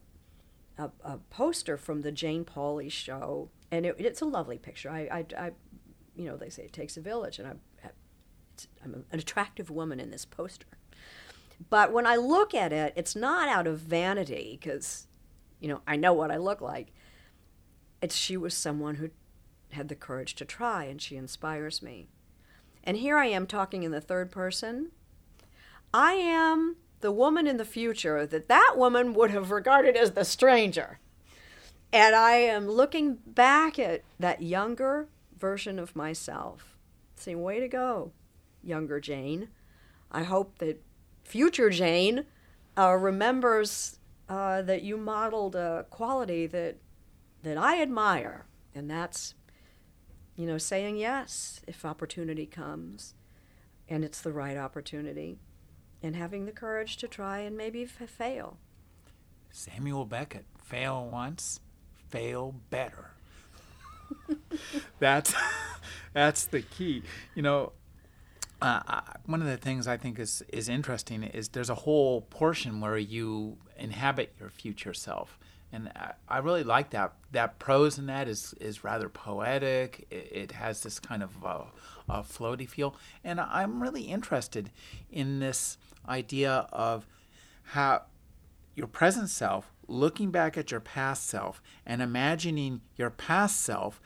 a, 0.77 0.91
a 1.03 1.17
poster 1.29 1.77
from 1.77 2.01
the 2.01 2.11
Jane 2.11 2.43
Pauley 2.43 2.91
show, 2.91 3.49
and 3.71 3.85
it, 3.85 3.95
it's 3.97 4.21
a 4.21 4.25
lovely 4.25 4.57
picture. 4.57 4.89
I, 4.89 4.99
I, 5.11 5.25
I, 5.37 5.51
you 6.15 6.25
know, 6.25 6.35
they 6.35 6.49
say 6.49 6.63
it 6.63 6.73
takes 6.73 6.97
a 6.97 7.01
village, 7.01 7.39
and 7.39 7.47
I, 7.47 7.87
I'm 8.83 9.05
an 9.11 9.19
attractive 9.19 9.69
woman 9.69 9.99
in 9.99 10.11
this 10.11 10.25
poster. 10.25 10.67
But 11.69 11.91
when 11.91 12.05
I 12.05 12.17
look 12.17 12.53
at 12.53 12.73
it, 12.73 12.93
it's 12.95 13.15
not 13.15 13.47
out 13.47 13.67
of 13.67 13.79
vanity 13.79 14.57
because, 14.59 15.07
you 15.59 15.67
know, 15.69 15.81
I 15.87 15.95
know 15.95 16.13
what 16.13 16.31
I 16.31 16.37
look 16.37 16.61
like. 16.61 16.93
It's 18.01 18.15
she 18.15 18.37
was 18.37 18.53
someone 18.53 18.95
who 18.95 19.09
had 19.71 19.87
the 19.87 19.95
courage 19.95 20.35
to 20.35 20.45
try, 20.45 20.83
and 20.83 21.01
she 21.01 21.15
inspires 21.15 21.81
me. 21.81 22.07
And 22.83 22.97
here 22.97 23.17
I 23.17 23.27
am 23.27 23.47
talking 23.47 23.83
in 23.83 23.91
the 23.91 24.01
third 24.01 24.31
person. 24.31 24.91
I 25.97 26.15
am 26.15 26.75
the 26.99 27.11
woman 27.13 27.47
in 27.47 27.55
the 27.55 27.63
future 27.63 28.25
that 28.25 28.49
that 28.49 28.73
woman 28.75 29.13
would 29.13 29.31
have 29.31 29.49
regarded 29.49 29.95
as 29.95 30.11
the 30.11 30.25
stranger. 30.25 30.99
And 31.93 32.13
I 32.13 32.33
am 32.33 32.67
looking 32.67 33.19
back 33.25 33.79
at 33.79 34.03
that 34.19 34.41
younger 34.41 35.07
version 35.39 35.79
of 35.79 35.95
myself, 35.95 36.77
saying, 37.15 37.41
Way 37.41 37.61
to 37.61 37.69
go, 37.69 38.11
younger 38.61 38.99
Jane. 38.99 39.47
I 40.11 40.23
hope 40.23 40.57
that 40.57 40.83
future 41.23 41.69
Jane 41.69 42.25
uh, 42.77 42.95
remembers 42.95 43.97
uh, 44.27 44.63
that 44.63 44.83
you 44.83 44.97
modeled 44.97 45.55
a 45.55 45.85
quality 45.89 46.45
that, 46.45 46.75
that 47.43 47.57
I 47.57 47.81
admire, 47.81 48.47
and 48.73 48.91
that's, 48.91 49.33
you 50.35 50.45
know, 50.45 50.57
saying 50.57 50.97
yes 50.97 51.61
if 51.67 51.85
opportunity 51.85 52.45
comes 52.45 53.13
and 53.87 54.03
it's 54.03 54.19
the 54.19 54.33
right 54.33 54.57
opportunity 54.57 55.39
and 56.01 56.15
having 56.15 56.45
the 56.45 56.51
courage 56.51 56.97
to 56.97 57.07
try 57.07 57.39
and 57.39 57.57
maybe 57.57 57.83
f- 57.83 58.09
fail. 58.09 58.57
Samuel 59.51 60.05
Beckett, 60.05 60.45
fail 60.63 61.07
once, 61.11 61.59
fail 62.09 62.55
better. 62.69 63.11
that's 64.99 65.33
that's 66.13 66.45
the 66.45 66.61
key. 66.61 67.03
You 67.33 67.41
know, 67.41 67.71
uh, 68.61 69.01
one 69.25 69.41
of 69.41 69.47
the 69.47 69.57
things 69.57 69.87
I 69.87 69.97
think 69.97 70.19
is 70.19 70.43
is 70.49 70.69
interesting 70.69 71.23
is 71.23 71.49
there's 71.49 71.69
a 71.69 71.75
whole 71.75 72.21
portion 72.21 72.81
where 72.81 72.97
you 72.97 73.57
inhabit 73.77 74.33
your 74.39 74.49
future 74.49 74.93
self, 74.93 75.37
and 75.75 75.91
I, 76.29 76.37
really 76.37 76.63
like 76.63 76.91
that. 76.91 77.13
That 77.33 77.59
prose 77.59 77.99
in 77.99 78.05
that 78.05 78.29
is 78.29 78.55
is 78.61 78.83
rather 78.83 79.09
poetic. 79.09 80.07
It, 80.09 80.29
it 80.31 80.51
has 80.53 80.81
this 80.81 80.99
kind 80.99 81.21
of 81.21 81.31
uh, 81.43 81.65
a 82.07 82.23
floaty 82.23 82.67
feel, 82.67 82.95
and 83.23 83.41
I'm 83.41 83.83
really 83.83 84.03
interested 84.03 84.71
in 85.11 85.39
this 85.39 85.77
idea 86.07 86.67
of 86.71 87.05
how 87.63 88.03
your 88.75 88.87
present 88.87 89.29
self 89.29 89.71
looking 89.87 90.31
back 90.31 90.57
at 90.57 90.71
your 90.71 90.79
past 90.79 91.27
self 91.27 91.61
and 91.85 92.01
imagining 92.01 92.81
your 92.95 93.09
past 93.09 93.61
self 93.61 94.01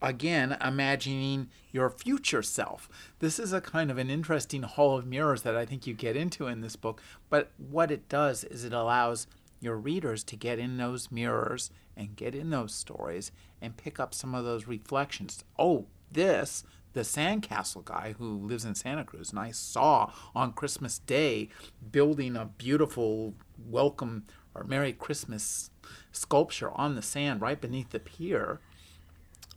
again 0.00 0.56
imagining 0.62 1.48
your 1.72 1.88
future 1.90 2.42
self 2.42 2.88
this 3.20 3.38
is 3.38 3.52
a 3.52 3.60
kind 3.60 3.90
of 3.90 3.98
an 3.98 4.10
interesting 4.10 4.62
hall 4.62 4.98
of 4.98 5.06
mirrors 5.06 5.42
that 5.42 5.56
i 5.56 5.64
think 5.64 5.86
you 5.86 5.94
get 5.94 6.14
into 6.14 6.46
in 6.46 6.60
this 6.60 6.76
book 6.76 7.02
but 7.30 7.50
what 7.56 7.90
it 7.90 8.08
does 8.08 8.44
is 8.44 8.64
it 8.64 8.72
allows 8.72 9.26
your 9.62 9.76
readers 9.76 10.24
to 10.24 10.36
get 10.36 10.58
in 10.58 10.76
those 10.76 11.10
mirrors 11.10 11.70
and 11.96 12.16
get 12.16 12.34
in 12.34 12.50
those 12.50 12.74
stories 12.74 13.30
and 13.60 13.76
pick 13.76 14.00
up 14.00 14.12
some 14.12 14.34
of 14.34 14.44
those 14.44 14.66
reflections 14.66 15.44
oh 15.58 15.86
this 16.10 16.64
the 16.92 17.00
sandcastle 17.00 17.84
guy 17.84 18.14
who 18.18 18.36
lives 18.36 18.64
in 18.64 18.74
Santa 18.74 19.04
Cruz, 19.04 19.30
and 19.30 19.38
I 19.38 19.50
saw 19.50 20.12
on 20.34 20.52
Christmas 20.52 20.98
Day 20.98 21.48
building 21.90 22.36
a 22.36 22.44
beautiful 22.44 23.34
welcome 23.58 24.26
or 24.54 24.64
Merry 24.64 24.92
Christmas 24.92 25.70
sculpture 26.12 26.70
on 26.72 26.94
the 26.94 27.02
sand 27.02 27.40
right 27.40 27.60
beneath 27.60 27.90
the 27.90 28.00
pier. 28.00 28.60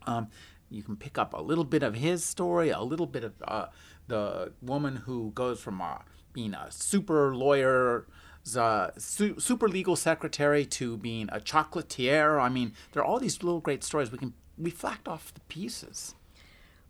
Um, 0.07 0.27
you 0.69 0.83
can 0.83 0.95
pick 0.95 1.17
up 1.17 1.33
a 1.33 1.41
little 1.41 1.63
bit 1.63 1.83
of 1.83 1.95
his 1.95 2.23
story, 2.23 2.69
a 2.69 2.81
little 2.81 3.05
bit 3.05 3.23
of 3.23 3.33
uh, 3.45 3.67
the 4.07 4.53
woman 4.61 4.97
who 4.97 5.31
goes 5.35 5.59
from 5.59 5.81
uh, 5.81 5.97
being 6.31 6.53
a 6.53 6.71
super 6.71 7.35
lawyer, 7.35 8.07
uh, 8.55 8.91
su- 8.97 9.39
super 9.39 9.67
legal 9.67 9.95
secretary 9.95 10.65
to 10.65 10.97
being 10.97 11.27
a 11.31 11.39
chocolatier. 11.39 12.39
I 12.39 12.49
mean, 12.49 12.73
there 12.91 13.01
are 13.01 13.05
all 13.05 13.19
these 13.19 13.41
little 13.41 13.59
great 13.59 13.83
stories. 13.83 14.11
We 14.11 14.17
can 14.17 14.33
we 14.57 14.65
reflect 14.65 15.07
off 15.07 15.33
the 15.33 15.41
pieces. 15.41 16.15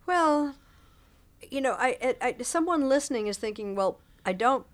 Well, 0.04 0.54
you 1.50 1.60
know, 1.60 1.72
I, 1.72 2.14
I, 2.20 2.36
someone 2.42 2.88
listening 2.88 3.26
is 3.26 3.36
thinking, 3.36 3.74
well, 3.74 4.00
I 4.24 4.32
don't 4.32 4.66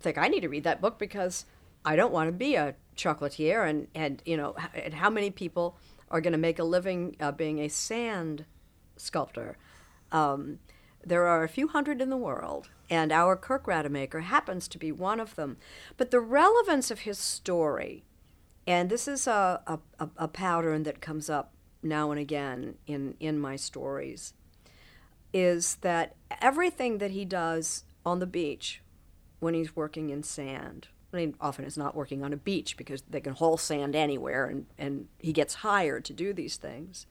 think 0.00 0.18
I 0.18 0.28
need 0.28 0.40
to 0.40 0.48
read 0.48 0.64
that 0.64 0.80
book 0.80 0.98
because 0.98 1.46
I 1.84 1.96
don't 1.96 2.12
want 2.12 2.28
to 2.28 2.32
be 2.32 2.56
a 2.56 2.74
chocolatier, 2.96 3.68
and 3.68 3.88
and 3.94 4.22
you 4.26 4.36
know, 4.36 4.54
and 4.74 4.94
how 4.94 5.10
many 5.10 5.30
people 5.30 5.76
are 6.10 6.20
going 6.20 6.32
to 6.32 6.38
make 6.38 6.58
a 6.58 6.64
living 6.64 7.16
uh, 7.20 7.32
being 7.32 7.60
a 7.60 7.68
sand 7.68 8.44
sculptor? 8.96 9.56
Um, 10.10 10.58
there 11.04 11.26
are 11.26 11.42
a 11.42 11.48
few 11.48 11.68
hundred 11.68 12.00
in 12.00 12.10
the 12.10 12.16
world, 12.16 12.68
and 12.92 13.10
our 13.10 13.36
Kirk 13.36 13.64
Rademaker 13.64 14.22
happens 14.24 14.68
to 14.68 14.76
be 14.76 14.92
one 14.92 15.18
of 15.18 15.34
them. 15.34 15.56
But 15.96 16.10
the 16.10 16.20
relevance 16.20 16.90
of 16.90 17.00
his 17.00 17.18
story, 17.18 18.04
and 18.66 18.90
this 18.90 19.08
is 19.08 19.26
a, 19.26 19.62
a, 19.98 20.08
a 20.18 20.28
pattern 20.28 20.82
that 20.82 21.00
comes 21.00 21.30
up 21.30 21.54
now 21.82 22.10
and 22.10 22.20
again 22.20 22.74
in, 22.86 23.14
in 23.18 23.38
my 23.38 23.56
stories, 23.56 24.34
is 25.32 25.76
that 25.76 26.16
everything 26.42 26.98
that 26.98 27.12
he 27.12 27.24
does 27.24 27.84
on 28.04 28.18
the 28.18 28.26
beach 28.26 28.82
when 29.40 29.54
he's 29.54 29.74
working 29.74 30.10
in 30.10 30.22
sand, 30.22 30.88
I 31.14 31.16
mean, 31.16 31.34
often 31.40 31.64
is 31.64 31.78
not 31.78 31.96
working 31.96 32.22
on 32.22 32.34
a 32.34 32.36
beach 32.36 32.76
because 32.76 33.00
they 33.08 33.22
can 33.22 33.32
haul 33.32 33.56
sand 33.56 33.96
anywhere 33.96 34.44
and, 34.44 34.66
and 34.76 35.08
he 35.18 35.32
gets 35.32 35.54
hired 35.54 36.04
to 36.04 36.12
do 36.12 36.34
these 36.34 36.58
things. 36.58 37.06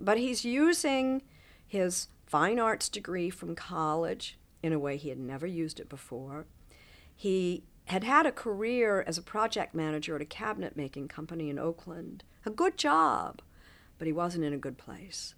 But 0.00 0.18
he's 0.18 0.44
using 0.44 1.22
his 1.64 2.08
fine 2.26 2.58
arts 2.58 2.88
degree 2.88 3.30
from 3.30 3.54
college 3.54 4.36
in 4.66 4.72
a 4.72 4.78
way 4.78 4.96
he 4.96 5.08
had 5.08 5.18
never 5.18 5.46
used 5.46 5.80
it 5.80 5.88
before. 5.88 6.46
He 7.14 7.64
had 7.86 8.04
had 8.04 8.26
a 8.26 8.32
career 8.32 9.04
as 9.06 9.16
a 9.16 9.22
project 9.22 9.74
manager 9.74 10.16
at 10.16 10.22
a 10.22 10.26
cabinet 10.26 10.76
making 10.76 11.08
company 11.08 11.48
in 11.48 11.58
Oakland, 11.58 12.24
a 12.44 12.50
good 12.50 12.76
job, 12.76 13.40
but 13.98 14.06
he 14.06 14.12
wasn't 14.12 14.44
in 14.44 14.52
a 14.52 14.58
good 14.58 14.76
place. 14.76 15.34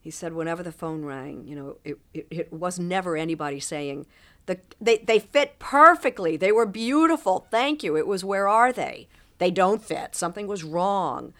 He 0.00 0.10
said 0.10 0.34
whenever 0.34 0.62
the 0.62 0.72
phone 0.72 1.04
rang, 1.04 1.46
you 1.46 1.56
know, 1.56 1.76
it, 1.84 1.98
it, 2.12 2.26
it 2.30 2.52
was 2.52 2.78
never 2.78 3.16
anybody 3.16 3.60
saying, 3.60 4.06
the, 4.46 4.60
they, 4.78 4.98
they 4.98 5.18
fit 5.18 5.58
perfectly. 5.58 6.36
They 6.36 6.52
were 6.52 6.66
beautiful. 6.66 7.46
Thank 7.50 7.82
you. 7.82 7.96
It 7.96 8.06
was, 8.06 8.22
where 8.22 8.46
are 8.46 8.72
they? 8.72 9.08
They 9.38 9.50
don't 9.50 9.82
fit. 9.82 10.14
Something 10.14 10.46
was 10.46 10.62
wrong. 10.62 11.32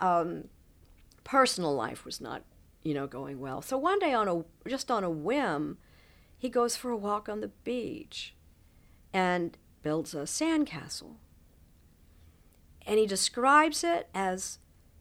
Um, 0.00 0.44
personal 1.24 1.74
life 1.74 2.04
was 2.04 2.20
not, 2.20 2.42
you 2.82 2.94
know, 2.94 3.06
going 3.06 3.40
well. 3.40 3.62
So 3.62 3.76
one 3.76 3.98
day, 3.98 4.14
on 4.14 4.28
a 4.28 4.44
just 4.68 4.90
on 4.90 5.04
a 5.04 5.10
whim, 5.10 5.78
he 6.42 6.48
goes 6.48 6.74
for 6.74 6.90
a 6.90 6.96
walk 6.96 7.28
on 7.28 7.40
the 7.40 7.52
beach, 7.62 8.34
and 9.12 9.56
builds 9.84 10.12
a 10.12 10.22
sandcastle. 10.22 11.14
And 12.84 12.98
he 12.98 13.06
describes 13.06 13.84
it 13.84 14.08
as 14.12 14.58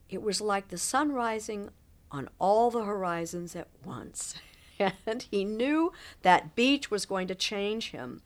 it 0.07 0.21
was 0.21 0.39
like 0.39 0.67
the 0.67 0.77
sun 0.77 1.11
rising 1.13 1.71
on 2.11 2.29
all 2.37 2.69
the 2.69 2.83
horizons 2.83 3.55
at 3.55 3.69
once. 3.83 4.35
and 5.07 5.25
he 5.31 5.43
knew 5.43 5.91
that 6.21 6.53
beach 6.53 6.91
was 6.91 7.07
going 7.07 7.27
to 7.29 7.33
change 7.33 7.89
him. 7.89 8.21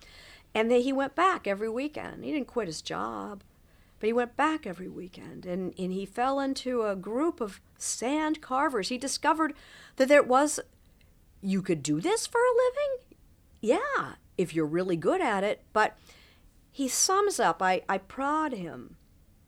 And 0.53 0.69
then 0.69 0.81
he 0.81 0.91
went 0.91 1.15
back 1.15 1.47
every 1.47 1.69
weekend. 1.69 2.25
He 2.25 2.33
didn't 2.33 2.47
quit 2.47 2.67
his 2.67 2.81
job, 2.81 3.43
but 4.01 4.07
he 4.07 4.13
went 4.13 4.35
back 4.35 4.67
every 4.67 4.89
weekend. 4.89 5.45
And, 5.45 5.73
and 5.79 5.93
he 5.93 6.05
fell 6.05 6.41
into 6.41 6.83
a 6.83 6.97
group 6.97 7.39
of 7.39 7.61
sand 7.77 8.41
carvers. 8.41 8.89
He 8.89 8.97
discovered 8.97 9.53
that 9.95 10.09
there 10.09 10.21
was, 10.21 10.59
you 11.45 11.61
could 11.61 11.83
do 11.83 12.01
this 12.01 12.25
for 12.27 12.39
a 12.39 12.57
living? 12.65 13.17
Yeah, 13.61 14.13
if 14.37 14.53
you're 14.53 14.65
really 14.65 14.97
good 14.97 15.21
at 15.21 15.43
it. 15.43 15.63
But 15.73 15.97
he 16.71 16.87
sums 16.87 17.39
up, 17.39 17.61
I, 17.61 17.83
I 17.87 17.97
prod 17.99 18.53
him 18.53 18.97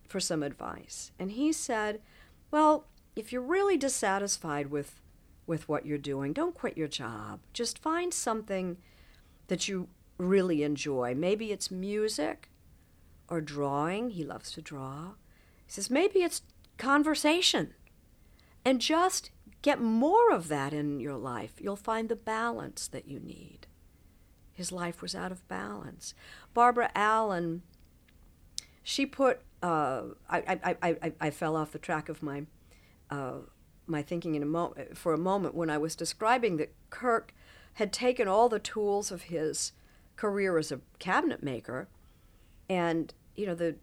for 0.07 0.19
some 0.19 0.43
advice. 0.43 1.11
And 1.19 1.31
he 1.31 1.51
said, 1.51 2.01
Well, 2.51 2.87
if 3.15 3.33
you're 3.33 3.41
really 3.41 3.77
dissatisfied 3.77 4.71
with 4.71 5.01
with 5.45 5.69
what 5.69 5.85
you're 5.85 5.97
doing, 5.97 6.33
don't 6.33 6.55
quit 6.55 6.77
your 6.77 6.89
job. 6.89 7.39
Just 7.53 7.79
find 7.79 8.13
something 8.13 8.77
that 9.47 9.67
you 9.69 9.87
really 10.17 10.61
enjoy. 10.61 11.15
Maybe 11.15 11.51
it's 11.51 11.71
music 11.71 12.49
or 13.29 13.39
drawing. 13.39 14.09
He 14.09 14.25
loves 14.25 14.51
to 14.53 14.61
draw. 14.61 15.13
He 15.65 15.71
says 15.71 15.89
maybe 15.89 16.19
it's 16.19 16.41
conversation. 16.77 17.73
And 18.65 18.81
just 18.81 19.31
get 19.61 19.81
more 19.81 20.31
of 20.31 20.47
that 20.47 20.73
in 20.73 20.99
your 20.99 21.17
life. 21.17 21.53
You'll 21.59 21.75
find 21.75 22.09
the 22.09 22.15
balance 22.15 22.87
that 22.87 23.07
you 23.07 23.19
need. 23.19 23.67
His 24.53 24.71
life 24.71 25.01
was 25.01 25.13
out 25.13 25.31
of 25.31 25.47
balance. 25.47 26.13
Barbara 26.53 26.89
Allen, 26.95 27.61
she 28.83 29.05
put, 29.05 29.41
uh, 29.61 30.03
I, 30.29 30.59
I, 30.63 30.95
I, 31.01 31.13
I 31.21 31.29
fell 31.29 31.55
off 31.55 31.71
the 31.71 31.79
track 31.79 32.09
of 32.09 32.23
my 32.23 32.45
uh, 33.09 33.39
my 33.87 34.01
thinking 34.01 34.35
in 34.35 34.43
a 34.43 34.45
mo- 34.45 34.75
for 34.93 35.13
a 35.13 35.17
moment 35.17 35.55
when 35.55 35.69
I 35.69 35.77
was 35.77 35.95
describing 35.95 36.57
that 36.57 36.73
Kirk 36.89 37.33
had 37.75 37.93
taken 37.93 38.27
all 38.27 38.49
the 38.49 38.59
tools 38.59 39.11
of 39.11 39.23
his 39.23 39.71
career 40.15 40.57
as 40.57 40.71
a 40.71 40.81
cabinet 40.99 41.41
maker, 41.41 41.87
and 42.69 43.13
you 43.35 43.45
know 43.45 43.55
the 43.55 43.75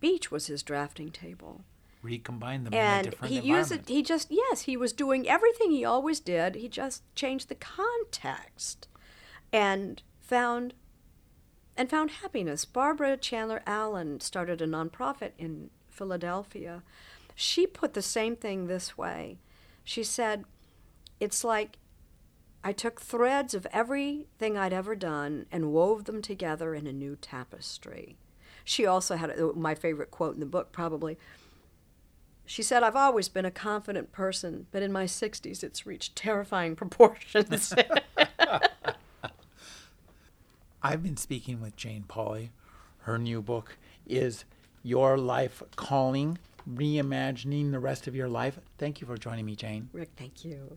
beach 0.00 0.30
was 0.30 0.46
his 0.46 0.62
drafting 0.62 1.10
table, 1.10 1.64
recombine 2.02 2.64
them 2.64 2.72
in 2.72 2.78
a 2.78 2.82
and 2.82 3.10
different 3.10 3.32
he 3.32 3.40
used 3.40 3.70
it 3.72 3.88
he 3.88 4.02
just 4.02 4.28
yes 4.30 4.62
he 4.62 4.76
was 4.76 4.92
doing 4.92 5.28
everything 5.28 5.70
he 5.70 5.84
always 5.84 6.20
did. 6.20 6.56
He 6.56 6.68
just 6.68 7.02
changed 7.14 7.48
the 7.48 7.54
context 7.54 8.88
and 9.52 10.02
found 10.20 10.74
and 11.76 11.88
found 11.88 12.10
happiness. 12.10 12.64
Barbara 12.64 13.16
chandler 13.16 13.62
allen 13.66 14.20
started 14.20 14.60
a 14.60 14.66
nonprofit 14.66 15.32
in 15.38 15.70
philadelphia. 15.88 16.82
She 17.34 17.66
put 17.66 17.94
the 17.94 18.02
same 18.02 18.36
thing 18.36 18.66
this 18.66 18.98
way. 18.98 19.38
She 19.84 20.02
said 20.02 20.44
it's 21.20 21.44
like 21.44 21.78
i 22.64 22.72
took 22.72 23.00
threads 23.00 23.54
of 23.54 23.66
everything 23.72 24.56
i'd 24.56 24.72
ever 24.72 24.94
done 24.94 25.46
and 25.50 25.72
wove 25.72 26.04
them 26.04 26.20
together 26.22 26.74
in 26.74 26.86
a 26.86 26.92
new 26.92 27.16
tapestry. 27.16 28.16
She 28.64 28.86
also 28.86 29.16
had 29.16 29.36
my 29.56 29.74
favorite 29.74 30.10
quote 30.10 30.34
in 30.34 30.40
the 30.40 30.46
book 30.46 30.72
probably 30.72 31.18
she 32.44 32.62
said, 32.62 32.82
I've 32.82 32.96
always 32.96 33.28
been 33.28 33.44
a 33.44 33.50
confident 33.50 34.12
person, 34.12 34.66
but 34.70 34.82
in 34.82 34.92
my 34.92 35.04
60s 35.04 35.62
it's 35.62 35.86
reached 35.86 36.16
terrifying 36.16 36.76
proportions. 36.82 37.74
I've 40.82 41.02
been 41.02 41.16
speaking 41.16 41.60
with 41.60 41.76
Jane 41.76 42.04
Pauley. 42.08 42.50
Her 43.00 43.18
new 43.18 43.40
book 43.40 43.76
is 44.06 44.44
Your 44.82 45.16
Life 45.16 45.62
Calling 45.76 46.38
Reimagining 46.68 47.70
the 47.72 47.78
Rest 47.78 48.06
of 48.06 48.14
Your 48.14 48.28
Life. 48.28 48.58
Thank 48.78 49.00
you 49.00 49.06
for 49.06 49.16
joining 49.16 49.46
me, 49.46 49.56
Jane. 49.56 49.88
Rick, 49.92 50.10
thank 50.16 50.44
you. 50.44 50.76